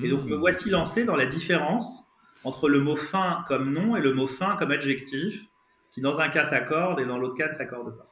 Et 0.03 0.09
donc, 0.09 0.25
me 0.25 0.37
voici 0.37 0.71
lancé 0.71 1.05
dans 1.05 1.17
la 1.17 1.27
différence 1.27 2.05
entre 2.45 2.69
le 2.69 2.81
mot 2.81 2.97
fin 2.97 3.45
comme 3.49 3.73
nom 3.73 3.97
et 3.97 4.01
le 4.01 4.13
mot 4.13 4.27
fin 4.27 4.57
comme 4.57 4.71
adjectif, 4.71 5.47
qui 5.93 6.01
dans 6.01 6.21
un 6.21 6.29
cas 6.29 6.45
s'accorde 6.45 7.01
et 7.01 7.07
dans 7.07 7.19
l'autre 7.19 7.37
cas 7.37 7.49
ne 7.49 7.53
s'accorde 7.53 7.97
pas. 7.97 8.07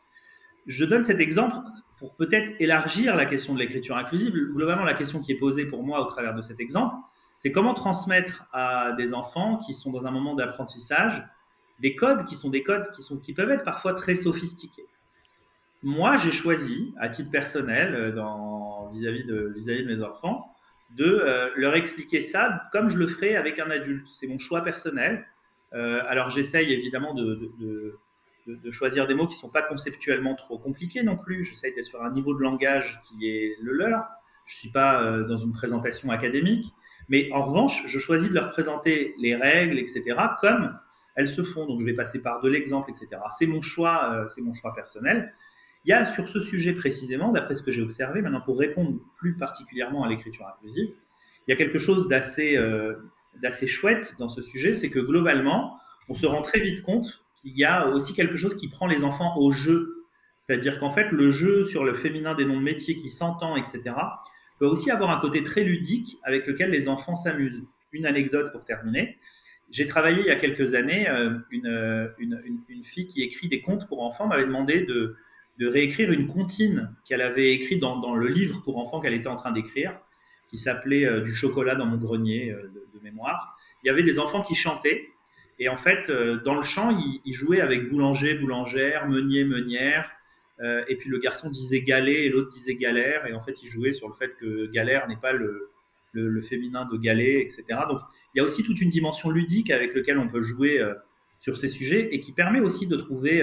Je 0.67 0.85
donne 0.85 1.05
cet 1.05 1.21
exemple 1.21 1.57
pour 1.99 2.15
peut-être 2.17 2.53
élargir 2.61 3.15
la 3.17 3.27
question 3.27 3.55
de 3.55 3.59
l'écriture 3.59 3.97
inclusive. 3.97 4.33
Globalement, 4.33 4.85
la 4.85 4.95
question 4.95 5.21
qui 5.21 5.33
est 5.33 5.39
posée 5.39 5.67
pour 5.67 5.85
moi 5.85 6.01
au 6.01 6.07
travers 6.07 6.35
de 6.35 6.43
cet 6.43 6.61
exemple, 6.61 6.95
c'est 7.37 7.53
comment 7.53 7.75
transmettre 7.75 8.45
à 8.53 8.93
des 8.93 9.15
enfants 9.15 9.59
qui 9.59 9.75
sont 9.75 9.91
dans 9.91 10.07
un 10.07 10.11
moment 10.11 10.35
d'apprentissage 10.35 11.25
des 11.81 11.97
codes 11.97 12.25
qui 12.27 12.37
sont 12.37 12.49
des 12.49 12.63
codes 12.63 12.91
qui, 12.93 13.03
sont, 13.03 13.19
qui 13.19 13.33
peuvent 13.33 13.51
être 13.51 13.65
parfois 13.65 13.95
très 13.95 14.15
sophistiqués. 14.15 14.87
Moi, 15.83 16.17
j'ai 16.17 16.31
choisi, 16.31 16.95
à 17.01 17.09
titre 17.09 17.31
personnel, 17.31 17.95
euh, 17.95 18.89
vis-à-vis 18.93 19.25
de, 19.25 19.53
vis 19.57 19.67
-vis 19.67 19.83
de 19.83 19.93
mes 19.93 20.03
enfants, 20.03 20.52
de 20.97 21.05
euh, 21.05 21.51
leur 21.57 21.75
expliquer 21.75 22.21
ça 22.21 22.69
comme 22.73 22.89
je 22.89 22.99
le 22.99 23.07
ferais 23.07 23.37
avec 23.37 23.59
un 23.59 23.71
adulte. 23.71 24.07
C'est 24.11 24.27
mon 24.27 24.39
choix 24.39 24.63
personnel. 24.63 25.27
Euh, 25.73 26.03
alors 26.07 26.31
j'essaye 26.31 26.73
évidemment 26.73 27.15
de, 27.15 27.51
de, 27.59 27.99
de, 28.47 28.71
choisir 28.71 29.07
des 29.07 29.15
mots 29.15 29.27
qui 29.27 29.35
ne 29.35 29.41
sont 29.41 29.49
pas 29.49 29.63
conceptuellement 29.63 30.35
trop 30.35 30.59
compliqués 30.59 31.03
non 31.03 31.17
plus. 31.17 31.45
J'essaye 31.45 31.75
d'être 31.75 31.87
sur 31.87 32.03
un 32.03 32.11
niveau 32.11 32.35
de 32.35 32.43
langage 32.43 33.01
qui 33.05 33.29
est 33.29 33.57
le 33.63 33.73
leur. 33.73 34.07
Je 34.47 34.55
ne 34.55 34.59
suis 34.59 34.71
pas 34.71 35.03
euh, 35.03 35.25
dans 35.25 35.39
une 35.39 35.53
présentation 35.53 36.11
académique. 36.11 36.73
Mais 37.09 37.31
en 37.33 37.45
revanche, 37.45 37.85
je 37.87 37.99
choisis 37.99 38.29
de 38.29 38.35
leur 38.35 38.51
présenter 38.51 39.15
les 39.19 39.35
règles, 39.35 39.79
etc., 39.79 40.03
comme 40.41 40.79
elles 41.15 41.29
se 41.29 41.43
font. 41.43 41.67
Donc 41.67 41.81
je 41.81 41.87
vais 41.87 41.95
passer 41.95 42.21
par 42.21 42.41
de 42.41 42.49
l'exemple, 42.49 42.91
etc. 42.91 43.21
C'est 43.37 43.47
mon 43.47 43.61
choix, 43.61 44.27
c'est 44.29 44.41
mon 44.41 44.53
choix 44.53 44.73
personnel. 44.73 45.33
Il 45.85 45.91
y 45.91 45.93
a 45.93 46.07
sur 46.07 46.29
ce 46.29 46.41
sujet 46.41 46.73
précisément, 46.73 47.33
d'après 47.33 47.55
ce 47.55 47.63
que 47.63 47.73
j'ai 47.73 47.83
observé, 47.83 48.23
maintenant 48.23 48.41
pour 48.41 48.59
répondre 48.59 48.99
plus 49.17 49.37
particulièrement 49.37 50.05
à 50.05 50.09
l'écriture 50.09 50.47
inclusive, 50.47 50.91
il 51.47 51.51
y 51.51 51.55
a 51.55 51.57
quelque 51.57 51.79
chose 51.79 52.09
d'assez 52.09 52.57
euh, 52.57 52.95
d'assez 53.41 53.67
chouette 53.67 54.15
dans 54.19 54.29
ce 54.29 54.43
sujet, 54.43 54.75
c'est 54.75 54.91
que 54.91 55.01
globalement, 55.01 55.79
on 56.09 56.15
se 56.15 56.27
rend 56.27 56.43
très 56.43 56.61
vite 56.61 56.83
compte 56.83 57.25
qu'il 57.41 57.57
y 57.57 57.65
a 57.65 57.89
aussi 57.89 58.15
quelque 58.15 58.37
chose 58.37 58.55
qui 58.57 58.69
prend 58.69 58.87
les 58.87 59.05
enfants 59.05 59.37
au 59.39 59.51
jeu. 59.51 60.05
C'est-à-dire 60.39 60.79
qu'en 60.79 60.91
fait, 60.91 61.11
le 61.11 61.31
jeu 61.31 61.65
sur 61.65 61.85
le 61.85 61.95
féminin 61.95 62.35
des 62.35 62.45
noms 62.45 62.59
de 62.59 62.63
métiers 62.63 62.97
qui 62.97 63.11
s'entend, 63.11 63.57
etc., 63.57 63.83
peut 64.59 64.67
aussi 64.67 64.91
avoir 64.91 65.11
un 65.11 65.21
côté 65.21 65.43
très 65.43 65.65
ludique 65.65 66.19
avec 66.23 66.47
lequel 66.47 66.71
les 66.71 66.89
enfants 66.89 67.17
s'amusent. 67.17 67.65
Une 67.93 68.07
anecdote 68.07 68.53
pour 68.53 68.65
terminer. 68.65 69.19
J'ai 69.71 69.87
travaillé 69.87 70.21
il 70.21 70.27
y 70.27 70.31
a 70.31 70.37
quelques 70.37 70.75
années, 70.75 71.09
euh, 71.09 71.39
une, 71.51 72.43
une, 72.69 72.85
fille 72.85 73.07
qui 73.07 73.23
écrit 73.23 73.49
des 73.49 73.61
contes 73.61 73.87
pour 73.87 74.03
enfants 74.03 74.27
m'avait 74.27 74.45
demandé 74.45 74.81
de, 74.81 75.17
de 75.59 75.67
réécrire 75.67 76.11
une 76.13 76.27
comptine 76.29 76.95
qu'elle 77.05 77.21
avait 77.21 77.53
écrite 77.53 77.81
dans, 77.81 78.15
le 78.15 78.29
livre 78.29 78.63
pour 78.65 78.79
enfants 78.79 79.01
qu'elle 79.01 79.15
était 79.15 79.29
en 79.29 79.37
train 79.37 79.53
d'écrire, 79.53 79.99
qui 80.49 80.59
s'appelait 80.59 81.05
euh, 81.05 81.21
Du 81.21 81.35
chocolat 81.35 81.75
dans 81.75 81.87
mon 81.87 81.97
grenier 81.97 82.51
euh, 82.51 82.71
de, 82.95 83.01
mémoire. 83.03 83.59
Il 83.83 83.89
y 83.89 83.91
avait 83.91 84.05
des 84.05 84.21
enfants 84.21 84.43
qui 84.43 84.55
chantaient, 84.55 85.09
et 85.59 85.69
en 85.69 85.77
fait, 85.77 86.09
euh, 86.09 86.41
dans 86.45 86.55
le 86.55 86.63
chant, 86.63 86.97
ils, 87.25 87.35
jouaient 87.35 87.61
avec 87.61 87.89
boulanger, 87.89 88.35
boulangère, 88.35 89.09
meunier, 89.09 89.45
meunière, 89.45 90.11
et 90.87 90.95
puis 90.95 91.11
le 91.11 91.19
garçon 91.19 91.51
disait 91.51 91.81
galet 91.81 92.27
et 92.27 92.29
l'autre 92.29 92.51
disait 92.51 92.77
galère, 92.77 93.27
et 93.27 93.33
en 93.33 93.41
fait, 93.41 93.65
ils 93.65 93.69
jouaient 93.69 93.93
sur 93.93 94.07
le 94.07 94.15
fait 94.15 94.33
que 94.39 94.71
galère 94.71 95.09
n'est 95.09 95.17
pas 95.17 95.33
le, 95.33 95.73
le, 96.13 96.41
féminin 96.41 96.85
de 96.85 96.97
galet, 96.97 97.41
etc. 97.41 97.81
Donc, 97.89 97.99
il 98.33 98.39
y 98.39 98.41
a 98.41 98.45
aussi 98.45 98.63
toute 98.63 98.81
une 98.81 98.89
dimension 98.89 99.31
ludique 99.31 99.73
avec 99.73 99.93
laquelle 99.93 100.19
on 100.19 100.29
peut 100.29 100.43
jouer 100.43 100.81
sur 101.41 101.57
ces 101.57 101.67
sujets 101.67 102.15
et 102.15 102.21
qui 102.21 102.31
permet 102.31 102.61
aussi 102.61 102.87
de 102.87 102.97
trouver 102.97 103.43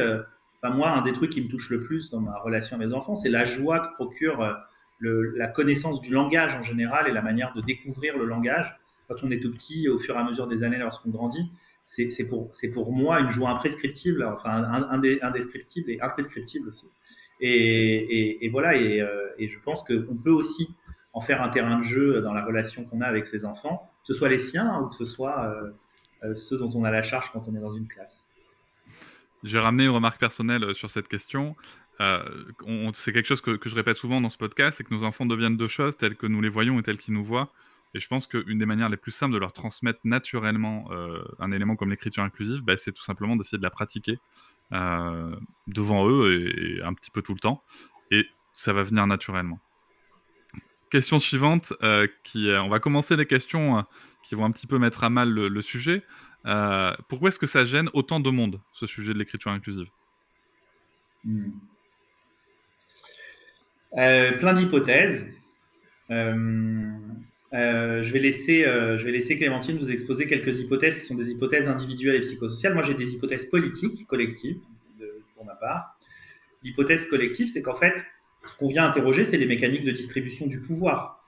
Enfin, 0.62 0.76
moi, 0.76 0.92
un 0.92 1.02
des 1.02 1.14
trucs 1.14 1.32
qui 1.32 1.42
me 1.42 1.48
touche 1.48 1.70
le 1.70 1.84
plus 1.84 2.10
dans 2.10 2.20
ma 2.20 2.38
relation 2.40 2.76
à 2.76 2.80
mes 2.80 2.94
enfants, 2.94 3.16
c'est 3.16 3.30
la 3.30 3.46
joie 3.46 3.80
que 3.80 3.94
procure 3.94 4.42
euh, 4.42 4.54
le, 5.00 5.36
la 5.38 5.48
connaissance 5.48 6.02
du 6.02 6.12
langage 6.12 6.56
en 6.56 6.64
général 6.64 7.08
et 7.08 7.12
la 7.12 7.22
manière 7.22 7.54
de 7.54 7.62
découvrir 7.62 8.18
le 8.18 8.26
langage. 8.26 8.78
Quand 9.08 9.16
on 9.24 9.32
est 9.32 9.40
tout 9.40 9.52
petit, 9.52 9.88
au 9.88 10.00
fur 10.00 10.16
et 10.16 10.20
à 10.20 10.24
mesure 10.24 10.48
des 10.48 10.64
années, 10.64 10.78
lorsqu'on 10.78 11.10
grandit, 11.10 11.50
c'est 11.86 12.26
pour, 12.26 12.52
pour 12.74 12.94
moi 12.94 13.20
une 13.20 13.32
joie 13.32 13.50
imprescriptible, 13.50 14.24
enfin 14.24 14.64
indescriptible 15.22 15.90
et 15.90 16.00
imprescriptible 16.02 16.68
aussi. 16.68 16.88
Et, 17.42 18.46
et, 18.46 18.50
voilà, 18.50 18.76
et, 18.76 19.02
euh, 19.02 19.28
et, 19.40 19.48
je 19.48 19.60
pense 19.60 19.84
qu'on 19.84 20.16
peut 20.16 20.30
aussi 20.30 20.76
en 21.14 21.22
faire 21.22 21.42
un 21.42 21.50
terrain 21.50 21.80
de 21.80 21.84
jeu 21.84 22.22
dans 22.22 22.34
la 22.34 22.46
relation 22.46 22.84
qu'on 22.84 23.02
a 23.02 23.08
avec 23.08 23.26
ses 23.26 23.46
enfants, 23.46 23.90
que 24.02 24.08
ce 24.08 24.14
soit 24.14 24.30
les 24.30 24.40
siens 24.40 24.82
ou 24.82 24.90
que 24.90 24.96
ce 24.96 25.06
soit 25.06 25.74
euh, 26.24 26.36
ceux 26.36 26.58
dont 26.58 26.70
on 26.76 26.84
a 26.84 26.92
la 26.92 27.02
charge 27.02 27.32
quand 27.32 27.48
on 27.48 27.56
est 27.56 27.62
dans 27.62 27.72
une 27.72 27.88
classe. 27.88 28.29
Je 29.44 29.54
vais 29.54 29.60
ramener 29.60 29.86
une 29.86 29.92
remarque 29.92 30.20
personnelle 30.20 30.64
euh, 30.64 30.74
sur 30.74 30.90
cette 30.90 31.08
question. 31.08 31.56
Euh, 32.02 32.24
c'est 32.94 33.12
quelque 33.12 33.26
chose 33.26 33.42
que, 33.42 33.58
je 33.64 33.76
répète 33.76 33.98
souvent 33.98 34.22
dans 34.22 34.30
ce 34.30 34.38
podcast, 34.38 34.78
c'est 34.78 34.84
que 34.84 34.94
nos 34.94 35.04
enfants 35.04 35.26
deviennent 35.26 35.58
deux 35.58 35.68
choses, 35.68 35.98
telles 35.98 36.16
que 36.16 36.28
nous 36.28 36.42
les 36.42 36.50
voyons 36.50 36.80
et 36.80 36.84
telles 36.84 36.98
qu'ils 36.98 37.14
nous 37.14 37.24
voient. 37.24 37.52
Et 37.94 38.00
je 38.00 38.08
pense 38.08 38.28
qu'une 38.28 38.60
des 38.60 38.66
manières 38.66 38.90
les 38.90 38.98
plus 38.98 39.12
simples 39.12 39.34
de 39.34 39.40
leur 39.40 39.52
transmettre 39.52 40.00
naturellement 40.04 40.88
euh, 40.92 41.24
un 41.40 41.52
élément 41.52 41.76
comme 41.76 41.90
l'écriture 41.90 42.24
inclusive, 42.24 42.62
bah, 42.62 42.78
c'est 42.78 42.92
tout 42.92 43.04
simplement 43.04 43.36
d'essayer 43.36 43.58
de 43.58 43.64
la 43.64 43.72
pratiquer 43.72 44.20
devant 45.66 46.08
eux 46.08 46.32
et, 46.32 46.84
un 46.84 46.94
petit 46.94 47.10
peu 47.10 47.24
tout 47.24 47.34
le 47.34 47.40
temps. 47.40 47.64
Et 48.12 48.28
ça 48.54 48.72
va 48.72 48.84
venir 48.84 49.08
naturellement. 49.08 49.60
Question 50.92 51.20
suivante, 51.20 51.74
on 51.82 52.70
va 52.70 52.80
commencer 52.80 53.16
les 53.16 53.26
questions 53.26 53.84
qui 54.22 54.36
vont 54.36 54.46
un 54.46 54.52
petit 54.52 54.68
peu 54.68 54.78
mettre 54.78 55.04
à 55.04 55.10
mal 55.10 55.32
le 55.32 55.62
sujet. 55.64 56.04
Euh, 56.46 56.94
pourquoi 57.08 57.30
est-ce 57.30 57.40
que 57.40 57.48
ça 57.48 57.66
gêne 57.66 57.90
autant 57.94 58.20
de 58.20 58.30
monde, 58.30 58.62
ce 58.74 58.88
sujet 58.88 59.14
de 59.14 59.20
l'écriture 59.20 59.52
inclusive? 59.52 59.88
Hmm. 61.26 61.52
euh, 63.98 64.38
Plein 64.38 64.54
d'hypothèses. 64.54 65.28
Euh, 66.12 66.94
je, 67.52 68.14
vais 68.14 68.20
laisser, 68.20 68.64
je 68.64 69.04
vais 69.04 69.12
laisser 69.12 69.36
Clémentine 69.36 69.78
vous 69.78 69.92
exposer 69.92 70.28
quelques 70.28 70.60
hypothèses 70.60 70.98
qui 71.00 71.06
sont 71.06 71.16
des 71.16 71.32
hypothèses 71.32 71.68
individuelles 71.68 72.16
et 72.16 72.22
psychosociales. 72.22 72.74
Moi, 72.74 72.84
j'ai 72.84 72.94
des 72.94 73.14
hypothèses 73.14 73.46
politiques, 73.46 74.08
collectives, 74.08 74.60
pour 75.36 75.46
ma 75.46 75.56
part. 75.56 75.98
L'hypothèse 76.64 77.06
collective, 77.06 77.50
c'est 77.50 77.62
qu'en 77.62 77.76
fait, 77.76 78.04
ce 78.46 78.56
qu'on 78.56 78.68
vient 78.68 78.86
interroger, 78.86 79.26
c'est 79.26 79.38
les 79.38 79.46
mécaniques 79.46 79.84
de 79.84 79.92
distribution 79.92 80.48
du 80.48 80.62
pouvoir. 80.62 81.19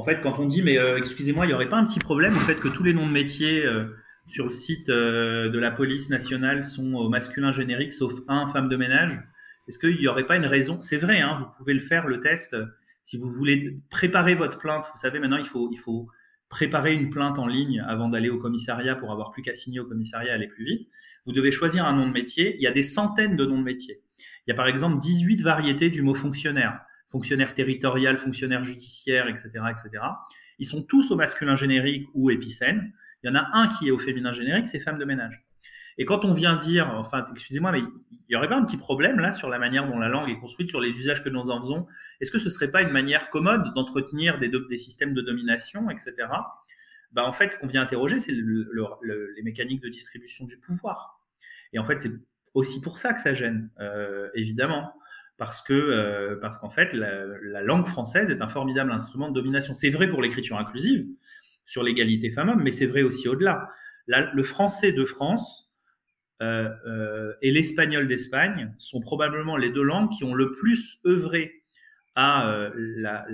En 0.00 0.02
fait, 0.02 0.22
quand 0.22 0.38
on 0.38 0.46
dit, 0.46 0.62
mais 0.62 0.78
euh, 0.78 0.96
excusez-moi, 0.96 1.44
il 1.44 1.48
n'y 1.48 1.54
aurait 1.54 1.68
pas 1.68 1.76
un 1.76 1.84
petit 1.84 1.98
problème 1.98 2.34
au 2.34 2.40
fait 2.40 2.54
que 2.54 2.68
tous 2.68 2.82
les 2.82 2.94
noms 2.94 3.06
de 3.06 3.12
métiers 3.12 3.66
euh, 3.66 3.84
sur 4.28 4.46
le 4.46 4.50
site 4.50 4.88
euh, 4.88 5.50
de 5.50 5.58
la 5.58 5.70
police 5.70 6.08
nationale 6.08 6.64
sont 6.64 6.94
au 6.94 7.10
masculin 7.10 7.52
générique, 7.52 7.92
sauf 7.92 8.14
un 8.26 8.46
femme 8.46 8.70
de 8.70 8.76
ménage? 8.78 9.20
Est-ce 9.68 9.78
qu'il 9.78 9.98
n'y 9.98 10.08
aurait 10.08 10.24
pas 10.24 10.36
une 10.36 10.46
raison? 10.46 10.80
C'est 10.80 10.96
vrai, 10.96 11.20
hein, 11.20 11.36
vous 11.38 11.44
pouvez 11.54 11.74
le 11.74 11.80
faire, 11.80 12.06
le 12.06 12.18
test. 12.18 12.56
Si 13.04 13.18
vous 13.18 13.28
voulez 13.28 13.76
préparer 13.90 14.34
votre 14.34 14.56
plainte, 14.56 14.88
vous 14.90 14.98
savez, 14.98 15.18
maintenant, 15.18 15.36
il 15.36 15.44
faut, 15.44 15.68
il 15.70 15.78
faut 15.78 16.08
préparer 16.48 16.94
une 16.94 17.10
plainte 17.10 17.38
en 17.38 17.46
ligne 17.46 17.84
avant 17.86 18.08
d'aller 18.08 18.30
au 18.30 18.38
commissariat 18.38 18.94
pour 18.94 19.12
avoir 19.12 19.32
plus 19.32 19.42
qu'à 19.42 19.54
signer 19.54 19.80
au 19.80 19.84
commissariat 19.84 20.32
aller 20.32 20.48
plus 20.48 20.64
vite. 20.64 20.88
Vous 21.26 21.32
devez 21.32 21.52
choisir 21.52 21.84
un 21.84 21.94
nom 21.94 22.06
de 22.06 22.12
métier. 22.12 22.56
Il 22.56 22.62
y 22.62 22.66
a 22.66 22.72
des 22.72 22.82
centaines 22.82 23.36
de 23.36 23.44
noms 23.44 23.58
de 23.58 23.64
métiers. 23.64 24.00
Il 24.46 24.50
y 24.50 24.52
a 24.52 24.56
par 24.56 24.66
exemple 24.66 24.98
18 24.98 25.42
variétés 25.42 25.90
du 25.90 26.00
mot 26.00 26.14
fonctionnaire 26.14 26.80
fonctionnaire 27.10 27.54
territorial, 27.54 28.16
fonctionnaire 28.18 28.62
judiciaire, 28.62 29.28
etc., 29.28 29.50
etc. 29.70 30.04
Ils 30.58 30.66
sont 30.66 30.82
tous 30.82 31.10
au 31.10 31.16
masculin 31.16 31.56
générique 31.56 32.08
ou 32.14 32.30
épicène. 32.30 32.92
Il 33.22 33.28
y 33.28 33.30
en 33.30 33.34
a 33.34 33.48
un 33.52 33.68
qui 33.68 33.88
est 33.88 33.90
au 33.90 33.98
féminin 33.98 34.32
générique, 34.32 34.68
c'est 34.68 34.80
femme 34.80 34.98
de 34.98 35.04
ménage. 35.04 35.44
Et 35.98 36.04
quand 36.04 36.24
on 36.24 36.32
vient 36.32 36.56
dire, 36.56 36.88
enfin, 36.94 37.24
excusez-moi, 37.30 37.72
mais 37.72 37.80
il 37.80 38.32
y 38.32 38.36
aurait 38.36 38.48
pas 38.48 38.56
un 38.56 38.64
petit 38.64 38.76
problème 38.76 39.18
là 39.18 39.32
sur 39.32 39.48
la 39.48 39.58
manière 39.58 39.86
dont 39.88 39.98
la 39.98 40.08
langue 40.08 40.30
est 40.30 40.38
construite, 40.38 40.68
sur 40.68 40.80
les 40.80 40.90
usages 40.90 41.22
que 41.22 41.28
nous 41.28 41.50
en 41.50 41.60
faisons? 41.60 41.86
Est-ce 42.20 42.30
que 42.30 42.38
ce 42.38 42.48
serait 42.48 42.70
pas 42.70 42.82
une 42.82 42.92
manière 42.92 43.28
commode 43.28 43.74
d'entretenir 43.74 44.38
des, 44.38 44.48
des, 44.48 44.78
systèmes 44.78 45.12
de 45.12 45.20
domination, 45.20 45.90
etc. 45.90 46.14
Ben, 47.12 47.24
en 47.24 47.32
fait, 47.32 47.50
ce 47.50 47.58
qu'on 47.58 47.66
vient 47.66 47.82
interroger, 47.82 48.20
c'est 48.20 48.32
les 48.32 49.42
mécaniques 49.42 49.82
de 49.82 49.88
distribution 49.88 50.44
du 50.44 50.58
pouvoir. 50.58 51.20
Et 51.72 51.78
en 51.78 51.84
fait, 51.84 51.98
c'est 51.98 52.12
aussi 52.54 52.80
pour 52.80 52.98
ça 52.98 53.12
que 53.12 53.20
ça 53.20 53.34
gêne, 53.34 53.68
euh, 53.80 54.28
évidemment 54.34 54.92
parce 55.40 55.62
que 55.62 55.72
euh, 55.72 56.36
parce 56.38 56.58
qu'en 56.58 56.68
fait 56.68 56.92
la, 56.92 57.62
langue 57.62 57.86
française 57.86 58.28
est 58.28 58.42
un 58.42 58.46
formidable 58.46 58.92
instrument 58.92 59.30
de 59.30 59.34
domination. 59.34 59.72
C'est 59.72 59.88
vrai 59.88 60.06
pour 60.06 60.20
l'écriture 60.20 60.58
inclusive 60.58 61.06
sur 61.64 61.82
l'égalité 61.82 62.30
femmes-hommes, 62.30 62.62
mais 62.62 62.72
c'est 62.72 62.86
vrai 62.86 63.00
aussi 63.00 63.26
au-delà. 63.26 63.66
Le 64.06 64.42
français 64.42 64.92
de 64.92 65.04
France 65.06 65.70
euh, 66.42 66.68
euh, 66.86 67.32
et 67.40 67.52
l'espagnol 67.52 68.06
d'Espagne 68.06 68.74
sont 68.76 69.00
probablement 69.00 69.56
les 69.56 69.70
deux 69.70 69.82
langues 69.82 70.10
qui 70.10 70.24
ont 70.24 70.34
le 70.34 70.52
plus 70.52 70.98
œuvré 71.06 71.62
à 72.16 72.70
la, 72.76 73.24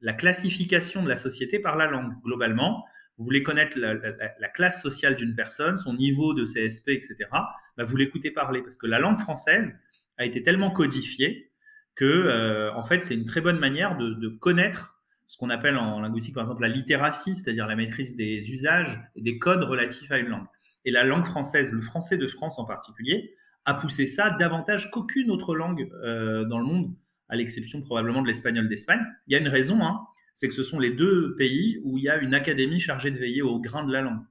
la, 0.00 0.12
classification 0.14 1.02
de 1.02 1.08
la 1.08 1.16
société 1.18 1.58
par 1.58 1.76
la 1.76 1.86
langue. 1.86 2.14
Globalement, 2.24 2.82
vous 3.18 3.24
voulez 3.24 3.42
connaître 3.42 3.78
la, 3.78 4.48
classe 4.48 4.80
sociale 4.80 5.16
d'une 5.16 5.34
personne, 5.34 5.76
son 5.76 5.92
niveau 5.92 6.32
de 6.32 6.44
CSP, 6.44 6.90
etc. 6.90 7.28
Bah, 7.76 7.84
vous 7.84 7.96
l'écoutez 7.96 8.30
parler 8.30 8.62
parce 8.62 8.78
que 8.78 8.86
la 8.86 9.00
langue 9.00 9.18
française 9.18 9.76
a 10.20 10.26
été 10.26 10.42
tellement 10.42 10.70
codifié 10.70 11.50
que, 11.96 12.04
euh, 12.04 12.72
en 12.74 12.82
fait, 12.82 13.02
c'est 13.02 13.14
une 13.14 13.24
très 13.24 13.40
bonne 13.40 13.58
manière 13.58 13.96
de, 13.96 14.28
connaître 14.28 15.00
ce 15.26 15.38
qu'on 15.38 15.48
appelle 15.48 15.76
en 15.76 16.00
linguistique, 16.00 16.34
par 16.34 16.42
exemple, 16.42 16.62
la 16.62 16.68
littératie, 16.68 17.34
c'est-à-dire 17.34 17.66
la 17.66 17.76
maîtrise 17.76 18.16
des 18.16 18.52
usages 18.52 19.00
et 19.16 19.22
des 19.22 19.38
codes 19.38 19.62
relatifs 19.62 20.10
à 20.10 20.18
une 20.18 20.28
langue. 20.28 20.46
Et 20.84 20.90
la 20.90 21.04
langue 21.04 21.24
française, 21.24 21.72
le 21.72 21.80
français 21.80 22.18
de 22.18 22.26
France 22.26 22.58
en 22.58 22.64
particulier, 22.64 23.34
a 23.64 23.74
poussé 23.74 24.06
ça 24.06 24.30
davantage 24.30 24.90
qu'aucune 24.90 25.30
autre 25.30 25.54
langue 25.54 25.90
euh, 26.04 26.44
dans 26.44 26.58
le 26.58 26.64
monde, 26.64 26.94
à 27.28 27.36
l'exception 27.36 27.80
probablement 27.80 28.20
de 28.20 28.26
l'espagnol 28.26 28.68
d'Espagne. 28.68 29.00
Il 29.26 29.32
y 29.32 29.36
a 29.36 29.38
une 29.38 29.48
raison, 29.48 29.82
hein, 29.82 30.00
c'est 30.34 30.48
que 30.48 30.54
ce 30.54 30.62
sont 30.62 30.78
les 30.78 30.90
deux 30.90 31.34
pays 31.36 31.80
où 31.84 31.96
il 31.96 32.04
y 32.04 32.08
a 32.10 32.18
une 32.18 32.34
académie 32.34 32.80
chargée 32.80 33.10
de 33.10 33.18
veiller 33.18 33.42
au 33.42 33.58
grain 33.58 33.84
de 33.84 33.92
la 33.92 34.02
langue. 34.02 34.22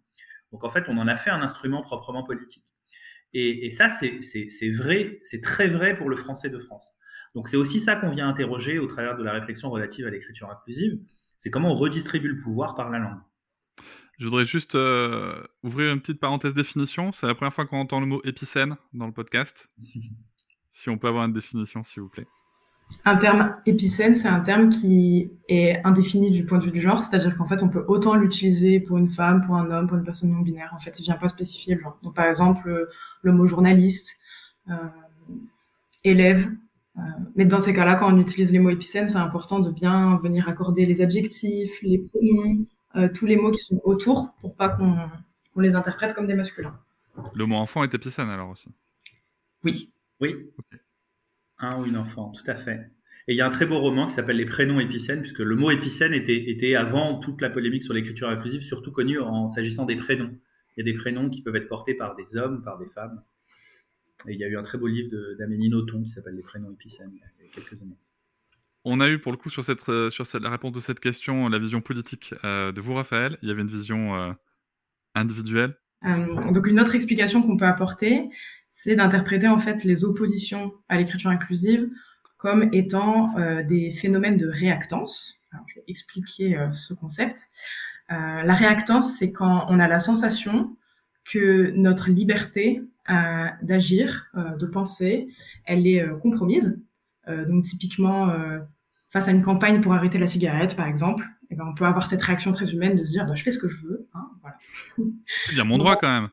Donc 0.51 0.63
en 0.63 0.69
fait, 0.69 0.83
on 0.87 0.97
en 0.97 1.07
a 1.07 1.15
fait 1.15 1.29
un 1.29 1.41
instrument 1.41 1.81
proprement 1.81 2.23
politique. 2.23 2.68
Et, 3.33 3.67
et 3.67 3.71
ça, 3.71 3.89
c'est 3.89 4.69
vrai, 4.71 5.19
c'est 5.23 5.41
très 5.41 5.67
vrai 5.67 5.97
pour 5.97 6.09
le 6.09 6.15
français 6.15 6.49
de 6.49 6.59
France. 6.59 6.95
Donc 7.35 7.47
c'est 7.47 7.57
aussi 7.57 7.79
ça 7.79 7.95
qu'on 7.95 8.09
vient 8.09 8.27
interroger 8.27 8.79
au 8.79 8.87
travers 8.87 9.15
de 9.15 9.23
la 9.23 9.33
réflexion 9.33 9.69
relative 9.69 10.07
à 10.07 10.09
l'écriture 10.09 10.49
inclusive, 10.49 10.99
c'est 11.37 11.49
comment 11.49 11.71
on 11.71 11.75
redistribue 11.75 12.29
le 12.29 12.37
pouvoir 12.37 12.75
par 12.75 12.89
la 12.89 12.99
langue. 12.99 13.19
Je 14.17 14.25
voudrais 14.25 14.45
juste 14.45 14.75
euh, 14.75 15.41
ouvrir 15.63 15.93
une 15.93 16.01
petite 16.01 16.19
parenthèse 16.19 16.53
définition. 16.53 17.13
C'est 17.13 17.25
la 17.25 17.35
première 17.35 17.53
fois 17.53 17.65
qu'on 17.65 17.79
entend 17.79 18.01
le 18.01 18.05
mot 18.05 18.21
épicène 18.25 18.75
dans 18.93 19.07
le 19.07 19.13
podcast. 19.13 19.69
si 20.73 20.89
on 20.89 20.97
peut 20.97 21.07
avoir 21.07 21.25
une 21.25 21.33
définition, 21.33 21.83
s'il 21.83 22.01
vous 22.01 22.09
plaît. 22.09 22.27
Un 23.05 23.15
terme 23.17 23.55
épicène, 23.65 24.15
c'est 24.15 24.27
un 24.27 24.39
terme 24.39 24.69
qui 24.69 25.31
est 25.47 25.79
indéfini 25.83 26.31
du 26.31 26.45
point 26.45 26.57
de 26.57 26.65
vue 26.65 26.71
du 26.71 26.81
genre, 26.81 27.03
c'est-à-dire 27.03 27.37
qu'en 27.37 27.45
fait, 27.45 27.61
on 27.61 27.69
peut 27.69 27.85
autant 27.87 28.15
l'utiliser 28.15 28.79
pour 28.79 28.97
une 28.97 29.09
femme, 29.09 29.45
pour 29.45 29.55
un 29.55 29.69
homme, 29.71 29.87
pour 29.87 29.97
une 29.97 30.03
personne 30.03 30.31
non 30.31 30.39
binaire. 30.39 30.73
En 30.75 30.79
fait, 30.79 30.99
il 30.99 31.03
vient 31.03 31.15
pas 31.15 31.29
spécifier 31.29 31.75
le 31.75 31.81
genre. 31.81 31.97
Donc, 32.03 32.15
par 32.15 32.25
exemple, 32.25 32.89
le 33.21 33.31
mot 33.31 33.47
journaliste, 33.47 34.19
euh, 34.69 34.75
élève. 36.03 36.49
Euh, 36.97 37.01
mais 37.35 37.45
dans 37.45 37.59
ces 37.59 37.73
cas-là, 37.73 37.95
quand 37.95 38.13
on 38.13 38.19
utilise 38.19 38.51
les 38.51 38.59
mots 38.59 38.69
épicènes, 38.69 39.09
c'est 39.09 39.17
important 39.17 39.59
de 39.59 39.71
bien 39.71 40.17
venir 40.17 40.47
accorder 40.47 40.85
les 40.85 41.01
adjectifs, 41.01 41.81
les 41.81 41.97
pronoms, 41.97 42.65
euh, 42.95 43.09
tous 43.13 43.25
les 43.25 43.35
mots 43.35 43.51
qui 43.51 43.63
sont 43.63 43.81
autour 43.83 44.33
pour 44.41 44.55
pas 44.55 44.69
qu'on 44.69 45.59
les 45.59 45.75
interprète 45.75 46.13
comme 46.13 46.27
des 46.27 46.35
masculins. 46.35 46.77
Le 47.33 47.45
mot 47.45 47.55
enfant 47.55 47.83
est 47.83 47.93
épicène 47.93 48.29
alors 48.29 48.49
aussi 48.49 48.69
Oui. 49.63 49.91
Oui. 50.21 50.51
Un 51.59 51.79
ou 51.79 51.85
une 51.85 51.97
enfant, 51.97 52.31
tout 52.31 52.49
à 52.49 52.55
fait. 52.55 52.91
Et 53.27 53.33
il 53.33 53.35
y 53.35 53.41
a 53.41 53.47
un 53.47 53.51
très 53.51 53.65
beau 53.65 53.79
roman 53.79 54.07
qui 54.07 54.13
s'appelle 54.13 54.37
Les 54.37 54.45
prénoms 54.45 54.79
épicènes, 54.79 55.21
puisque 55.21 55.39
le 55.39 55.55
mot 55.55 55.71
épicène 55.71 56.13
était, 56.13 56.49
était 56.49 56.75
avant 56.75 57.19
toute 57.19 57.41
la 57.41 57.49
polémique 57.49 57.83
sur 57.83 57.93
l'écriture 57.93 58.29
inclusive, 58.29 58.61
surtout 58.61 58.91
connu 58.91 59.19
en 59.19 59.47
s'agissant 59.47 59.85
des 59.85 59.95
prénoms. 59.95 60.35
Il 60.75 60.85
y 60.85 60.89
a 60.89 60.91
des 60.91 60.97
prénoms 60.97 61.29
qui 61.29 61.41
peuvent 61.41 61.55
être 61.55 61.67
portés 61.67 61.93
par 61.93 62.15
des 62.15 62.37
hommes, 62.37 62.63
par 62.63 62.79
des 62.79 62.87
femmes. 62.87 63.21
Et 64.27 64.33
il 64.33 64.39
y 64.39 64.43
a 64.43 64.47
eu 64.47 64.57
un 64.57 64.63
très 64.63 64.77
beau 64.77 64.87
livre 64.87 65.15
d'Amélie 65.37 65.69
Nothomb 65.69 66.03
qui 66.03 66.09
s'appelle 66.09 66.35
Les 66.35 66.41
prénoms 66.41 66.71
épicènes 66.71 67.11
il 67.13 67.45
y 67.45 67.49
a 67.49 67.51
quelques 67.51 67.81
années. 67.81 67.97
On 68.85 68.99
a 69.01 69.09
eu 69.09 69.19
pour 69.19 69.31
le 69.31 69.37
coup 69.37 69.49
sur, 69.49 69.63
cette, 69.63 69.87
euh, 69.89 70.09
sur 70.09 70.25
la 70.39 70.49
réponse 70.49 70.71
de 70.71 70.79
cette 70.79 70.99
question 70.99 71.49
la 71.49 71.59
vision 71.59 71.81
politique 71.81 72.33
euh, 72.43 72.71
de 72.71 72.81
vous, 72.81 72.93
Raphaël. 72.93 73.37
Il 73.41 73.49
y 73.49 73.51
avait 73.51 73.61
une 73.61 73.67
vision 73.67 74.15
euh, 74.15 74.31
individuelle. 75.15 75.77
Donc 76.03 76.67
une 76.67 76.79
autre 76.79 76.95
explication 76.95 77.41
qu'on 77.41 77.57
peut 77.57 77.65
apporter, 77.65 78.29
c'est 78.69 78.95
d'interpréter 78.95 79.47
en 79.47 79.57
fait 79.57 79.83
les 79.83 80.05
oppositions 80.05 80.73
à 80.87 80.97
l'écriture 80.97 81.29
inclusive 81.29 81.89
comme 82.37 82.69
étant 82.71 83.33
des 83.67 83.91
phénomènes 83.91 84.37
de 84.37 84.47
réactance. 84.47 85.41
je 85.67 85.75
vais 85.75 85.83
expliquer 85.89 86.57
ce 86.71 86.93
concept. 86.93 87.49
la 88.09 88.53
réactance, 88.53 89.17
c'est 89.17 89.33
quand 89.33 89.65
on 89.67 89.77
a 89.77 89.89
la 89.89 89.99
sensation 89.99 90.77
que 91.25 91.71
notre 91.75 92.09
liberté 92.09 92.81
d'agir, 93.61 94.31
de 94.35 94.65
penser, 94.65 95.27
elle 95.65 95.85
est 95.85 96.07
compromise 96.21 96.79
euh, 97.29 97.45
donc 97.45 97.63
typiquement, 97.63 98.29
euh, 98.29 98.59
face 99.09 99.27
à 99.27 99.31
une 99.31 99.43
campagne 99.43 99.81
pour 99.81 99.93
arrêter 99.93 100.17
la 100.17 100.27
cigarette, 100.27 100.75
par 100.75 100.87
exemple, 100.87 101.25
eh 101.51 101.55
ben, 101.55 101.65
on 101.67 101.73
peut 101.73 101.85
avoir 101.85 102.05
cette 102.05 102.21
réaction 102.21 102.51
très 102.51 102.71
humaine 102.73 102.95
de 102.95 103.03
se 103.03 103.11
dire 103.11 103.25
bah, 103.25 103.35
je 103.35 103.43
fais 103.43 103.51
ce 103.51 103.57
que 103.57 103.69
je 103.69 103.77
veux. 103.85 104.07
Hein, 104.13 104.29
voilà. 104.41 104.57
C'est 105.45 105.53
bien 105.53 105.63
mon 105.63 105.77
droit 105.77 105.95
quand 105.95 106.07
même. 106.07 106.29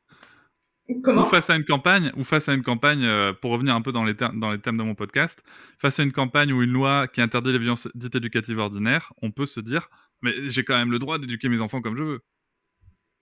Comment? 1.03 1.23
Ou 1.23 1.25
face 1.25 1.51
à 1.51 1.57
une 1.57 1.65
campagne, 1.65 2.13
ou 2.17 2.23
face 2.23 2.49
à 2.49 2.55
une 2.55 2.63
campagne, 2.63 3.05
euh, 3.05 3.33
pour 3.33 3.51
revenir 3.51 3.75
un 3.75 3.83
peu 3.83 3.91
dans 3.91 4.05
les, 4.05 4.15
dans 4.15 4.53
les 4.53 4.61
thèmes 4.61 4.77
de 4.77 4.85
mon 4.85 4.95
podcast, 4.95 5.43
face 5.79 5.99
à 5.99 6.05
une 6.05 6.13
campagne 6.13 6.53
ou 6.53 6.63
une 6.63 6.71
loi 6.71 7.09
qui 7.09 7.21
interdit 7.21 7.53
les 7.53 7.59
violences 7.59 7.89
dites 7.95 8.15
éducatives 8.15 8.59
ordinaires, 8.59 9.13
on 9.21 9.33
peut 9.33 9.47
se 9.47 9.59
dire, 9.59 9.89
mais 10.23 10.49
j'ai 10.49 10.65
quand 10.65 10.77
même 10.77 10.93
le 10.93 11.01
droit 11.01 11.19
d'éduquer 11.19 11.49
mes 11.49 11.61
enfants 11.61 11.81
comme 11.81 11.97
je 11.97 12.03
veux. 12.03 12.21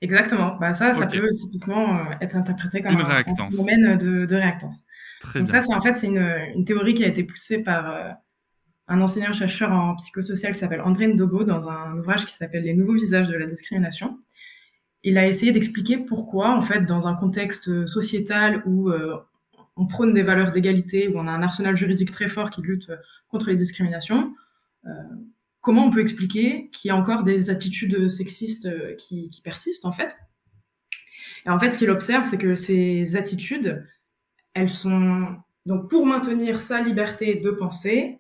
Exactement. 0.03 0.59
Bah 0.61 0.74
ça, 0.74 0.92
ça 0.92 1.07
peut 1.07 1.30
typiquement 1.32 2.11
être 2.20 2.36
interprété 2.36 2.82
comme 2.82 2.97
un, 2.97 3.24
phénomène 3.51 3.97
de, 3.97 4.26
de 4.26 4.36
réactance. 4.36 4.84
Donc 5.34 5.49
ça, 5.49 5.62
c'est 5.62 5.72
en 5.72 5.80
fait 5.80 5.97
c'est 5.97 6.09
une, 6.09 6.36
une, 6.55 6.66
théorie 6.66 6.92
qui 6.92 7.05
a 7.05 7.07
été 7.07 7.24
poussée 7.24 7.62
par 7.62 7.90
euh, 7.90 8.11
un 8.87 9.01
enseignant-chercheur 9.01 9.72
en 9.72 9.95
psychosocial 9.97 10.57
s'appelle 10.57 10.82
André 10.82 11.09
Ndobo 11.09 11.45
dans 11.45 11.68
un 11.68 11.97
ouvrage 11.99 12.26
qui 12.26 12.35
s'appelle 12.35 12.64
Les 12.64 12.74
nouveaux 12.74 12.95
visages 12.95 13.28
de 13.28 13.37
la 13.37 13.47
discrimination. 13.47 14.18
Il 15.03 15.18
a 15.18 15.26
essayé 15.26 15.53
d'expliquer 15.53 15.99
pourquoi, 15.99 16.51
en 16.51 16.62
fait, 16.62 16.82
dans 16.82 17.07
un 17.07 17.14
contexte 17.14 17.87
sociétal 17.87 18.62
où 18.66 18.91
euh, 18.91 19.16
on 19.76 19.87
prône 19.87 20.14
des 20.14 20.22
valeurs 20.22 20.53
d'égalité, 20.53 21.09
où 21.09 21.18
on 21.18 21.26
a 21.26 21.30
un 21.30 21.43
arsenal 21.43 21.76
juridique 21.76 22.12
très 22.12 22.28
fort 22.28 22.51
qui 22.51 22.62
lutte 22.62 22.91
contre 23.28 23.49
les 23.49 23.57
discriminations, 23.57 24.35
euh, 24.87 24.91
comment 25.61 25.87
on 25.87 25.91
peut 25.91 26.01
expliquer 26.01 26.68
qu'il 26.70 26.89
y 26.89 26.93
a 26.93 26.97
encore 26.97 27.22
des 27.22 27.51
attitudes 27.51 28.09
sexistes 28.09 28.68
qui, 28.97 29.30
qui 29.30 29.43
persistent, 29.43 29.87
en 29.87 29.93
fait? 29.93 30.16
Et 31.47 31.51
en 31.51 31.59
fait, 31.59 31.70
ce 31.70 31.78
qu'il 31.78 31.91
observe, 31.91 32.24
c'est 32.24 32.39
que 32.39 32.55
ces 32.55 33.16
attitudes, 33.16 33.87
elles 34.55 34.70
sont 34.70 35.37
donc 35.66 35.89
pour 35.89 36.07
maintenir 36.07 36.61
sa 36.61 36.80
liberté 36.80 37.37
de 37.37 37.51
penser, 37.51 38.18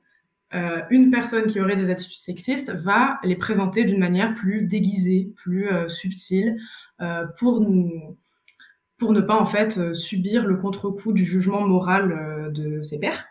euh, 0.54 0.82
une 0.90 1.10
personne 1.10 1.46
qui 1.46 1.60
aurait 1.60 1.76
des 1.76 1.90
attitudes 1.90 2.18
sexistes 2.18 2.70
va 2.70 3.18
les 3.24 3.34
présenter 3.34 3.84
d'une 3.84 3.98
manière 3.98 4.34
plus 4.34 4.62
déguisée, 4.62 5.32
plus 5.36 5.68
euh, 5.68 5.88
subtile, 5.88 6.56
euh, 7.00 7.26
pour 7.38 7.60
ne 7.60 9.20
pas 9.20 9.36
en 9.36 9.46
fait 9.46 9.94
subir 9.94 10.46
le 10.46 10.56
contre-coup 10.56 11.12
du 11.12 11.24
jugement 11.24 11.66
moral 11.66 12.52
de 12.52 12.80
ses 12.82 13.00
pairs. 13.00 13.26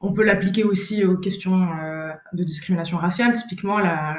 on 0.00 0.12
peut 0.12 0.24
l'appliquer 0.24 0.64
aussi 0.64 1.04
aux 1.04 1.16
questions 1.18 1.68
de 2.32 2.42
discrimination 2.42 2.96
raciale. 2.96 3.34
Typiquement, 3.34 3.78
la, 3.78 4.16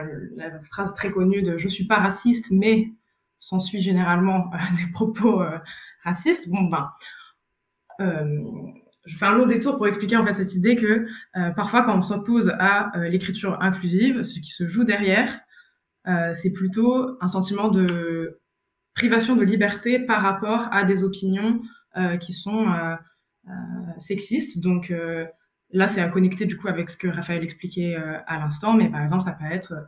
phrase 0.64 0.94
très 0.96 1.12
connue 1.12 1.42
de 1.42 1.58
"je 1.58 1.68
suis 1.68 1.86
pas 1.86 1.98
raciste, 1.98 2.52
mais" 2.52 2.92
s'ensuit 3.40 3.82
généralement 3.82 4.52
des 4.78 4.92
propos 4.94 5.44
raciste. 6.04 6.50
Bon, 6.50 6.64
ben, 6.64 6.92
je 9.06 9.18
fais 9.18 9.26
un 9.26 9.36
long 9.36 9.46
détour 9.46 9.78
pour 9.78 9.88
expliquer 9.88 10.18
en 10.18 10.26
fait 10.26 10.34
cette 10.34 10.56
idée 10.56 10.76
que 10.76 11.08
euh, 11.36 11.50
parfois 11.52 11.84
quand 11.84 11.98
on 11.98 12.02
s'oppose 12.02 12.54
à 12.60 12.96
euh, 12.98 13.10
l'écriture 13.10 13.58
inclusive, 13.62 14.24
ce 14.24 14.40
qui 14.40 14.52
se 14.52 14.68
joue 14.68 14.84
derrière, 14.84 15.40
c'est 16.34 16.52
plutôt 16.52 17.16
un 17.22 17.28
sentiment 17.28 17.68
de 17.68 18.40
privation 18.96 19.36
de 19.36 19.44
liberté 19.44 20.00
par 20.00 20.24
rapport 20.24 20.68
à 20.72 20.84
des 20.84 21.04
opinions 21.04 21.62
qui 22.20 22.34
sont 22.34 22.66
sexistes. 24.00 24.60
Donc 24.60 24.92
là, 25.74 25.88
c'est 25.88 26.02
à 26.02 26.10
connecter 26.10 26.46
du 26.46 26.58
coup 26.58 26.68
avec 26.68 26.90
ce 26.90 26.98
que 26.98 27.08
Raphaël 27.08 27.44
expliquait 27.44 27.96
à 28.28 28.40
l'instant, 28.40 28.74
mais 28.74 28.90
par 28.90 29.02
exemple, 29.02 29.24
ça 29.24 29.34
peut 29.34 29.46
être 29.52 29.74
euh, 29.74 29.82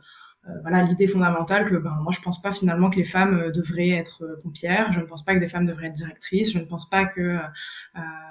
voilà 0.62 0.82
l'idée 0.82 1.06
fondamentale 1.06 1.64
que 1.64 1.76
ben 1.76 1.96
moi 2.02 2.12
je 2.14 2.20
pense 2.20 2.40
pas 2.40 2.52
finalement 2.52 2.90
que 2.90 2.96
les 2.96 3.04
femmes 3.04 3.34
euh, 3.34 3.50
devraient 3.50 3.90
être 3.90 4.24
euh, 4.24 4.40
pompières, 4.42 4.92
je 4.92 5.00
ne 5.00 5.04
pense 5.04 5.24
pas 5.24 5.34
que 5.34 5.40
des 5.40 5.48
femmes 5.48 5.66
devraient 5.66 5.86
être 5.86 5.94
directrices, 5.94 6.52
je 6.52 6.58
ne 6.58 6.64
pense 6.64 6.88
pas 6.88 7.06
que 7.06 7.38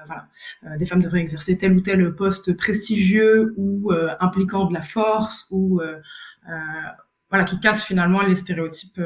voilà, 0.05 0.27
des 0.77 0.85
femmes 0.85 1.01
devraient 1.01 1.21
exercer 1.21 1.57
tel 1.57 1.73
ou 1.73 1.81
tel 1.81 2.13
poste 2.15 2.55
prestigieux 2.57 3.53
ou 3.55 3.93
impliquant 4.19 4.65
de 4.65 4.73
la 4.73 4.81
force 4.81 5.47
ou 5.51 5.81
voilà 7.29 7.43
qui 7.45 7.59
casse 7.61 7.85
finalement 7.85 8.21
les 8.23 8.35
stéréotypes 8.35 9.01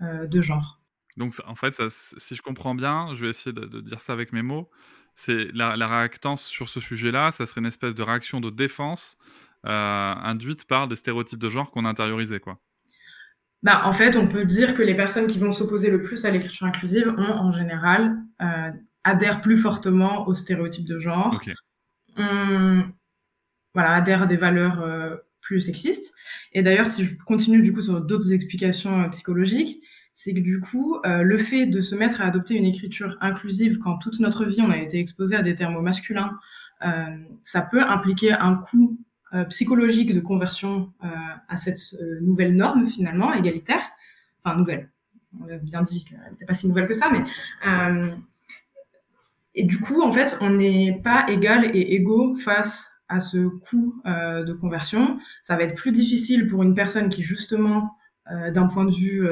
de 0.00 0.42
genre. 0.42 0.80
Donc 1.16 1.34
en 1.44 1.56
fait, 1.56 1.82
si 2.18 2.36
je 2.36 2.42
comprends 2.42 2.76
bien, 2.76 3.12
je 3.16 3.24
vais 3.24 3.30
essayer 3.30 3.52
de, 3.52 3.80
dire 3.80 4.00
ça 4.00 4.12
avec 4.12 4.32
mes 4.32 4.42
mots. 4.42 4.70
C'est 5.16 5.48
la, 5.52 5.76
la, 5.76 5.88
réactance 5.88 6.44
sur 6.44 6.68
ce 6.68 6.78
sujet-là, 6.78 7.32
ça 7.32 7.44
serait 7.44 7.60
une 7.60 7.66
espèce 7.66 7.96
de 7.96 8.02
réaction 8.04 8.40
de 8.40 8.48
défense 8.48 9.18
euh, 9.66 9.70
induite 9.70 10.64
par 10.64 10.88
des 10.88 10.96
stéréotypes 10.96 11.38
de 11.38 11.50
genre 11.50 11.70
qu'on 11.70 11.84
a 11.84 11.88
intériorisés, 11.90 12.40
quoi. 12.40 12.58
Bah, 13.62 13.82
en 13.84 13.92
fait, 13.92 14.16
on 14.16 14.26
peut 14.26 14.46
dire 14.46 14.74
que 14.74 14.82
les 14.82 14.94
personnes 14.94 15.26
qui 15.26 15.38
vont 15.38 15.52
s'opposer 15.52 15.90
le 15.90 16.00
plus 16.00 16.24
à 16.24 16.30
l'écriture 16.30 16.66
inclusive 16.66 17.14
ont, 17.18 17.32
en 17.32 17.52
général, 17.52 18.16
euh, 18.40 18.70
adhèrent 19.04 19.42
plus 19.42 19.58
fortement 19.58 20.26
aux 20.26 20.32
stéréotypes 20.32 20.86
de 20.86 20.98
genre, 20.98 21.38
voilà, 23.74 23.92
adhèrent 23.92 24.22
à 24.22 24.26
des 24.26 24.38
valeurs 24.38 24.80
euh, 24.80 25.14
plus 25.42 25.60
sexistes. 25.60 26.14
Et 26.54 26.62
d'ailleurs, 26.62 26.86
si 26.86 27.04
je 27.04 27.14
continue 27.26 27.60
du 27.60 27.72
coup 27.74 27.82
sur 27.82 28.00
d'autres 28.00 28.32
explications 28.32 29.10
psychologiques, 29.10 29.82
c'est 30.14 30.32
que 30.32 30.40
du 30.40 30.60
coup, 30.60 30.98
le 31.04 31.38
fait 31.38 31.66
de 31.66 31.80
se 31.80 31.94
mettre 31.94 32.20
à 32.20 32.24
adopter 32.24 32.54
une 32.54 32.66
écriture 32.66 33.16
inclusive 33.20 33.78
quand 33.78 33.96
toute 33.98 34.20
notre 34.20 34.44
vie 34.44 34.60
on 34.60 34.70
a 34.70 34.76
été 34.76 34.98
exposé 34.98 35.34
à 35.34 35.40
des 35.40 35.54
termes 35.54 35.80
masculins, 35.80 36.38
ça 37.42 37.62
peut 37.62 37.82
impliquer 37.82 38.32
un 38.32 38.56
coût 38.56 38.98
psychologique 39.48 40.12
de 40.12 40.20
conversion 40.20 40.92
euh, 41.04 41.08
à 41.48 41.56
cette 41.56 41.94
euh, 42.00 42.20
nouvelle 42.20 42.56
norme 42.56 42.88
finalement 42.88 43.32
égalitaire, 43.32 43.82
enfin 44.42 44.56
nouvelle, 44.56 44.90
on 45.40 45.48
a 45.48 45.56
bien 45.56 45.82
dit 45.82 46.04
qu'elle 46.04 46.18
n'était 46.32 46.46
pas 46.46 46.54
si 46.54 46.66
nouvelle 46.66 46.88
que 46.88 46.94
ça, 46.94 47.10
mais 47.12 47.22
et 49.54 49.64
du 49.64 49.78
coup 49.80 50.02
en 50.02 50.12
fait 50.12 50.36
on 50.40 50.50
n'est 50.50 51.00
pas 51.02 51.26
égal 51.28 51.64
et 51.76 51.94
égaux 51.94 52.36
face 52.36 52.92
à 53.08 53.20
ce 53.20 53.38
coût 53.38 54.00
de 54.04 54.52
conversion. 54.52 55.18
Ça 55.42 55.56
va 55.56 55.64
être 55.64 55.74
plus 55.74 55.92
difficile 55.92 56.46
pour 56.46 56.62
une 56.62 56.74
personne 56.74 57.10
qui 57.10 57.22
justement 57.22 57.96
d'un 58.28 58.66
point 58.66 58.84
de 58.84 58.92
vue 58.92 59.28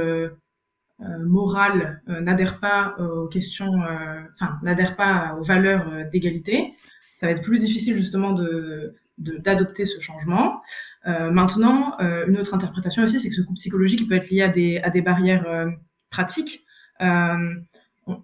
moral 1.01 2.03
n'adhère 2.07 2.59
pas 2.59 2.97
aux 2.99 3.29
questions, 3.29 3.73
enfin 4.35 4.59
n'adhère 4.63 4.97
pas 4.97 5.37
aux 5.41 5.45
valeurs 5.45 6.11
d'égalité. 6.11 6.75
Ça 7.15 7.27
va 7.27 7.33
être 7.33 7.43
plus 7.43 7.59
difficile 7.59 7.97
justement 7.97 8.33
de 8.33 8.97
d'adopter 9.19 9.85
ce 9.85 10.01
changement. 10.01 10.63
Euh, 11.07 11.31
maintenant, 11.31 11.99
euh, 12.01 12.27
une 12.27 12.39
autre 12.39 12.55
interprétation 12.55 13.03
aussi, 13.03 13.21
c'est 13.21 13.29
que 13.29 13.35
ce 13.35 13.43
coup 13.43 13.55
psychologique 13.55 14.09
peut 14.09 14.15
être 14.15 14.31
lié 14.31 14.43
à 14.43 14.49
des, 14.49 14.79
à 14.79 14.91
des 14.91 15.01
barrières 15.01 15.47
euh, 15.49 15.71
pratiques. 16.11 16.65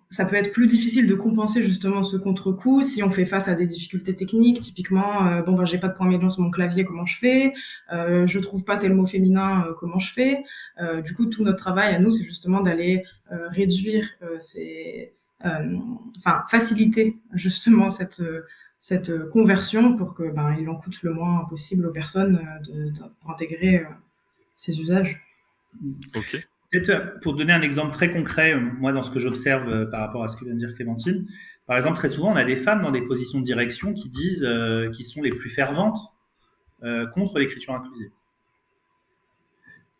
Ça 0.09 0.24
peut 0.24 0.36
être 0.36 0.51
plus 0.51 0.66
difficile 0.66 1.07
de 1.07 1.14
compenser 1.14 1.62
justement 1.62 2.03
ce 2.03 2.16
contre-coup 2.16 2.82
si 2.82 3.03
on 3.03 3.11
fait 3.11 3.26
face 3.26 3.49
à 3.49 3.55
des 3.55 3.66
difficultés 3.66 4.16
techniques. 4.16 4.62
Typiquement, 4.62 5.42
bon, 5.42 5.53
ben, 5.53 5.66
j'ai 5.66 5.76
pas 5.76 5.88
de 5.88 5.95
point 5.95 6.09
médian 6.09 6.30
sur 6.30 6.42
mon 6.42 6.51
clavier, 6.51 6.86
comment 6.86 7.05
je 7.05 7.18
fais? 7.18 7.53
Je 7.90 8.38
trouve 8.38 8.64
pas 8.64 8.78
tel 8.78 8.95
mot 8.95 9.05
féminin, 9.05 9.66
comment 9.78 9.99
je 9.99 10.11
fais? 10.11 10.42
Du 11.05 11.14
coup, 11.14 11.26
tout 11.26 11.45
notre 11.45 11.59
travail 11.59 11.95
à 11.95 11.99
nous, 11.99 12.12
c'est 12.12 12.24
justement 12.24 12.62
d'aller 12.62 13.05
réduire 13.30 14.09
ces, 14.38 15.12
enfin, 15.42 16.45
faciliter 16.49 17.18
justement 17.34 17.90
cette 17.90 18.22
cette 18.79 19.29
conversion 19.31 19.97
pour 19.97 20.14
que 20.14 20.25
ben, 20.31 20.57
il 20.59 20.68
en 20.68 20.77
coûte 20.77 21.03
le 21.03 21.12
moins 21.12 21.45
possible 21.47 21.87
aux 21.87 21.93
personnes 21.93 22.47
de, 22.66 22.91
de, 22.91 23.01
pour 23.20 23.31
intégrer 23.31 23.87
ces 24.57 24.81
usages. 24.81 25.20
Ok. 26.14 26.47
Peut-être 26.70 27.20
pour 27.20 27.35
donner 27.35 27.53
un 27.53 27.62
exemple 27.62 27.93
très 27.93 28.11
concret, 28.11 28.59
moi 28.59 28.93
dans 28.93 29.03
ce 29.03 29.11
que 29.11 29.18
j'observe 29.18 29.68
euh, 29.68 29.87
par 29.87 30.01
rapport 30.01 30.25
à 30.25 30.29
ce 30.29 30.37
que 30.37 30.45
vient 30.45 30.55
de 30.55 30.59
dire 30.59 30.75
Clémentine, 30.75 31.29
par 31.66 31.77
exemple 31.77 31.97
très 31.97 32.09
souvent 32.09 32.33
on 32.33 32.37
a 32.37 32.45
des 32.45 32.57
femmes 32.57 32.83
dans 32.83 32.91
des 32.91 33.03
positions 33.03 33.39
de 33.39 33.45
direction 33.45 33.95
qui 33.95 34.09
disent, 34.09 34.45
euh, 34.45 34.91
qui 34.91 35.05
sont 35.05 35.22
les 35.22 35.31
plus 35.31 35.51
ferventes 35.51 35.99
euh, 36.83 37.07
contre 37.07 37.39
l'écriture 37.39 37.75
inclusive 37.75 38.11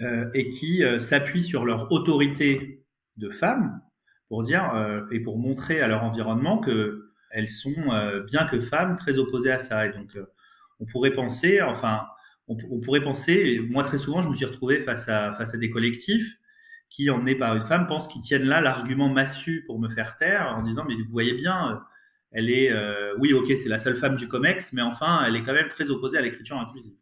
euh, 0.03 0.29
et 0.35 0.49
qui 0.49 0.83
euh, 0.83 0.99
s'appuient 0.99 1.43
sur 1.43 1.65
leur 1.65 1.93
autorité 1.93 2.83
de 3.17 3.31
femmes 3.31 3.81
pour 4.29 4.43
dire 4.43 4.75
euh, 4.75 5.03
et 5.13 5.21
pour 5.21 5.39
montrer 5.39 5.81
à 5.81 5.87
leur 5.87 6.03
environnement 6.03 6.59
que 6.59 7.04
elles 7.35 7.49
sont 7.49 7.75
bien 8.27 8.47
que 8.47 8.61
femmes 8.61 8.97
très 8.97 9.19
opposées 9.19 9.51
à 9.51 9.59
ça 9.59 9.87
et 9.87 9.93
donc 9.93 10.17
on 10.81 10.87
pourrait 10.87 11.13
penser, 11.13 11.61
enfin 11.61 12.07
on, 12.49 12.81
pourrait 12.81 13.03
penser, 13.03 13.61
moi 13.71 13.85
très 13.85 13.99
souvent 13.99 14.23
je 14.23 14.29
me 14.29 14.35
suis 14.35 14.45
retrouvé 14.45 14.79
face 14.81 15.09
à 15.09 15.35
face 15.35 15.53
des 15.53 15.71
collectifs 15.71 16.37
qui, 16.91 17.11
emmenés 17.11 17.35
par 17.35 17.57
une 17.57 17.65
femme, 17.65 17.87
pensent 17.87 18.07
qu'ils 18.07 18.23
tiennent 18.23 18.45
là 18.45 18.61
l'argument 18.61 19.09
massu 19.09 19.65
pour 19.67 19.81
me 19.81 19.89
faire 19.89 20.17
taire 20.19 20.55
en 20.57 20.63
disant 20.63 20.85
mais 20.87 20.95
vous 20.95 21.11
voyez 21.11 21.35
bien, 21.35 21.73
euh, 21.73 21.77
elle 22.33 22.51
est, 22.51 22.71
euh, 22.71 23.15
oui 23.19 23.33
ok 23.33 23.47
c'est 23.57 23.69
la 23.69 23.79
seule 23.79 23.97
femme 23.97 24.15
du 24.17 24.29
COMEX, 24.29 24.73
mais 24.73 24.83
enfin 24.83 25.25
elle 25.27 25.37
est 25.37 25.43
quand 25.43 25.55
même 25.55 25.69
très 25.69 25.91
opposée 25.91 26.19
à 26.19 26.21
l'écriture 26.21 26.59
inclusive. 26.59 26.95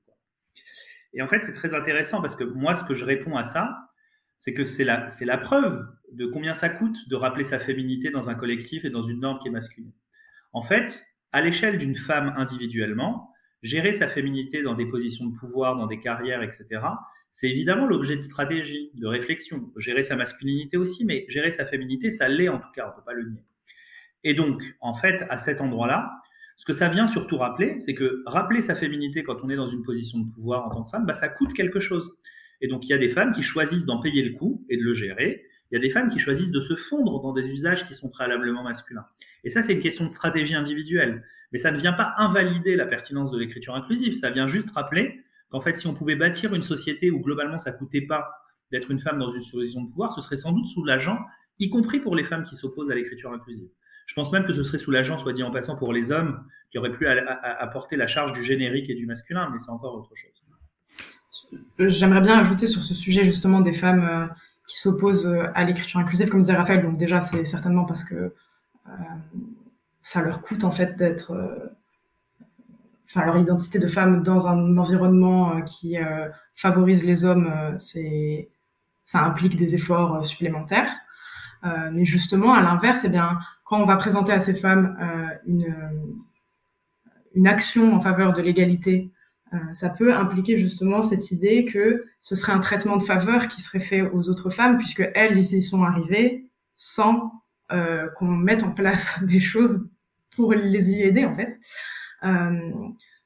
Et 1.13 1.23
en 1.23 1.29
fait 1.29 1.43
c'est 1.43 1.53
très 1.53 1.75
intéressant 1.75 2.23
parce 2.23 2.37
que 2.37 2.45
moi 2.45 2.75
ce 2.75 2.85
que 2.85 2.95
je 2.95 3.05
réponds 3.05 3.37
à 3.37 3.45
ça, 3.45 3.91
c'est 4.39 4.55
que 4.55 4.65
c'est 4.65 4.85
la 4.85 5.39
preuve 5.39 5.87
de 6.13 6.27
combien 6.27 6.55
ça 6.55 6.69
coûte 6.69 6.97
de 7.09 7.17
rappeler 7.17 7.45
sa 7.45 7.59
féminité 7.59 8.11
dans 8.11 8.31
un 8.31 8.35
collectif 8.35 8.85
et 8.85 8.91
dans 8.91 9.03
une 9.03 9.21
norme 9.21 9.39
qui 9.41 9.49
est 9.49 9.53
masculine. 9.53 9.93
En 10.53 10.63
fait, 10.63 11.05
à 11.33 11.41
l'échelle 11.41 11.79
d'une 11.79 11.97
femme 11.97 12.35
individuellement, 12.37 13.31
gérer 13.63 13.93
sa 13.93 14.09
féminité 14.09 14.63
dans 14.63 14.75
des 14.75 14.87
positions 14.87 15.27
de 15.27 15.37
pouvoir, 15.37 15.77
dans 15.77 15.87
des 15.87 16.01
carrières, 16.01 16.43
etc., 16.43 16.67
c'est 17.33 17.49
évidemment 17.49 17.87
l'objet 17.87 18.17
de 18.17 18.21
stratégie, 18.21 18.91
de 18.95 19.07
réflexion. 19.07 19.73
Gérer 19.79 20.05
sa 20.05 20.17
masculinité 20.17 20.77
aussi, 20.77 21.05
mais 21.07 21.25
gérer 21.29 21.51
sa 21.51 21.65
féminité, 21.65 22.11
ça 22.11 22.29
l'est 22.29 22.51
en 22.51 22.59
tout 22.59 22.71
cas, 22.75 22.85
on 22.87 22.91
ne 22.91 22.97
peut 22.97 23.05
pas 23.05 23.15
le 23.15 23.31
nier. 23.31 23.43
Et 24.23 24.35
donc, 24.35 24.63
en 24.81 24.93
fait, 24.93 25.25
à 25.31 25.39
cet 25.39 25.61
endroit-là, 25.61 26.11
ce 26.57 26.67
que 26.67 26.75
ça 26.75 26.89
vient 26.89 27.07
surtout 27.07 27.39
rappeler, 27.39 27.79
c'est 27.79 27.95
que 27.95 28.23
rappeler 28.27 28.61
sa 28.61 28.75
féminité 28.75 29.25
quand 29.25 29.43
on 29.43 29.51
est 29.51 29.57
dans 29.57 29.67
une 29.67 29.83
position 29.83 30.19
de 30.19 30.31
pouvoir 30.31 30.67
en 30.67 30.71
tant 30.71 30.85
que 30.85 30.91
femme, 30.91 31.07
bah, 31.07 31.15
ça 31.15 31.29
coûte 31.29 31.55
quelque 31.55 31.81
chose. 31.81 32.13
Et 32.61 32.69
donc, 32.69 32.87
il 32.87 32.91
y 32.91 32.95
a 32.95 32.99
des 32.99 33.09
femmes 33.09 33.33
qui 33.33 33.43
choisissent 33.43 33.87
d'en 33.87 33.99
payer 33.99 34.23
le 34.23 34.35
coût 34.37 34.65
et 34.69 34.77
de 34.77 34.83
le 34.83 34.93
gérer. 34.93 35.45
Il 35.73 35.77
y 35.77 35.79
a 35.79 35.81
des 35.81 35.89
femmes 35.89 36.11
qui 36.11 36.19
choisissent 36.19 36.51
de 36.51 36.61
se 36.61 36.77
fondre 36.77 37.23
dans 37.23 37.33
des 37.33 37.49
usages 37.49 37.87
qui 37.87 37.95
sont 37.95 38.11
préalablement 38.11 38.63
masculins. 38.63 39.07
Et 39.43 39.49
ça, 39.49 39.63
c'est 39.63 39.73
une 39.73 39.81
question 39.81 40.05
de 40.05 40.11
stratégie 40.11 40.55
individuelle. 40.55 41.25
Mais 41.51 41.59
ça 41.59 41.71
ne 41.71 41.79
vient 41.79 41.95
pas 41.95 42.13
invalider 42.19 42.77
la 42.77 42.85
pertinence 42.85 43.31
de 43.31 43.39
l'écriture 43.39 43.75
inclusive. 43.75 44.15
Ça 44.15 44.29
vient 44.29 44.47
juste 44.47 44.71
rappeler 44.73 45.23
qu'en 45.51 45.63
fait, 45.63 45.75
si 45.75 45.87
on 45.87 45.95
pouvait 45.95 46.15
bâtir 46.15 46.55
une 46.55 46.63
société 46.63 47.11
où 47.11 47.21
globalement 47.21 47.57
ça 47.57 47.73
coûtait 47.73 48.03
pas 48.03 48.31
d'être 48.71 48.91
une 48.91 48.99
femme 48.99 49.19
dans 49.19 49.31
une 49.31 49.41
position 49.51 49.83
de 49.83 49.89
pouvoir, 49.89 50.13
ce 50.13 50.21
serait 50.21 50.37
sans 50.37 50.53
doute 50.53 50.67
soulageant, 50.67 51.19
y 51.59 51.71
compris 51.71 52.01
pour 52.01 52.17
les 52.17 52.25
femmes 52.25 52.45
qui 52.45 52.55
s'opposent 52.55 52.91
à 52.91 52.95
l'écriture 52.95 53.33
inclusive. 53.33 53.69
Je 54.05 54.15
pense 54.15 54.31
même 54.31 54.45
que 54.45 54.53
ce 54.53 54.65
serait 54.65 54.79
soulageant, 54.79 55.17
soit 55.17 55.33
dit 55.33 55.43
en 55.43 55.51
passant, 55.51 55.77
pour 55.77 55.95
les 55.95 56.13
hommes 56.13 56.45
qui 56.71 56.77
auraient 56.77 56.93
pu 56.93 57.07
apporter 57.07 57.97
la 57.97 58.07
charge 58.07 58.35
du 58.35 58.43
générique 58.43 58.91
et 58.91 58.95
du 58.95 59.07
masculin, 59.07 59.49
mais 59.51 59.59
c'est 59.59 59.71
encore 59.71 59.95
autre 59.95 60.13
chose. 60.17 60.33
J'aimerais 61.79 62.21
bien 62.21 62.39
ajouter 62.39 62.67
sur 62.67 62.83
ce 62.83 62.95
sujet 62.95 63.25
justement 63.25 63.61
des 63.61 63.73
femmes 63.73 64.05
euh, 64.05 64.27
qui 64.67 64.79
s'opposent 64.79 65.27
euh, 65.27 65.47
à 65.55 65.65
l'écriture 65.65 66.01
inclusive, 66.01 66.29
comme 66.29 66.43
disait 66.43 66.55
Raphaël. 66.55 66.83
Donc 66.83 66.97
déjà, 66.97 67.21
c'est 67.21 67.45
certainement 67.45 67.85
parce 67.85 68.05
que 68.05 68.15
euh, 68.15 68.93
ça 70.03 70.23
leur 70.23 70.43
coûte 70.43 70.65
en 70.65 70.73
fait 70.73 70.97
d'être 70.97 71.33
euh, 71.33 71.69
enfin 73.07 73.25
leur 73.27 73.37
identité 73.37 73.79
de 73.79 73.89
femme 73.89 74.23
dans 74.23 74.49
un 74.49 74.79
environnement 74.79 75.61
qui 75.63 75.97
favorise 76.55 77.05
les 77.05 77.27
hommes, 77.27 77.53
c'est 77.77 78.49
ça 79.05 79.21
implique 79.21 79.57
des 79.57 79.75
efforts 79.75 80.25
supplémentaires. 80.25 80.91
mais 81.93 82.07
justement, 82.07 82.55
à 82.55 82.63
l'inverse, 82.63 83.03
eh 83.05 83.11
bien, 83.11 83.39
quand 83.65 83.79
on 83.79 83.85
va 83.85 83.97
présenter 83.97 84.33
à 84.33 84.41
ces 84.41 84.55
femmes 84.55 84.97
une, 85.47 85.75
une 87.35 87.47
action 87.47 87.95
en 87.95 88.01
faveur 88.01 88.33
de 88.33 88.41
l'égalité, 88.41 89.11
ça 89.75 89.91
peut 89.91 90.15
impliquer 90.15 90.57
justement 90.57 91.03
cette 91.03 91.31
idée 91.33 91.67
que 91.67 92.07
ce 92.23 92.37
serait 92.37 92.53
un 92.53 92.61
traitement 92.61 92.97
de 92.97 93.03
faveur 93.03 93.49
qui 93.49 93.61
serait 93.61 93.81
fait 93.81 94.01
aux 94.01 94.29
autres 94.29 94.49
femmes, 94.49 94.79
puisque 94.79 95.03
elles 95.15 95.39
y 95.39 95.63
sont 95.63 95.83
arrivées 95.83 96.49
sans 96.77 97.33
euh, 97.73 98.09
qu'on 98.17 98.29
mette 98.29 98.63
en 98.63 98.71
place 98.71 99.19
des 99.25 99.41
choses 99.41 99.87
pour 100.35 100.55
les 100.55 100.91
y 100.91 101.03
aider 101.03 101.25
en 101.27 101.35
fait. 101.35 101.59
Euh, 102.23 102.71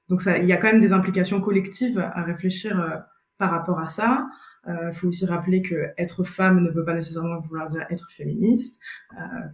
donc 0.09 0.23
il 0.25 0.47
y 0.47 0.53
a 0.53 0.57
quand 0.57 0.69
même 0.69 0.81
des 0.81 0.93
implications 0.93 1.41
collectives 1.41 1.99
à 1.99 2.23
réfléchir 2.23 2.81
euh, 2.81 2.97
par 3.39 3.51
rapport 3.51 3.79
à 3.79 3.87
ça. 3.87 4.27
Il 4.69 4.95
faut 4.95 5.07
aussi 5.07 5.25
rappeler 5.27 5.63
que 5.63 5.93
être 5.97 6.25
femme 6.25 6.61
ne 6.61 6.71
veut 6.71 6.85
pas 6.85 6.95
nécessairement 6.95 7.39
vouloir 7.39 7.69
dire 7.69 7.87
être 7.89 8.11
féministe, 8.11 8.81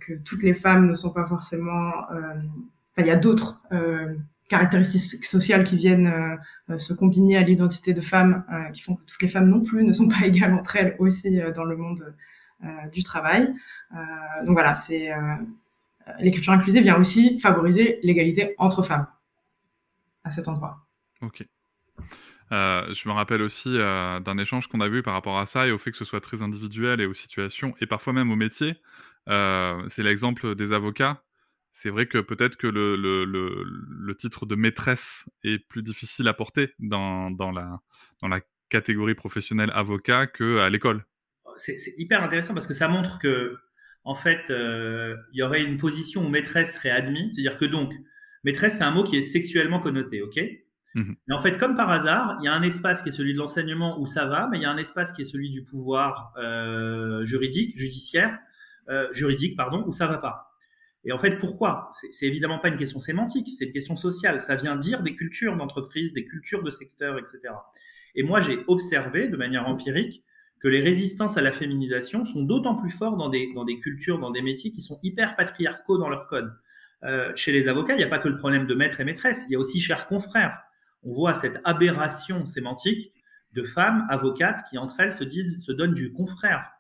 que 0.01 0.15
toutes 0.15 0.43
les 0.43 0.55
femmes 0.55 0.87
ne 0.87 0.95
sont 0.95 1.13
pas 1.13 1.27
forcément. 1.27 1.93
Enfin, 2.09 2.97
il 2.97 3.07
y 3.07 3.11
a 3.11 3.17
d'autres 3.17 3.61
caractéristiques 4.53 5.25
sociales 5.25 5.65
qui 5.65 5.77
viennent 5.77 6.39
se 6.79 6.93
combiner 6.93 7.37
à 7.37 7.43
l'identité 7.43 7.95
de 7.95 8.01
femme, 8.01 8.45
qui 8.73 8.83
font 8.83 8.97
que 8.97 9.03
toutes 9.05 9.23
les 9.23 9.29
femmes 9.29 9.49
non 9.49 9.63
plus 9.63 9.83
ne 9.83 9.93
sont 9.93 10.09
pas 10.09 10.21
égales 10.27 10.55
entre 10.55 10.77
elles 10.77 10.97
aussi 10.99 11.41
dans 11.55 11.65
le 11.65 11.77
monde 11.77 12.15
du 12.93 13.03
travail. 13.03 13.53
donc 14.45 14.53
voilà, 14.53 14.75
c'est 14.75 15.11
l'écriture 16.19 16.53
inclusive 16.53 16.83
vient 16.83 16.99
aussi 16.99 17.39
favoriser 17.41 17.99
l'égalité 18.03 18.55
entre 18.59 18.83
femmes 18.83 19.07
à 20.25 20.31
cet 20.31 20.49
endroit. 20.49 20.87
Ok. 21.21 21.45
Euh, 22.53 22.93
je 22.93 23.09
me 23.09 23.15
rappelle 23.15 23.41
aussi 23.41 23.71
euh, 23.71 24.21
d'un 24.21 24.37
échange 24.37 24.67
qu'on 24.67 24.81
a 24.81 24.89
vu 24.89 25.03
par 25.03 25.15
rapport 25.15 25.39
à 25.39 25.47
ça 25.47 25.67
et 25.67 25.73
au 25.73 25.79
fait 25.79 25.91
que 25.91 25.97
ce 25.97 26.05
soit 26.05 26.21
très 26.21 26.43
individuel 26.43 27.01
et 27.01 27.07
aux 27.07 27.15
situations 27.15 27.75
et 27.81 27.87
parfois 27.87 28.13
même 28.13 28.31
au 28.31 28.37
métier. 28.37 28.77
Euh, 29.29 29.83
c'est 29.89 30.03
l'exemple 30.03 30.55
des 30.55 30.73
avocats. 30.73 31.23
C'est 31.73 31.91
vrai 31.91 32.07
que 32.07 32.19
peut-être 32.19 32.57
que 32.57 32.67
le, 32.67 32.97
le, 32.97 33.25
le, 33.25 33.65
le, 33.65 34.15
titre 34.15 34.47
de 34.47 34.55
maîtresse 34.55 35.25
est 35.43 35.59
plus 35.69 35.83
difficile 35.83 36.29
à 36.29 36.35
porter 36.35 36.75
dans, 36.79 37.31
dans, 37.31 37.51
la, 37.51 37.81
dans 38.21 38.29
la 38.29 38.41
catégorie 38.69 39.15
professionnelle 39.15 39.71
avocat 39.75 40.27
qu'à 40.27 40.69
l'école. 40.69 41.05
C'est 41.57 41.77
hyper 41.99 42.23
intéressant 42.23 42.55
parce 42.55 42.67
que 42.67 42.75
ça 42.75 42.89
montre 42.89 43.19
que, 43.19 43.57
en 44.05 44.15
fait, 44.15 44.45
il 44.49 45.39
y 45.39 45.43
aurait 45.43 45.63
une 45.63 45.79
position 45.79 46.27
où 46.27 46.29
maîtresse 46.29 46.75
serait 46.75 46.91
admise. 46.91 47.35
C'est-à-dire 47.35 47.59
que 47.59 47.65
donc, 47.65 47.93
Maîtresse, 48.45 48.79
c'est 48.79 48.85
un 48.85 48.91
mot 48.91 49.05
qui 49.05 49.17
est 49.17 49.23
sexuellement 49.23 49.81
connoté, 49.81 50.23
ok? 50.23 50.41
Mmh. 50.95 51.13
Mais 51.27 51.35
en 51.35 51.39
fait, 51.39 51.59
comme 51.59 51.77
par 51.77 51.91
hasard, 51.91 52.39
il 52.41 52.45
y 52.45 52.49
a 52.49 52.53
un 52.53 52.63
espace 52.63 53.03
qui 53.03 53.09
est 53.09 53.13
celui 53.13 53.33
de 53.33 53.39
l'enseignement 53.39 54.01
où 54.01 54.07
ça 54.07 54.27
va, 54.27 54.49
mais 54.51 54.59
il 54.59 54.63
y 54.63 54.67
a 54.67 54.71
un 54.71 54.77
espace 54.77 55.13
qui 55.13 55.23
est 55.23 55.25
celui 55.25 55.51
du 55.51 55.65
pouvoir 55.65 56.33
euh, 56.37 57.25
juridique, 57.25 57.77
judiciaire, 57.79 58.39
euh, 58.89 59.09
juridique, 59.13 59.57
pardon, 59.57 59.85
où 59.87 59.93
ça 59.93 60.07
va 60.07 60.19
pas. 60.19 60.52
Et 61.05 61.13
en 61.13 61.19
fait, 61.19 61.39
pourquoi? 61.39 61.91
C'est 62.13 62.27
évidemment 62.27 62.59
pas 62.59 62.69
une 62.69 62.77
question 62.77 63.01
sémantique, 63.01 63.49
c'est 63.59 63.65
une 63.65 63.73
question 63.73 63.97
sociale. 63.97 64.41
Ça 64.41 64.55
vient 64.55 64.77
dire 64.77 65.03
des 65.03 65.17
cultures 65.17 65.57
d'entreprise, 65.57 66.13
des 66.13 66.25
cultures 66.25 66.63
de 66.63 66.71
secteur, 66.71 67.19
etc. 67.19 67.55
Et 68.15 68.23
moi, 68.23 68.41
j'ai 68.41 68.61
observé 68.69 69.29
de 69.29 69.37
manière 69.37 69.67
empirique 69.67 70.23
que 70.61 70.69
les 70.69 70.81
résistances 70.81 71.37
à 71.37 71.41
la 71.41 71.51
féminisation 71.51 72.25
sont 72.25 72.43
d'autant 72.43 72.77
plus 72.77 72.91
fortes 72.91 73.19
dans 73.19 73.29
des, 73.29 73.53
dans 73.53 73.65
des 73.65 73.81
cultures, 73.81 74.21
dans 74.21 74.31
des 74.31 74.43
métiers 74.43 74.71
qui 74.71 74.81
sont 74.81 75.01
hyper 75.03 75.35
patriarcaux 75.35 75.99
dans 75.99 76.09
leur 76.09 76.29
code. 76.29 76.53
Euh, 77.03 77.33
chez 77.35 77.51
les 77.51 77.67
avocats, 77.67 77.95
il 77.95 77.99
n'y 77.99 78.05
a 78.05 78.09
pas 78.09 78.21
que 78.21 78.29
le 78.29 78.37
problème 78.37 78.67
de 78.67 78.75
maître 78.75 79.01
et 79.01 79.05
maîtresse, 79.05 79.45
il 79.49 79.53
y 79.53 79.57
a 79.57 79.59
aussi 79.59 79.81
chers 79.81 80.07
confrères. 80.07 80.57
On 81.03 81.13
voit 81.13 81.35
cette 81.35 81.59
aberration 81.65 82.47
sémantique 82.47 83.13
de 83.55 83.65
femmes 83.65 84.07
avocates 84.09 84.63
qui 84.71 84.79
entre 84.79 85.01
elles 85.01 85.13
se 85.13 85.25
disent, 85.25 85.59
se 85.65 85.73
donnent 85.73 85.95
du 85.95 86.13
confrère, 86.13 86.71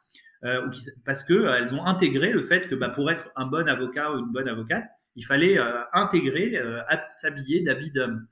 euh, 0.45 0.71
parce 1.05 1.23
que 1.23 1.33
euh, 1.33 1.73
ont 1.73 1.85
intégré 1.85 2.33
le 2.33 2.43
fait 2.43 2.69
que 2.69 2.75
bah, 2.75 2.89
pour 2.89 3.11
être 3.11 3.31
un 3.37 3.47
bon 3.47 3.69
avocat 3.69 4.13
ou 4.13 4.19
une 4.19 4.33
bonne 4.33 4.49
avocate, 4.49 4.85
il 5.17 5.25
fallait 5.25 5.59
euh, 5.59 5.83
intégrer, 5.93 6.57
euh, 6.57 6.81
s'habiller 7.21 7.61
d'habits 7.61 7.91
d'homme. 7.91 8.27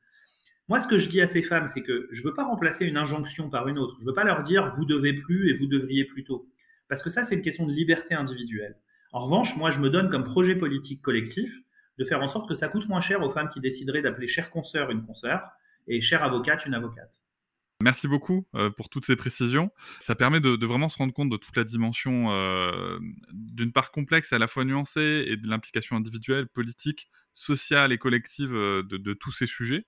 Moi, 0.68 0.80
ce 0.80 0.86
que 0.86 0.98
je 0.98 1.08
dis 1.08 1.20
à 1.20 1.26
ces 1.26 1.42
femmes, 1.42 1.66
c'est 1.66 1.82
que 1.82 2.08
je 2.10 2.22
ne 2.22 2.28
veux 2.28 2.34
pas 2.34 2.44
remplacer 2.44 2.86
une 2.86 2.96
injonction 2.96 3.50
par 3.50 3.68
une 3.68 3.78
autre. 3.78 3.96
Je 3.98 4.04
ne 4.04 4.10
veux 4.10 4.14
pas 4.14 4.24
leur 4.24 4.42
dire 4.42 4.68
vous 4.68 4.84
devez 4.84 5.12
plus 5.12 5.50
et 5.50 5.54
vous 5.54 5.66
devriez 5.66 6.04
plutôt, 6.04 6.48
parce 6.88 7.02
que 7.02 7.10
ça, 7.10 7.22
c'est 7.22 7.34
une 7.34 7.42
question 7.42 7.66
de 7.66 7.72
liberté 7.72 8.14
individuelle. 8.14 8.76
En 9.12 9.20
revanche, 9.20 9.56
moi, 9.56 9.70
je 9.70 9.80
me 9.80 9.90
donne 9.90 10.08
comme 10.10 10.24
projet 10.24 10.54
politique 10.54 11.02
collectif 11.02 11.52
de 11.98 12.04
faire 12.04 12.22
en 12.22 12.28
sorte 12.28 12.48
que 12.48 12.54
ça 12.54 12.68
coûte 12.68 12.88
moins 12.88 13.00
cher 13.00 13.22
aux 13.22 13.30
femmes 13.30 13.48
qui 13.48 13.60
décideraient 13.60 14.02
d'appeler 14.02 14.28
chère 14.28 14.50
consoeur 14.50 14.90
une 14.90 15.04
consoeur 15.04 15.50
et 15.88 16.00
chère 16.00 16.22
avocate, 16.22 16.64
une 16.64 16.74
avocate. 16.74 17.20
Merci 17.82 18.08
beaucoup 18.08 18.46
euh, 18.54 18.68
pour 18.68 18.90
toutes 18.90 19.06
ces 19.06 19.16
précisions. 19.16 19.70
Ça 20.00 20.14
permet 20.14 20.40
de, 20.40 20.66
vraiment 20.66 20.90
se 20.90 20.98
rendre 20.98 21.14
compte 21.14 21.30
de 21.30 21.38
toute 21.38 21.56
la 21.56 21.64
dimension, 21.64 22.30
euh, 22.30 22.98
d'une 23.32 23.72
part 23.72 23.90
complexe 23.90 24.34
à 24.34 24.38
la 24.38 24.48
fois 24.48 24.66
nuancée, 24.66 25.24
et 25.26 25.36
de 25.38 25.48
l'implication 25.48 25.96
individuelle, 25.96 26.46
politique, 26.46 27.08
sociale 27.32 27.90
et 27.92 27.98
collective 27.98 28.54
euh, 28.54 28.82
de, 28.82 29.14
tous 29.14 29.32
ces 29.32 29.46
sujets. 29.46 29.86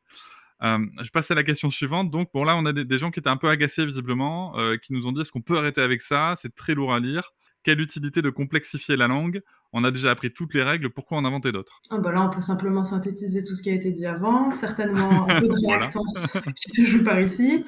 je 0.62 1.11
passe 1.11 1.30
à 1.30 1.34
la 1.34 1.45
question 1.45 1.70
suivante. 1.70 2.11
Donc, 2.11 2.30
bon, 2.32 2.45
là, 2.45 2.57
on 2.57 2.64
a 2.64 2.72
des 2.72 2.99
gens 2.99 3.11
qui 3.11 3.20
étaient 3.20 3.28
un 3.28 3.36
peu 3.36 3.51
agacés, 3.51 3.84
visiblement, 3.84 4.55
qui 4.82 4.95
nous 4.95 5.07
ont 5.07 5.12
dit 5.12 5.20
est-ce 5.20 5.32
qu'on 5.32 5.43
peut 5.43 5.59
arrêter 5.59 5.82
avec 5.82 6.01
ça? 6.01 6.34
C'est 6.40 6.55
très 6.55 6.74
lourd 6.74 6.95
à 6.95 7.01
lire. 7.01 7.32
Quelle 7.62 7.80
utilité 7.80 8.22
de 8.22 8.30
complexifier 8.30 8.97
la 8.97 9.07
langue 9.07 9.43
On 9.72 9.84
a 9.84 9.90
déjà 9.90 10.10
appris 10.10 10.32
toutes 10.32 10.52
les 10.54 10.62
règles, 10.62 10.90
pourquoi 10.90 11.16
en 11.18 11.24
inventer 11.24 11.50
d'autres? 11.50 11.80
Ah 11.90 11.98
bah 11.98 12.12
Là, 12.12 12.22
on 12.22 12.30
peut 12.30 12.42
simplement 12.42 12.84
synthétiser 12.84 13.42
tout 13.42 13.56
ce 13.56 13.62
qui 13.62 13.70
a 13.70 13.74
été 13.74 13.90
dit 13.90 14.04
avant, 14.04 14.52
certainement 14.52 15.26
un 15.28 15.40
peu 15.40 15.48
de 15.48 15.66
réactance 15.66 16.36
qui 16.56 16.70
se 16.70 16.84
joue 16.84 17.02
par 17.02 17.20
ici, 17.20 17.64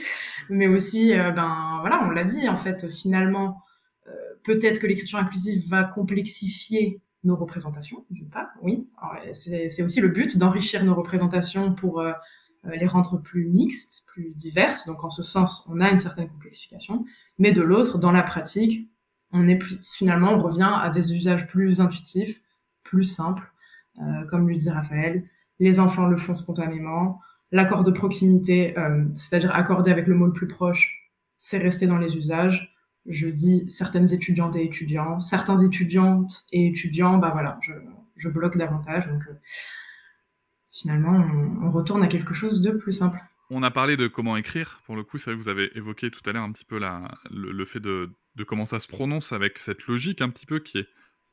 mais 0.51 0.67
aussi, 0.67 1.13
euh, 1.15 1.31
ben 1.31 1.79
voilà, 1.81 2.05
on 2.05 2.11
l'a 2.11 2.25
dit, 2.25 2.47
en 2.49 2.57
fait, 2.57 2.91
finalement, 2.91 3.63
euh, 4.07 4.13
peut-être 4.43 4.81
que 4.81 4.87
l'écriture 4.87 5.19
inclusive 5.19 5.67
va 5.69 5.85
complexifier 5.85 7.01
nos 7.25 7.37
représentations, 7.37 8.05
d'une 8.11 8.29
part, 8.29 8.49
oui, 8.61 8.87
c'est 9.33 9.83
aussi 9.83 10.01
le 10.03 10.09
but 10.09 10.37
d'enrichir 10.37 10.85
nos 10.85 10.95
représentations 10.95 11.75
pour 11.75 12.01
euh, 12.01 12.13
les 12.77 12.87
rendre 12.87 13.17
plus 13.17 13.47
mixtes, 13.47 14.05
plus 14.07 14.35
diverses, 14.35 14.87
donc 14.87 15.05
en 15.05 15.11
ce 15.11 15.23
sens, 15.23 15.67
on 15.71 15.81
a 15.81 15.91
une 15.91 15.99
certaine 15.99 16.29
complexification, 16.29 17.07
mais 17.39 17.53
de 17.53 17.63
l'autre, 17.63 17.97
dans 17.99 18.13
la 18.13 18.23
pratique, 18.23 18.91
on 19.35 19.49
est 19.49 19.59
finalement, 19.83 20.33
on 20.33 20.43
revient 20.43 20.73
à 20.73 20.89
des 20.91 21.13
usages 21.13 21.47
plus 21.49 21.81
intuitifs, 21.81 22.41
plus 22.85 23.05
simples, 23.05 23.53
euh, 24.01 24.25
comme 24.31 24.49
lui 24.49 24.57
dit 24.57 24.71
Raphaël. 24.71 25.25
Les 25.59 25.81
enfants 25.81 26.07
le 26.07 26.17
font 26.17 26.35
spontanément. 26.35 27.21
L'accord 27.51 27.83
de 27.83 27.91
proximité, 27.91 28.79
euh, 28.79 29.05
c'est-à-dire 29.15 29.55
accorder 29.55 29.91
avec 29.91 30.07
le 30.07 30.15
mot 30.15 30.27
le 30.27 30.33
plus 30.33 30.49
proche, 30.49 31.11
c'est 31.37 31.59
rester 31.59 31.87
dans 31.87 31.99
les 31.99 32.17
usages. 32.17 32.75
Je 33.07 33.29
dis 33.29 33.65
certaines 33.69 34.13
étudiantes 34.13 34.57
et 34.57 34.65
étudiants, 34.65 35.21
certains 35.21 35.59
étudiantes 35.59 36.47
et 36.53 36.69
étudiants, 36.69 37.19
bah 37.19 37.31
voilà, 37.33 37.59
je, 38.17 38.29
bloque 38.29 38.57
davantage. 38.57 39.07
Donc 39.07 39.23
euh, 39.29 39.35
finalement, 40.73 41.27
on, 41.63 41.71
retourne 41.71 42.03
à 42.03 42.07
quelque 42.07 42.35
chose 42.35 42.63
de 42.63 42.71
plus 42.71 42.93
simple. 42.93 43.21
On 43.51 43.63
a 43.63 43.71
parlé 43.71 43.97
de 43.97 44.07
comment 44.07 44.37
écrire. 44.37 44.81
Pour 44.87 44.97
le 44.97 45.03
coup, 45.05 45.19
c'est 45.19 45.31
vrai 45.31 45.35
vous 45.35 45.51
avez 45.51 45.71
évoqué 45.77 46.11
tout 46.11 46.23
à 46.25 46.33
l'heure 46.33 46.45
un 46.45 46.53
petit 46.53 46.65
peu 46.65 46.81
le, 47.31 47.65
fait 47.67 47.81
de, 47.81 48.11
de 48.37 48.45
comment 48.45 48.67
ça 48.67 48.81
se 48.81 48.89
prononce 48.89 49.33
avec 49.33 49.59
cette 49.59 49.87
logique 49.87 50.21
un 50.21 50.29
petit 50.29 50.47
peu 50.47 50.59
qui 50.59 50.79
est, 50.79 50.89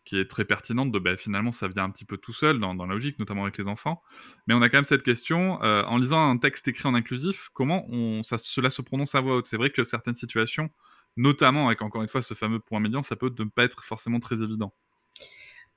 qui 0.06 0.18
est 0.18 0.30
très 0.30 0.46
pertinente 0.46 0.92
de 0.92 1.00
ben, 1.00 1.18
finalement 1.18 1.52
ça 1.52 1.68
vient 1.68 1.84
un 1.84 1.90
petit 1.90 2.06
peu 2.06 2.18
tout 2.18 2.34
seul 2.34 2.60
dans, 2.60 2.76
dans, 2.76 2.86
la 2.86 2.94
logique, 2.94 3.20
notamment 3.20 3.44
avec 3.44 3.58
les 3.58 3.68
enfants. 3.68 4.02
Mais 4.48 4.54
on 4.54 4.62
a 4.62 4.70
quand 4.70 4.78
même 4.78 4.86
cette 4.86 5.04
question, 5.04 5.62
euh, 5.64 5.84
en 5.84 5.98
lisant 5.98 6.30
un 6.30 6.38
texte 6.38 6.68
écrit 6.68 6.88
en 6.88 6.94
inclusif, 6.94 7.50
comment 7.54 7.86
on, 7.90 8.24
ça, 8.24 8.38
cela 8.38 8.70
se 8.70 8.82
prononce 8.82 9.16
à 9.16 9.22
voix 9.22 9.36
haute? 9.36 9.48
C'est 9.48 9.58
vrai 9.58 9.70
que 9.70 9.84
certaines 9.84 10.16
situations, 10.16 10.70
notamment 11.18 11.68
avec 11.68 11.82
encore 11.82 12.02
une 12.02 12.10
fois 12.10 12.22
ce 12.22 12.34
fameux 12.34 12.60
point 12.60 12.80
médian, 12.80 13.04
ça 13.04 13.16
peut 13.16 13.34
ne 13.38 13.46
pas 13.46 13.64
être 13.64 13.84
forcément 13.84 14.20
très 14.20 14.42
évident. 14.42 14.74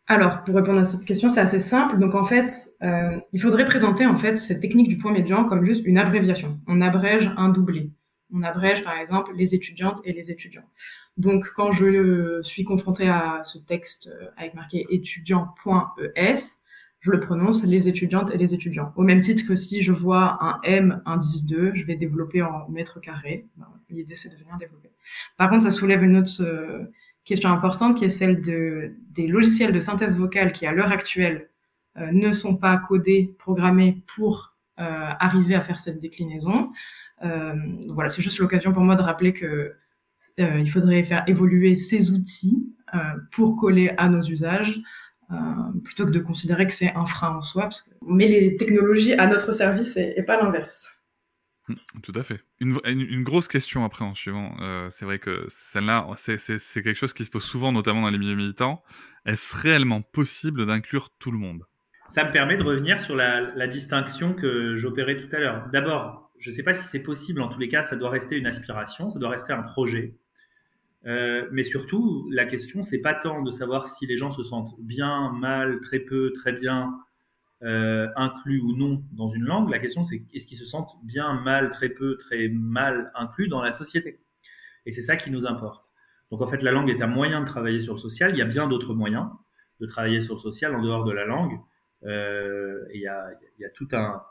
Alors, 0.06 0.44
pour 0.44 0.54
répondre 0.54 0.80
à 0.80 0.84
cette 0.84 1.06
question, 1.06 1.30
c'est 1.30 1.40
assez 1.40 1.60
simple. 1.60 1.98
Donc, 1.98 2.14
en 2.14 2.24
fait, 2.24 2.52
euh, 2.82 3.18
il 3.32 3.40
faudrait 3.40 3.64
présenter 3.64 4.04
en 4.04 4.16
fait 4.16 4.36
cette 4.36 4.60
technique 4.60 4.88
du 4.88 4.98
point 4.98 5.12
médian 5.12 5.44
comme 5.44 5.64
juste 5.64 5.82
une 5.86 5.96
abréviation. 5.96 6.60
On 6.66 6.82
abrège 6.82 7.32
un 7.38 7.48
doublé 7.48 7.90
on 8.34 8.42
abrège 8.42 8.84
par 8.84 8.98
exemple 8.98 9.32
les 9.34 9.54
étudiantes 9.54 10.00
et 10.04 10.12
les 10.12 10.30
étudiants. 10.30 10.68
Donc 11.16 11.46
quand 11.54 11.70
je 11.72 12.42
suis 12.42 12.64
confrontée 12.64 13.08
à 13.08 13.42
ce 13.44 13.58
texte 13.58 14.08
euh, 14.08 14.28
avec 14.36 14.54
marqué 14.54 14.86
étudiant.es, 14.90 16.34
je 17.00 17.10
le 17.10 17.20
prononce 17.20 17.62
les 17.64 17.88
étudiantes 17.88 18.32
et 18.32 18.38
les 18.38 18.54
étudiants. 18.54 18.92
Au 18.96 19.02
même 19.02 19.20
titre 19.20 19.46
que 19.46 19.56
si 19.56 19.82
je 19.82 19.92
vois 19.92 20.42
un 20.42 20.60
M 20.64 21.02
indice 21.04 21.44
2, 21.44 21.74
je 21.74 21.84
vais 21.84 21.96
développer 21.96 22.42
en 22.42 22.68
mètres 22.68 23.00
carrés. 23.00 23.46
L'idée 23.90 24.16
c'est 24.16 24.30
de 24.30 24.36
venir 24.36 24.56
développer. 24.58 24.90
Par 25.36 25.50
contre, 25.50 25.64
ça 25.64 25.70
soulève 25.70 26.02
une 26.02 26.16
autre 26.16 26.42
euh, 26.42 26.84
question 27.24 27.50
importante 27.50 27.96
qui 27.96 28.04
est 28.04 28.08
celle 28.08 28.42
de, 28.42 28.94
des 29.10 29.26
logiciels 29.26 29.72
de 29.72 29.80
synthèse 29.80 30.16
vocale 30.16 30.52
qui 30.52 30.66
à 30.66 30.72
l'heure 30.72 30.90
actuelle 30.90 31.50
euh, 31.98 32.10
ne 32.10 32.32
sont 32.32 32.56
pas 32.56 32.76
codés, 32.78 33.34
programmés 33.38 34.02
pour 34.14 34.50
arriver 34.76 35.54
à 35.54 35.60
faire 35.60 35.78
cette 35.78 36.00
déclinaison. 36.00 36.72
Euh, 37.22 37.54
voilà, 37.88 38.10
c'est 38.10 38.22
juste 38.22 38.38
l'occasion 38.38 38.72
pour 38.72 38.82
moi 38.82 38.96
de 38.96 39.02
rappeler 39.02 39.32
que 39.32 39.74
euh, 40.40 40.58
il 40.58 40.70
faudrait 40.70 41.04
faire 41.04 41.24
évoluer 41.28 41.76
ces 41.76 42.10
outils 42.10 42.74
euh, 42.94 42.98
pour 43.32 43.56
coller 43.56 43.94
à 43.96 44.08
nos 44.08 44.22
usages. 44.22 44.80
plutôt 45.84 46.06
que 46.06 46.10
de 46.10 46.20
considérer 46.20 46.66
que 46.66 46.72
c'est 46.72 46.94
un 46.94 47.06
frein 47.06 47.36
en 47.36 47.42
soi, 47.42 47.64
parce 47.64 47.82
que 47.82 47.90
on 48.02 48.12
met 48.12 48.28
les 48.28 48.56
technologies 48.56 49.14
à 49.14 49.26
notre 49.26 49.52
service 49.52 49.96
et, 49.96 50.22
pas 50.22 50.40
l'inverse. 50.40 50.90
Hum, 51.68 51.76
tout 52.02 52.12
à 52.14 52.22
fait. 52.22 52.40
Une, 52.60 52.78
une, 52.84 53.24
grosse 53.24 53.48
question 53.48 53.84
après 53.84 54.04
en 54.04 54.14
suivant. 54.14 54.54
c'est 54.90 55.04
vrai 55.04 55.18
que 55.18 55.46
celle-là, 55.72 56.06
c'est 56.16 56.82
quelque 56.82 56.94
chose 56.94 57.14
qui 57.14 57.24
se 57.24 57.30
pose 57.30 57.44
souvent, 57.44 57.72
notamment 57.72 58.02
dans 58.02 58.10
les 58.10 58.18
milieux 58.18 58.36
militants. 58.36 58.82
Est-ce 59.24 59.56
réellement 59.56 60.02
possible 60.02 60.66
d'inclure 60.66 61.10
tout 61.18 61.30
le 61.30 61.38
monde? 61.38 61.64
Ça 62.10 62.24
me 62.24 62.30
permet 62.30 62.58
de 62.58 62.62
revenir 62.62 63.00
sur 63.00 63.16
la, 63.16 63.40
la 63.40 63.66
distinction 63.66 64.34
que 64.34 64.76
j'opérais 64.76 65.16
tout 65.16 65.34
à 65.34 65.38
l'heure. 65.40 65.68
D'abord, 65.72 66.23
je 66.44 66.50
ne 66.50 66.54
sais 66.54 66.62
pas 66.62 66.74
si 66.74 66.84
c'est 66.84 67.00
possible, 67.00 67.40
en 67.40 67.48
tous 67.48 67.58
les 67.58 67.70
cas, 67.70 67.82
ça 67.82 67.96
doit 67.96 68.10
rester 68.10 68.36
une 68.36 68.46
aspiration, 68.46 69.08
ça 69.08 69.18
doit 69.18 69.30
rester 69.30 69.54
un 69.54 69.62
projet. 69.62 70.14
Euh, 71.06 71.48
mais 71.52 71.64
surtout, 71.64 72.28
la 72.30 72.44
question, 72.44 72.82
c'est 72.82 72.98
pas 72.98 73.14
tant 73.14 73.40
de 73.40 73.50
savoir 73.50 73.88
si 73.88 74.04
les 74.04 74.18
gens 74.18 74.30
se 74.30 74.42
sentent 74.42 74.78
bien, 74.78 75.32
mal, 75.32 75.80
très 75.80 76.00
peu, 76.00 76.32
très 76.32 76.52
bien, 76.52 76.98
euh, 77.62 78.08
inclus 78.16 78.60
ou 78.60 78.76
non 78.76 79.02
dans 79.12 79.28
une 79.28 79.44
langue. 79.44 79.70
La 79.70 79.78
question, 79.78 80.04
c'est 80.04 80.22
est-ce 80.34 80.46
qu'ils 80.46 80.58
se 80.58 80.66
sentent 80.66 80.94
bien, 81.02 81.32
mal, 81.32 81.70
très 81.70 81.88
peu, 81.88 82.18
très 82.18 82.48
mal 82.48 83.10
inclus 83.14 83.48
dans 83.48 83.62
la 83.62 83.72
société 83.72 84.20
Et 84.84 84.92
c'est 84.92 85.00
ça 85.00 85.16
qui 85.16 85.30
nous 85.30 85.46
importe. 85.46 85.94
Donc 86.30 86.42
en 86.42 86.46
fait, 86.46 86.60
la 86.60 86.72
langue 86.72 86.90
est 86.90 87.00
un 87.00 87.06
moyen 87.06 87.40
de 87.40 87.46
travailler 87.46 87.80
sur 87.80 87.94
le 87.94 87.98
social. 87.98 88.32
Il 88.32 88.36
y 88.36 88.42
a 88.42 88.46
bien 88.46 88.68
d'autres 88.68 88.92
moyens 88.92 89.30
de 89.80 89.86
travailler 89.86 90.20
sur 90.20 90.34
le 90.34 90.40
social 90.40 90.74
en 90.74 90.82
dehors 90.82 91.04
de 91.04 91.12
la 91.12 91.24
langue. 91.24 91.58
Euh, 92.04 92.84
il 92.92 93.00
y, 93.00 93.06
a, 93.06 93.30
y 93.58 93.64
a 93.64 93.70
tout 93.70 93.88
un, 93.92 94.22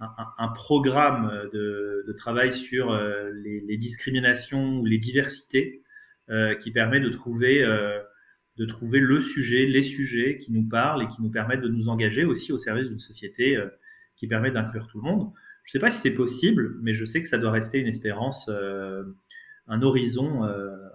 un, 0.00 0.48
programme 0.48 1.48
de, 1.52 2.14
travail 2.16 2.52
sur 2.52 2.90
euh, 2.90 3.30
les, 3.32 3.76
discriminations 3.76 4.80
ou 4.80 4.86
les 4.86 4.98
diversités 4.98 5.82
euh, 6.28 6.54
qui 6.54 6.70
permet 6.70 7.00
de 7.00 7.08
trouver, 7.08 7.62
euh, 7.62 8.00
de 8.56 8.66
trouver 8.66 8.98
le 8.98 9.20
sujet, 9.20 9.66
les 9.66 9.82
sujets 9.82 10.38
qui 10.38 10.52
nous 10.52 10.66
parlent 10.68 11.02
et 11.02 11.08
qui 11.08 11.22
nous 11.22 11.30
permettent 11.30 11.60
de 11.60 11.68
nous 11.68 11.88
engager 11.88 12.24
aussi 12.24 12.52
au 12.52 12.58
service 12.58 12.88
d'une 12.88 12.98
société 12.98 13.58
qui 14.16 14.26
permet 14.26 14.50
d'inclure 14.50 14.86
tout 14.86 15.00
le 15.00 15.04
monde. 15.04 15.32
Je 15.64 15.70
ne 15.70 15.72
sais 15.72 15.78
pas 15.78 15.90
si 15.90 16.00
c'est 16.00 16.14
possible, 16.14 16.76
mais 16.82 16.94
je 16.94 17.04
sais 17.04 17.22
que 17.22 17.28
ça 17.28 17.38
doit 17.38 17.52
rester 17.52 17.78
une 17.78 17.86
espérance, 17.86 18.50
un 19.68 19.82
horizon, 19.82 20.42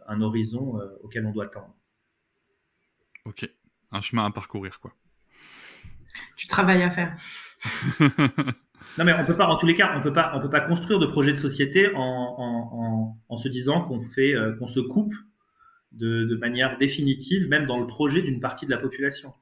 un 0.08 0.22
horizon 0.22 0.80
auquel 1.02 1.26
on 1.26 1.32
doit 1.32 1.48
tendre. 1.48 1.76
Ok, 3.26 3.50
un 3.92 4.02
chemin 4.02 4.26
à 4.26 4.32
parcourir, 4.32 4.80
quoi. 4.80 4.94
Tu 6.36 6.48
travailles 6.48 6.84
à 6.84 6.92
faire. 6.92 7.18
Non, 8.98 9.04
mais 9.04 9.14
on 9.14 9.26
peut 9.26 9.36
pas, 9.36 9.48
en 9.48 9.58
tous 9.58 9.66
les 9.66 9.74
cas, 9.74 9.94
on 9.98 10.02
peut 10.02 10.14
pas, 10.14 10.32
on 10.36 10.40
peut 10.40 10.50
pas 10.50 10.62
construire 10.62 11.00
de 11.00 11.06
projet 11.06 11.32
de 11.32 11.38
société 11.38 11.94
en, 11.96 12.00
en, 12.02 13.18
en, 13.28 13.38
se 13.38 13.50
disant 13.50 13.82
qu'on 13.82 14.02
fait, 14.02 14.34
euh, 14.34 14.56
qu'on 14.56 14.68
se 14.68 14.80
coupe 14.80 15.14
de, 15.92 16.36
manière 16.38 16.78
définitive, 16.78 17.48
même 17.50 17.66
dans 17.66 17.80
le 17.80 17.88
projet 17.88 18.22
d'une 18.22 18.40
partie 18.40 18.66
de 18.66 18.72
la 18.72 18.78
population. 18.78 19.34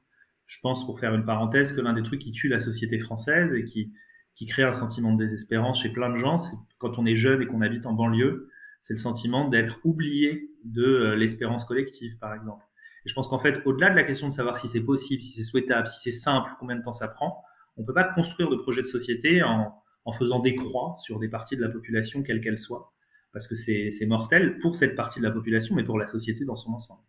Je 0.46 0.58
pense, 0.60 0.84
pour 0.84 0.98
faire 0.98 1.14
une 1.14 1.24
parenthèse, 1.24 1.72
que 1.72 1.80
l'un 1.80 1.92
des 1.92 2.02
trucs 2.02 2.20
qui 2.20 2.32
tue 2.32 2.48
la 2.48 2.58
société 2.58 2.98
française 2.98 3.54
et 3.54 3.64
qui, 3.64 3.92
qui 4.34 4.46
crée 4.46 4.64
un 4.64 4.72
sentiment 4.72 5.12
de 5.12 5.18
désespérance 5.18 5.82
chez 5.82 5.88
plein 5.88 6.10
de 6.10 6.16
gens, 6.16 6.36
c'est 6.36 6.56
quand 6.78 6.98
on 6.98 7.06
est 7.06 7.16
jeune 7.16 7.40
et 7.42 7.46
qu'on 7.46 7.60
habite 7.60 7.86
en 7.86 7.92
banlieue, 7.92 8.50
c'est 8.82 8.94
le 8.94 8.98
sentiment 8.98 9.48
d'être 9.48 9.78
oublié 9.84 10.50
de 10.64 10.84
euh, 10.84 11.16
l'espérance 11.16 11.64
collective, 11.64 12.18
par 12.18 12.34
exemple. 12.34 12.64
Et 13.06 13.08
je 13.08 13.14
pense 13.14 13.28
qu'en 13.28 13.38
fait, 13.38 13.62
au-delà 13.66 13.90
de 13.90 13.96
la 13.96 14.04
question 14.04 14.28
de 14.28 14.32
savoir 14.34 14.58
si 14.58 14.68
c'est 14.68 14.80
possible, 14.80 15.22
si 15.22 15.32
c'est 15.32 15.42
souhaitable, 15.44 15.86
si 15.86 16.00
c'est 16.00 16.12
simple, 16.12 16.50
combien 16.58 16.76
de 16.76 16.82
temps 16.82 16.92
ça 16.92 17.08
prend, 17.08 17.42
on 17.76 17.82
ne 17.82 17.86
peut 17.86 17.94
pas 17.94 18.04
construire 18.04 18.50
de 18.50 18.56
projet 18.56 18.82
de 18.82 18.86
société 18.86 19.42
en, 19.42 19.80
faisant 20.12 20.40
des 20.40 20.54
croix 20.54 20.96
sur 20.98 21.18
des 21.18 21.28
parties 21.28 21.56
de 21.56 21.62
la 21.62 21.68
population, 21.68 22.22
quelles 22.22 22.40
qu'elles 22.40 22.58
soient, 22.58 22.92
parce 23.32 23.46
que 23.46 23.54
c'est 23.54 24.06
mortel 24.06 24.58
pour 24.58 24.76
cette 24.76 24.94
partie 24.94 25.18
de 25.18 25.24
la 25.24 25.30
population, 25.30 25.74
mais 25.74 25.84
pour 25.84 25.98
la 25.98 26.06
société 26.06 26.44
dans 26.44 26.56
son 26.56 26.72
ensemble. 26.72 27.02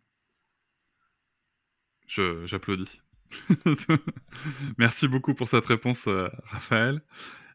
J'applaudis. 2.06 3.00
Merci 4.78 5.08
beaucoup 5.08 5.34
pour 5.34 5.48
cette 5.48 5.66
réponse, 5.66 6.06
euh, 6.06 6.28
Raphaël. 6.44 7.02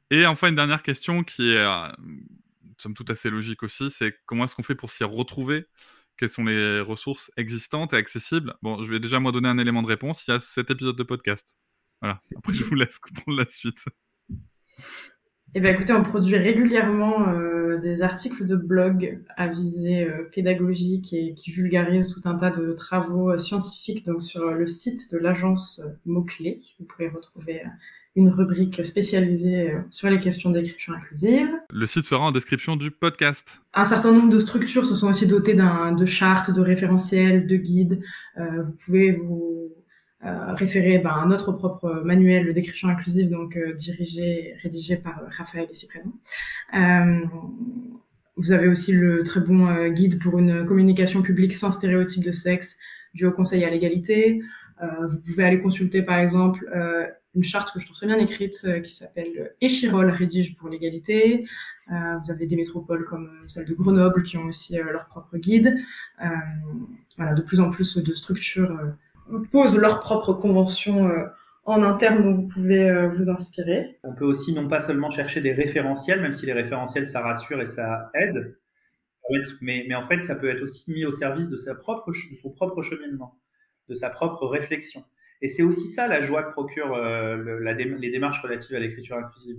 Et 0.09 0.26
enfin, 0.26 0.49
une 0.49 0.55
dernière 0.55 0.84
question 0.84 1.24
qui 1.24 1.53
est, 1.53 1.57
euh, 1.57 1.88
somme 2.78 2.93
toute, 2.93 3.09
assez 3.09 3.30
logique 3.30 3.64
aussi, 3.64 3.89
c'est 3.89 4.14
comment 4.26 4.43
est-ce 4.43 4.55
qu'on 4.55 4.64
fait 4.64 4.76
pour 4.76 4.91
s'y 4.91 5.03
retrouver? 5.03 5.66
Quelles 6.18 6.30
sont 6.30 6.43
les 6.43 6.82
ressources 6.82 7.32
existantes 7.38 7.93
et 7.93 7.95
accessibles? 7.95 8.55
Bon, 8.62 8.84
je 8.84 8.91
vais 8.91 8.99
déjà 8.99 9.20
moi 9.20 9.32
donner 9.32 9.47
un 9.47 9.57
élément 9.57 9.82
de 9.82 9.88
réponse. 9.88 10.28
Il 10.28 10.32
y 10.32 10.34
a 10.34 10.39
cet 10.39 10.70
épisode 10.70 10.97
de 10.97 11.03
podcast. 11.03 11.55
Voilà. 12.02 12.22
Après, 12.36 12.54
je 12.54 12.64
vous 12.64 12.76
laisse 12.76 12.99
prendre 12.99 13.38
la 13.38 13.47
suite. 13.47 13.78
Eh 15.54 15.60
bien, 15.60 15.72
écoutez, 15.72 15.91
on 15.91 16.02
produit 16.02 16.38
régulièrement 16.38 17.28
euh, 17.28 17.78
des 17.80 18.04
articles 18.04 18.45
de 18.45 18.56
blog 18.56 19.20
à 19.36 19.47
visée 19.47 20.06
euh, 20.06 20.30
pédagogique 20.34 21.12
et 21.12 21.34
qui 21.34 21.52
vulgarisent 21.52 22.08
tout 22.08 22.22
un 22.24 22.36
tas 22.36 22.52
de 22.52 22.72
travaux 22.72 23.32
euh, 23.32 23.38
scientifiques 23.38 24.06
donc 24.06 24.24
sur 24.24 24.54
le 24.54 24.66
site 24.66 25.12
de 25.12 25.18
l'agence 25.18 25.82
Mots-Clés. 26.06 26.62
Vous 26.80 26.86
pourrez 26.86 27.10
retrouver 27.10 27.64
une 28.16 28.30
rubrique 28.30 28.84
spécialisée 28.86 29.74
sur 29.89 30.10
les 30.10 30.20
questions 30.20 30.52
d'écriture 30.52 30.93
inclusive. 30.93 31.49
Le 31.70 31.86
site 31.86 32.06
sera 32.06 32.22
en 32.22 32.32
description 32.32 32.78
du 32.78 32.89
podcast. 32.89 33.62
Un 33.74 33.86
certain 33.86 34.14
nombre 34.14 34.30
de 34.30 34.39
structures 34.39 34.86
se 34.86 34.95
sont 34.95 35.10
aussi 35.10 35.28
dotées 35.28 35.54
de 35.54 36.06
chartes, 36.06 36.52
de 36.52 36.62
référentiels, 36.62 37.47
de 37.47 37.56
guides. 37.56 38.02
vous 38.38 38.74
pouvez 38.86 39.12
vous 39.12 39.72
référer 40.24 40.99
ben, 40.99 41.09
à 41.09 41.26
notre 41.26 41.51
propre 41.51 42.01
manuel 42.05 42.53
d'écriture 42.53 42.89
inclusive, 42.89 43.30
donc 43.30 43.57
dirigé, 43.76 44.55
rédigé 44.61 44.97
par 44.97 45.22
Raphaël 45.30 45.67
ici 45.72 45.88
présent. 45.88 46.13
Vous 48.38 48.51
avez 48.53 48.67
aussi 48.67 48.91
le 48.91 49.24
très 49.24 49.39
bon 49.39 49.67
euh, 49.67 49.89
guide 49.89 50.19
pour 50.19 50.39
une 50.39 50.65
communication 50.65 51.22
publique 51.22 51.53
sans 51.53 51.72
stéréotype 51.72 52.24
de 52.24 52.32
sexe 52.32 52.78
du 53.13 53.26
Haut 53.26 53.32
Conseil 53.32 53.63
à 53.65 53.69
l'égalité. 53.69 54.41
Euh, 54.82 55.07
vous 55.07 55.19
pouvez 55.19 55.43
aller 55.43 55.61
consulter 55.61 56.01
par 56.01 56.17
exemple 56.17 56.67
euh, 56.74 57.05
une 57.36 57.43
charte 57.43 57.74
que 57.74 57.80
je 57.80 57.86
trouve 57.86 57.97
très 57.97 58.07
bien 58.07 58.17
écrite 58.17 58.65
qui 58.84 58.93
s'appelle 58.93 59.53
Échirol 59.61 60.09
rédige 60.09 60.55
pour 60.55 60.69
l'égalité. 60.69 61.45
vous 61.88 62.32
avez 62.32 62.45
des 62.45 62.57
métropoles 62.57 63.05
comme 63.05 63.30
celle 63.47 63.65
de 63.65 63.74
Grenoble 63.74 64.24
qui 64.24 64.38
ont 64.38 64.45
aussi 64.45 64.76
leur 64.76 65.05
propre 65.05 65.38
guide. 65.38 65.78
voilà, 67.17 67.34
de 67.34 67.41
plus 67.41 67.61
en 67.61 67.69
plus 67.69 67.97
de 67.97 68.13
structures 68.13 68.78
posent 69.52 69.78
leurs 69.78 70.00
propres 70.00 70.34
conventions 70.34 71.10
en 71.66 71.84
interne 71.84 72.24
dont 72.24 72.34
vous 72.34 72.48
pouvez 72.48 72.90
euh, 72.90 73.10
vous 73.10 73.30
inspirer. 73.30 74.00
On 74.04 74.14
peut 74.14 74.26
aussi 74.26 74.54
non 74.54 74.68
pas 74.68 74.82
seulement 74.82 75.10
chercher 75.10 75.42
des 75.42 75.54
référentiels, 75.54 76.22
même 76.22 76.34
si 76.34 76.46
les 76.46 76.54
référentiels 76.54 77.06
ça 77.06 77.22
rassure 77.22 77.62
et 77.62 77.68
ça 77.68 78.10
aide, 78.16 78.58
mais, 79.62 79.86
mais 79.88 79.96
en 79.96 80.04
fait 80.04 80.22
ça 80.22 80.36
peut 80.36 80.50
être 80.50 80.62
aussi 80.62 80.92
mis 80.92 81.06
au 81.06 81.12
service 81.12 81.48
de, 81.48 81.56
sa 81.56 81.76
propre, 81.76 82.12
de 82.12 82.36
son 82.36 82.50
propre 82.50 82.82
cheminement, 82.82 83.40
de 83.90 83.94
sa 83.94 84.10
propre 84.10 84.48
réflexion. 84.48 85.04
Et 85.42 85.48
c'est 85.48 85.64
aussi 85.64 85.88
ça 85.88 86.08
la 86.08 86.22
joie 86.22 86.44
que 86.44 86.52
procure 86.52 86.94
euh, 86.94 87.60
les 87.60 88.12
démarches 88.12 88.42
relatives 88.42 88.76
à 88.76 88.80
l'écriture 88.80 89.18
inclusive. 89.18 89.58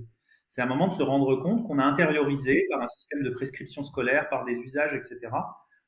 C'est 0.49 0.61
un 0.61 0.67
moment 0.67 0.89
de 0.89 0.93
se 0.93 1.03
rendre 1.03 1.37
compte 1.37 1.67
qu'on 1.67 1.79
a 1.79 1.85
intériorisé 1.85 2.67
par 2.71 2.83
un 2.83 2.89
système 2.89 3.23
de 3.23 3.31
prescription 3.31 3.83
scolaire, 3.83 4.29
par 4.29 4.45
des 4.45 4.55
usages, 4.55 4.95
etc., 4.95 5.33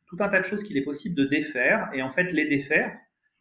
tout 0.07 0.16
un 0.20 0.28
tas 0.28 0.41
de 0.41 0.45
choses 0.45 0.62
qu'il 0.62 0.78
est 0.78 0.85
possible 0.85 1.14
de 1.14 1.24
défaire, 1.24 1.91
et 1.93 2.03
en 2.03 2.11
fait 2.11 2.32
les 2.32 2.47
défaire, 2.47 2.97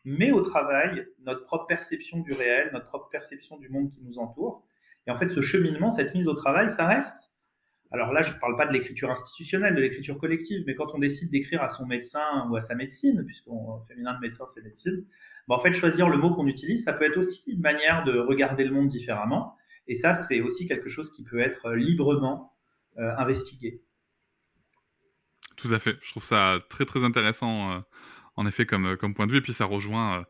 met 0.06 0.32
au 0.32 0.42
travail 0.42 1.08
notre 1.26 1.44
propre 1.44 1.68
perception 1.68 2.20
du 2.20 2.34
réel, 2.34 2.70
notre 2.74 2.88
propre 2.88 3.10
perception 3.10 3.58
du 3.58 3.70
monde 3.70 3.90
qui 3.90 4.04
nous 4.04 4.20
entoure. 4.20 4.66
Et 5.08 5.12
en 5.12 5.16
fait, 5.16 5.30
ce 5.30 5.42
cheminement, 5.42 5.90
cette 5.90 6.14
mise 6.14 6.28
au 6.28 6.34
travail, 6.34 6.70
ça 6.70 6.88
reste. 6.88 7.34
Alors 7.92 8.12
là, 8.12 8.24
je 8.24 8.34
ne 8.34 8.40
parle 8.40 8.58
pas 8.58 8.66
de 8.66 8.74
l'écriture 8.74 9.12
institutionnelle, 9.12 9.76
de 9.76 9.82
l'écriture 9.82 10.18
collective, 10.18 10.64
mais 10.66 10.74
quand 10.74 10.96
on 10.96 10.98
décide 10.98 11.30
d'écrire 11.30 11.62
à 11.62 11.70
son 11.70 11.86
médecin 11.86 12.48
ou 12.50 12.56
à 12.56 12.62
sa 12.62 12.74
médecine, 12.74 13.24
puisqu'on 13.24 13.82
féminin 13.88 14.16
de 14.16 14.20
médecin, 14.20 14.46
c'est 14.48 14.64
médecine, 14.64 15.06
bah, 15.48 15.56
en 15.56 15.60
fait, 15.60 15.74
choisir 15.74 16.10
le 16.10 16.18
mot 16.18 16.34
qu'on 16.34 16.48
utilise, 16.48 16.84
ça 16.84 16.94
peut 16.94 17.06
être 17.06 17.18
aussi 17.18 17.44
une 17.52 17.62
manière 17.62 18.04
de 18.04 18.18
regarder 18.18 18.64
le 18.64 18.72
monde 18.72 18.88
différemment. 18.88 19.56
Et 19.88 19.94
ça, 19.94 20.16
c'est 20.16 20.42
aussi 20.42 20.66
quelque 20.68 20.90
chose 20.90 21.12
qui 21.12 21.24
peut 21.24 21.40
être 21.40 21.72
librement 21.74 22.56
euh, 22.98 23.12
investigué. 23.18 23.84
Tout 25.56 25.72
à 25.72 25.78
fait. 25.78 25.98
Je 26.02 26.10
trouve 26.10 26.24
ça 26.24 26.60
très, 26.70 26.86
très 26.86 27.04
intéressant. 27.04 27.74
Euh, 27.74 27.80
en 28.36 28.48
effet 28.48 28.66
comme, 28.66 28.86
euh, 28.86 28.96
comme 28.96 29.14
point 29.14 29.28
de 29.28 29.32
vue. 29.32 29.38
Et 29.40 29.42
puis 29.42 29.54
ça 29.54 29.66
rejoint 29.66 30.20
euh, 30.20 30.24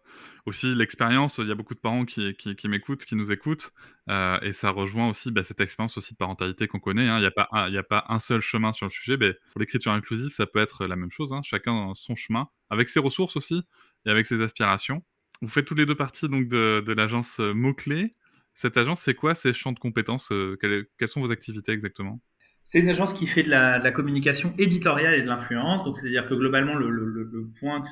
aussi 0.46 0.74
l'expérience. 0.76 1.38
Il 1.38 1.48
y 1.48 1.52
a 1.52 1.56
beaucoup 1.56 1.74
de 1.74 1.80
parents 1.80 2.06
qui, 2.06 2.36
m'écoutent, 2.66 3.06
qui 3.06 3.16
nous 3.16 3.32
écoutent. 3.32 3.72
Euh, 4.10 4.40
et 4.42 4.52
ça 4.52 4.72
rejoint 4.72 5.10
aussi 5.10 5.32
bah, 5.32 5.44
cette 5.44 5.62
expérience 5.62 5.98
aussi 5.98 6.14
de 6.14 6.18
parentalité 6.18 6.68
qu'on 6.68 6.80
connaît. 6.80 7.08
Hein. 7.08 7.18
Il 7.18 7.22
n'y 7.22 7.78
a, 7.78 7.84
pas 7.84 8.06
un, 8.10 8.20
seul 8.20 8.42
chemin 8.42 8.72
sur 8.72 8.86
le 8.86 8.92
sujet. 8.92 9.18
Mais 9.18 9.34
pour 9.52 9.60
l'écriture 9.60 9.92
inclusive, 9.92 10.34
ça 10.34 10.46
peut 10.46 10.60
être 10.60 10.86
la 10.86 10.96
même 10.96 11.12
chose. 11.12 11.34
Hein. 11.34 11.42
Chacun 11.44 11.94
son 11.96 12.16
chemin, 12.16 12.48
avec 12.70 12.90
ses 12.90 13.00
ressources 13.00 13.38
aussi 13.38 13.64
et 14.06 14.10
avec 14.10 14.28
ses 14.28 14.42
aspirations. 14.42 15.04
Vous 15.42 15.50
faites 15.50 15.66
tous 15.66 15.76
les 15.76 15.86
deux 15.86 15.96
partie 15.96 16.30
donc, 16.30 16.48
de, 16.48 16.94
l'agence 16.94 17.40
Mots-Clés. 17.40 18.16
Cette 18.56 18.78
agence, 18.78 19.02
c'est 19.02 19.16
quoi 19.16 19.34
ces 19.34 19.52
champs 19.52 19.72
de 19.72 19.80
compétences 19.80 20.32
quelles 20.62 21.08
sont 21.08 21.22
vos 21.22 21.32
activités 21.32 21.72
exactement? 21.72 22.22
C'est 22.64 22.80
une 22.80 22.90
agence 22.90 23.14
qui 23.14 23.28
fait 23.28 23.44
de 23.44 23.50
la, 23.50 23.92
communication 23.92 24.54
éditoriale 24.58 25.16
et 25.16 25.22
de 25.22 25.28
l'influence. 25.28 25.84
Donc, 25.84 25.98
c'est-à-dire 25.98 26.28
que 26.28 26.34
globalement, 26.34 26.76
le, 26.76 27.52
point 27.60 27.84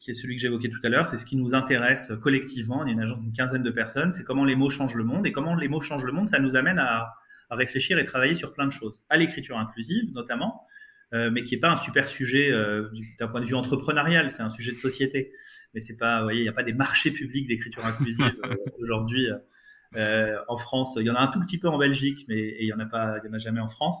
qui 0.00 0.10
est 0.10 0.14
celui 0.14 0.36
que 0.36 0.42
j'évoquais 0.42 0.68
tout 0.68 0.78
à 0.84 0.88
l'heure, 0.88 1.06
c'est 1.06 1.18
ce 1.18 1.26
qui 1.26 1.36
nous 1.36 1.54
intéresse 1.54 2.12
collectivement. 2.22 2.80
On 2.82 2.86
est 2.86 2.92
une 2.92 3.00
agence 3.00 3.20
d'une 3.20 3.32
quinzaine 3.32 3.64
de 3.64 3.70
personnes. 3.70 4.12
C'est 4.12 4.22
comment 4.22 4.44
les 4.44 4.54
mots 4.54 4.70
changent 4.70 4.94
le 4.94 5.02
monde. 5.02 5.26
Et 5.26 5.32
comment 5.32 5.56
les 5.56 5.66
mots 5.66 5.80
changent 5.80 6.04
le 6.04 6.12
monde, 6.12 6.28
ça 6.28 6.38
nous 6.38 6.54
amène 6.54 6.78
à, 6.78 7.12
réfléchir 7.50 7.98
et 7.98 8.04
travailler 8.06 8.34
sur 8.34 8.54
plein 8.54 8.66
de 8.66 8.72
choses. 8.72 9.02
À 9.10 9.18
l'écriture 9.18 9.58
inclusive, 9.58 10.10
notamment, 10.14 10.62
euh, 11.12 11.30
mais 11.30 11.42
qui 11.42 11.54
n'est 11.54 11.60
pas 11.60 11.68
un 11.68 11.76
super 11.76 12.08
sujet 12.08 12.50
euh, 12.50 12.88
d'un 13.18 13.28
point 13.28 13.40
de 13.40 13.44
vue 13.44 13.54
entrepreneurial. 13.54 14.30
C'est 14.30 14.40
un 14.40 14.48
sujet 14.48 14.72
de 14.72 14.78
société. 14.78 15.32
Mais 15.74 15.80
c'est 15.80 15.96
pas, 15.96 16.20
vous 16.20 16.24
voyez, 16.24 16.40
il 16.40 16.44
n'y 16.44 16.48
a 16.48 16.54
pas 16.54 16.62
des 16.62 16.72
marchés 16.72 17.10
publics 17.10 17.46
d'écriture 17.48 17.84
inclusive 17.84 18.24
euh, 18.46 18.54
aujourd'hui. 18.80 19.26
Euh, 19.96 20.38
en 20.48 20.56
France, 20.56 20.94
il 20.98 21.06
y 21.06 21.10
en 21.10 21.14
a 21.14 21.20
un 21.20 21.28
tout 21.28 21.40
petit 21.40 21.58
peu 21.58 21.68
en 21.68 21.78
Belgique, 21.78 22.24
mais 22.28 22.56
il 22.60 22.66
n'y 22.66 22.72
en, 22.72 22.78
a 22.80 22.86
pas, 22.86 23.16
il 23.22 23.26
y 23.26 23.30
en 23.30 23.34
a 23.34 23.38
jamais 23.38 23.60
en 23.60 23.68
France. 23.68 23.98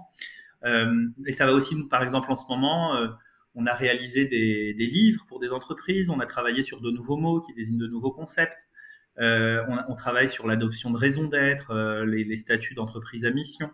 Euh, 0.64 1.08
et 1.26 1.32
ça 1.32 1.46
va 1.46 1.52
aussi, 1.52 1.76
par 1.90 2.02
exemple, 2.02 2.30
en 2.30 2.34
ce 2.34 2.46
moment, 2.48 2.96
euh, 2.96 3.08
on 3.54 3.66
a 3.66 3.74
réalisé 3.74 4.24
des, 4.24 4.72
livres 4.74 5.24
pour 5.28 5.40
des 5.40 5.52
entreprises, 5.52 6.10
on 6.10 6.20
a 6.20 6.26
travaillé 6.26 6.62
sur 6.62 6.80
de 6.80 6.90
nouveaux 6.90 7.16
mots 7.16 7.40
qui 7.40 7.52
désignent 7.54 7.78
de 7.78 7.88
nouveaux 7.88 8.12
concepts. 8.12 8.68
on, 9.18 9.94
travaille 9.96 10.28
sur 10.28 10.46
l'adoption 10.46 10.90
de 10.90 10.96
raison 10.96 11.24
d'être, 11.24 11.74
les, 12.04 12.36
statuts 12.38 12.74
d'entreprise 12.74 13.26
à 13.26 13.30
mission. 13.30 13.70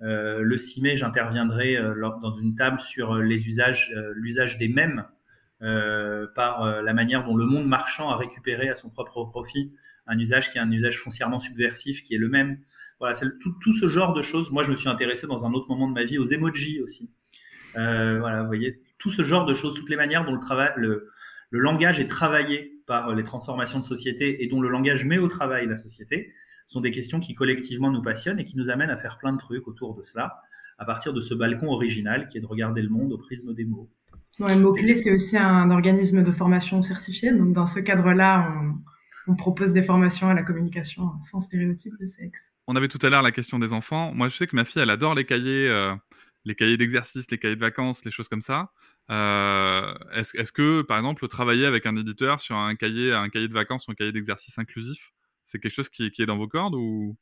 le 0.00 0.56
6 0.56 0.80
mai, 0.80 0.96
j'interviendrai 0.96 1.76
dans 2.22 2.32
une 2.32 2.54
table 2.54 2.80
sur 2.80 3.16
les 3.16 3.46
usages, 3.46 3.92
l'usage 4.14 4.56
des 4.56 4.68
mèmes 4.68 5.04
par 5.60 6.82
la 6.82 6.92
manière 6.94 7.24
dont 7.24 7.36
le 7.36 7.44
monde 7.44 7.66
marchand 7.66 8.10
a 8.10 8.16
récupéré 8.16 8.68
à 8.68 8.74
son 8.74 8.88
propre 8.88 9.24
profit 9.24 9.72
un 10.10 10.18
usage 10.18 10.50
qui 10.50 10.58
est 10.58 10.60
un 10.60 10.70
usage 10.70 11.00
foncièrement 11.00 11.40
subversif, 11.40 12.02
qui 12.02 12.14
est 12.14 12.18
le 12.18 12.28
même. 12.28 12.58
Voilà, 12.98 13.18
tout, 13.40 13.72
ce 13.72 13.86
genre 13.86 14.12
de 14.12 14.20
choses. 14.20 14.52
Moi, 14.52 14.62
je 14.62 14.70
me 14.70 14.76
suis 14.76 14.88
intéressé 14.88 15.26
dans 15.26 15.44
un 15.44 15.52
autre 15.52 15.68
moment 15.68 15.88
de 15.88 15.94
ma 15.94 16.04
vie 16.04 16.18
aux 16.18 16.24
emojis 16.24 16.82
aussi. 16.82 17.08
Euh, 17.76 18.18
voilà, 18.18 18.42
vous 18.42 18.48
voyez, 18.48 18.82
tout 18.98 19.10
ce 19.10 19.22
genre 19.22 19.46
de 19.46 19.54
choses, 19.54 19.74
toutes 19.74 19.88
les 19.88 19.96
manières 19.96 20.24
dont 20.24 20.34
le, 20.34 20.40
travail, 20.40 20.72
le, 20.76 21.08
langage 21.50 22.00
est 22.00 22.08
travaillé 22.08 22.82
par 22.86 23.14
les 23.14 23.22
transformations 23.22 23.78
de 23.78 23.84
société 23.84 24.42
et 24.42 24.48
dont 24.48 24.60
le 24.60 24.68
langage 24.68 25.04
met 25.04 25.18
au 25.18 25.28
travail 25.28 25.66
la 25.66 25.76
société, 25.76 26.30
sont 26.66 26.80
des 26.80 26.90
questions 26.90 27.20
qui 27.20 27.34
collectivement 27.34 27.90
nous 27.90 28.02
passionnent 28.02 28.38
et 28.38 28.44
qui 28.44 28.56
nous 28.56 28.68
amènent 28.68 28.90
à 28.90 28.96
faire 28.96 29.16
plein 29.18 29.32
de 29.32 29.38
trucs 29.38 29.66
autour 29.66 29.94
de 29.94 30.02
cela, 30.02 30.40
à 30.78 30.84
partir 30.84 31.12
de 31.12 31.20
ce 31.20 31.34
balcon 31.34 31.68
original 31.68 32.26
qui 32.28 32.38
est 32.38 32.40
de 32.40 32.46
regarder 32.46 32.82
le 32.82 32.88
monde 32.88 33.12
au 33.12 33.18
prisme 33.18 33.54
des 33.54 33.64
mots. 33.64 33.88
Ouais, 34.40 34.56
Mot-Clé, 34.56 34.96
c'est 34.96 35.12
aussi 35.12 35.36
un 35.36 35.70
organisme 35.70 36.22
de 36.22 36.32
formation 36.32 36.82
certifié. 36.82 37.30
Donc, 37.32 37.52
dans 37.52 37.66
ce 37.66 37.78
cadre-là, 37.78 38.50
on, 38.56 38.74
on 39.30 39.36
propose 39.36 39.72
des 39.72 39.82
formations 39.82 40.28
à 40.28 40.34
la 40.34 40.42
communication 40.42 41.10
sans 41.30 41.40
stéréotype 41.40 41.92
de 42.00 42.06
sexe. 42.06 42.52
On 42.66 42.76
avait 42.76 42.88
tout 42.88 42.98
à 43.02 43.10
l'heure 43.10 43.22
la 43.22 43.32
question 43.32 43.58
des 43.58 43.72
enfants. 43.72 44.12
Moi, 44.14 44.28
je 44.28 44.36
sais 44.36 44.46
que 44.46 44.56
ma 44.56 44.64
fille, 44.64 44.82
elle 44.82 44.90
adore 44.90 45.14
les 45.14 45.24
cahiers, 45.24 45.68
euh, 45.68 45.94
les 46.44 46.54
cahiers 46.54 46.76
d'exercice, 46.76 47.30
les 47.30 47.38
cahiers 47.38 47.54
de 47.54 47.60
vacances, 47.60 48.04
les 48.04 48.10
choses 48.10 48.28
comme 48.28 48.42
ça. 48.42 48.70
Euh, 49.10 49.92
est-ce, 50.14 50.52
que, 50.52 50.82
par 50.82 50.96
exemple, 50.96 51.26
travailler 51.28 51.66
avec 51.66 51.86
un 51.86 51.96
éditeur 51.96 52.40
sur 52.40 52.56
un 52.56 52.74
cahier, 52.76 53.12
un 53.12 53.28
cahier 53.28 53.48
de 53.48 53.52
vacances 53.52 53.88
ou 53.88 53.90
un 53.90 53.94
cahier 53.94 54.12
d'exercice 54.12 54.58
inclusif, 54.58 55.12
c'est 55.46 55.58
quelque 55.58 55.74
chose 55.74 55.88
qui, 55.88 56.04
est 56.04 56.26
dans 56.26 56.38
vos 56.38 56.48
cordes 56.48 56.74
ou? 56.74 57.16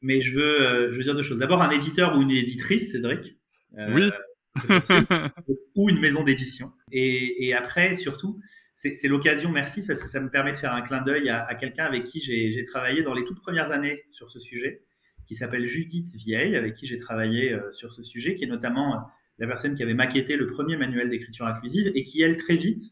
Mais 0.00 0.20
je 0.20 0.34
veux, 0.34 0.62
euh, 0.62 0.92
je 0.92 0.96
veux 0.96 1.02
dire 1.02 1.14
deux 1.14 1.22
choses. 1.22 1.38
D'abord, 1.38 1.62
un 1.62 1.70
éditeur 1.70 2.16
ou 2.16 2.22
une 2.22 2.30
éditrice, 2.30 2.92
Cédric. 2.92 3.36
oui. 3.72 4.10
ou 5.76 5.88
une 5.88 6.00
maison 6.00 6.22
d'édition. 6.22 6.72
et 6.90 7.54
après, 7.54 7.94
surtout, 7.94 8.40
c'est 8.74 9.08
l'occasion, 9.08 9.50
merci, 9.50 9.86
parce 9.86 10.02
que 10.02 10.08
ça 10.08 10.18
me 10.18 10.30
permet 10.30 10.52
de 10.52 10.56
faire 10.56 10.72
un 10.72 10.82
clin 10.82 11.02
d'œil 11.02 11.28
à, 11.28 11.54
quelqu'un 11.54 11.84
avec 11.84 12.04
qui 12.04 12.20
j'ai 12.20 12.64
travaillé 12.64 13.02
dans 13.02 13.14
les 13.14 13.24
toutes 13.24 13.40
premières 13.40 13.70
années 13.70 14.02
sur 14.10 14.30
ce 14.30 14.40
sujet, 14.40 14.82
qui 15.26 15.34
s'appelle 15.34 15.66
Judith 15.66 16.08
Vieille, 16.16 16.56
avec 16.56 16.74
qui 16.74 16.86
j'ai 16.86 16.98
travaillé 16.98 17.52
euh, 17.52 17.72
sur 17.72 17.92
ce 17.92 18.02
sujet, 18.02 18.34
qui 18.34 18.44
est 18.44 18.48
notamment 18.48 18.94
euh, 18.94 18.98
la 19.38 19.46
personne 19.46 19.74
qui 19.76 19.82
avait 19.82 19.94
maquetté 19.94 20.36
le 20.36 20.46
premier 20.48 20.76
manuel 20.76 21.10
d'écriture 21.10 21.46
inclusive 21.46 21.92
et 21.94 22.02
qui, 22.02 22.22
elle, 22.22 22.36
très 22.38 22.56
vite, 22.56 22.82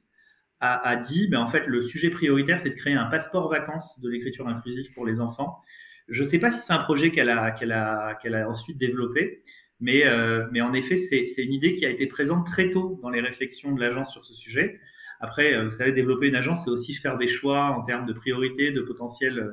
a, 0.60 0.96
dit, 0.96 1.26
ben, 1.26 1.40
en 1.40 1.46
fait, 1.46 1.66
le 1.66 1.80
sujet 1.80 2.10
prioritaire, 2.10 2.60
c'est 2.60 2.68
de 2.68 2.74
créer 2.74 2.92
un 2.92 3.06
passeport 3.06 3.48
vacances 3.48 3.98
de 4.00 4.10
l'écriture 4.10 4.46
inclusive 4.46 4.92
pour 4.92 5.06
les 5.06 5.18
enfants. 5.18 5.58
Je 6.08 6.22
ne 6.22 6.28
sais 6.28 6.38
pas 6.38 6.50
si 6.50 6.60
c'est 6.60 6.74
un 6.74 6.82
projet 6.82 7.10
qu'elle 7.10 7.30
a, 7.30 7.50
qu'elle 7.52 7.72
a, 7.72 8.18
qu'elle 8.20 8.34
a 8.34 8.46
ensuite 8.46 8.76
développé, 8.76 9.42
mais, 9.80 10.06
euh, 10.06 10.46
mais 10.52 10.60
en 10.60 10.72
effet, 10.72 10.96
c'est 10.96 11.42
une 11.42 11.52
idée 11.52 11.74
qui 11.74 11.86
a 11.86 11.90
été 11.90 12.06
présente 12.06 12.46
très 12.46 12.70
tôt 12.70 12.98
dans 13.02 13.10
les 13.10 13.20
réflexions 13.20 13.74
de 13.74 13.80
l'agence 13.80 14.12
sur 14.12 14.24
ce 14.24 14.34
sujet. 14.34 14.80
Après, 15.20 15.54
euh, 15.54 15.66
vous 15.66 15.72
savez, 15.72 15.92
développer 15.92 16.28
une 16.28 16.34
agence, 16.34 16.64
c'est 16.64 16.70
aussi 16.70 16.94
faire 16.94 17.18
des 17.18 17.28
choix 17.28 17.76
en 17.78 17.82
termes 17.82 18.06
de 18.06 18.12
priorité, 18.12 18.72
de 18.72 18.80
potentiel 18.80 19.38
euh, 19.38 19.52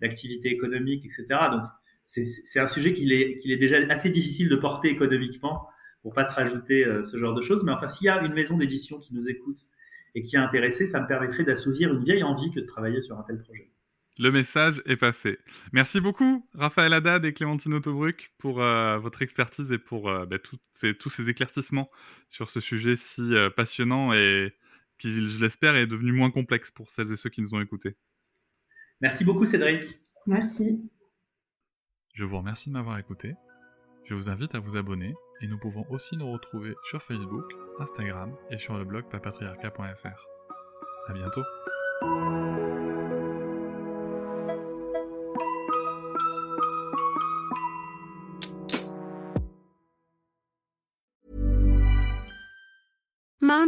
d'activité 0.00 0.50
économique, 0.50 1.04
etc. 1.06 1.26
Donc, 1.50 1.62
c'est 2.04 2.60
un 2.60 2.68
sujet 2.68 2.92
qu'il 2.92 3.12
est, 3.12 3.44
est 3.44 3.56
déjà 3.56 3.78
assez 3.88 4.10
difficile 4.10 4.48
de 4.48 4.56
porter 4.56 4.88
économiquement 4.88 5.66
pour 6.02 6.12
pas 6.12 6.22
se 6.22 6.34
rajouter 6.34 6.84
euh, 6.84 7.02
ce 7.02 7.16
genre 7.18 7.34
de 7.34 7.42
choses. 7.42 7.64
Mais 7.64 7.72
enfin, 7.72 7.88
s'il 7.88 8.04
y 8.04 8.08
a 8.08 8.20
une 8.22 8.34
maison 8.34 8.56
d'édition 8.58 8.98
qui 9.00 9.14
nous 9.14 9.28
écoute 9.28 9.58
et 10.14 10.22
qui 10.22 10.36
est 10.36 10.38
intéressée, 10.38 10.86
ça 10.86 11.00
me 11.00 11.08
permettrait 11.08 11.44
d'assouvir 11.44 11.92
une 11.92 12.04
vieille 12.04 12.22
envie 12.22 12.50
que 12.52 12.60
de 12.60 12.66
travailler 12.66 13.00
sur 13.00 13.18
un 13.18 13.22
tel 13.22 13.40
projet. 13.40 13.70
Le 14.18 14.30
message 14.30 14.82
est 14.86 14.96
passé. 14.96 15.38
Merci 15.72 16.00
beaucoup, 16.00 16.48
Raphaël 16.54 16.92
Haddad 16.92 17.24
et 17.24 17.32
Clémentine 17.34 17.74
Autobruck, 17.74 18.32
pour 18.38 18.56
votre 18.56 19.22
expertise 19.22 19.70
et 19.72 19.78
pour 19.78 20.04
bah, 20.04 20.36
ces, 20.72 20.94
tous 20.94 21.10
ces 21.10 21.28
éclaircissements 21.28 21.90
sur 22.28 22.48
ce 22.48 22.60
sujet 22.60 22.96
si 22.96 23.34
passionnant 23.56 24.14
et, 24.14 24.54
qui, 24.98 25.28
je 25.28 25.40
l'espère, 25.40 25.76
est 25.76 25.86
devenu 25.86 26.12
moins 26.12 26.30
complexe 26.30 26.70
pour 26.70 26.90
celles 26.90 27.12
et 27.12 27.16
ceux 27.16 27.30
qui 27.30 27.40
nous 27.40 27.54
ont 27.54 27.60
écoutés. 27.60 27.96
Merci 29.00 29.24
beaucoup, 29.24 29.44
Cédric. 29.44 29.98
Merci. 30.26 30.90
Je 32.14 32.24
vous 32.24 32.38
remercie 32.38 32.70
de 32.70 32.74
m'avoir 32.74 32.98
écouté. 32.98 33.34
Je 34.04 34.14
vous 34.14 34.30
invite 34.30 34.54
à 34.54 34.60
vous 34.60 34.76
abonner 34.76 35.14
et 35.42 35.46
nous 35.46 35.58
pouvons 35.58 35.84
aussi 35.90 36.16
nous 36.16 36.30
retrouver 36.30 36.74
sur 36.84 37.02
Facebook, 37.02 37.44
Instagram 37.78 38.34
et 38.50 38.58
sur 38.58 38.78
le 38.78 38.84
blog 38.84 39.04
papatriarca.fr. 39.10 40.26
À 41.08 41.12
bientôt. 41.12 41.42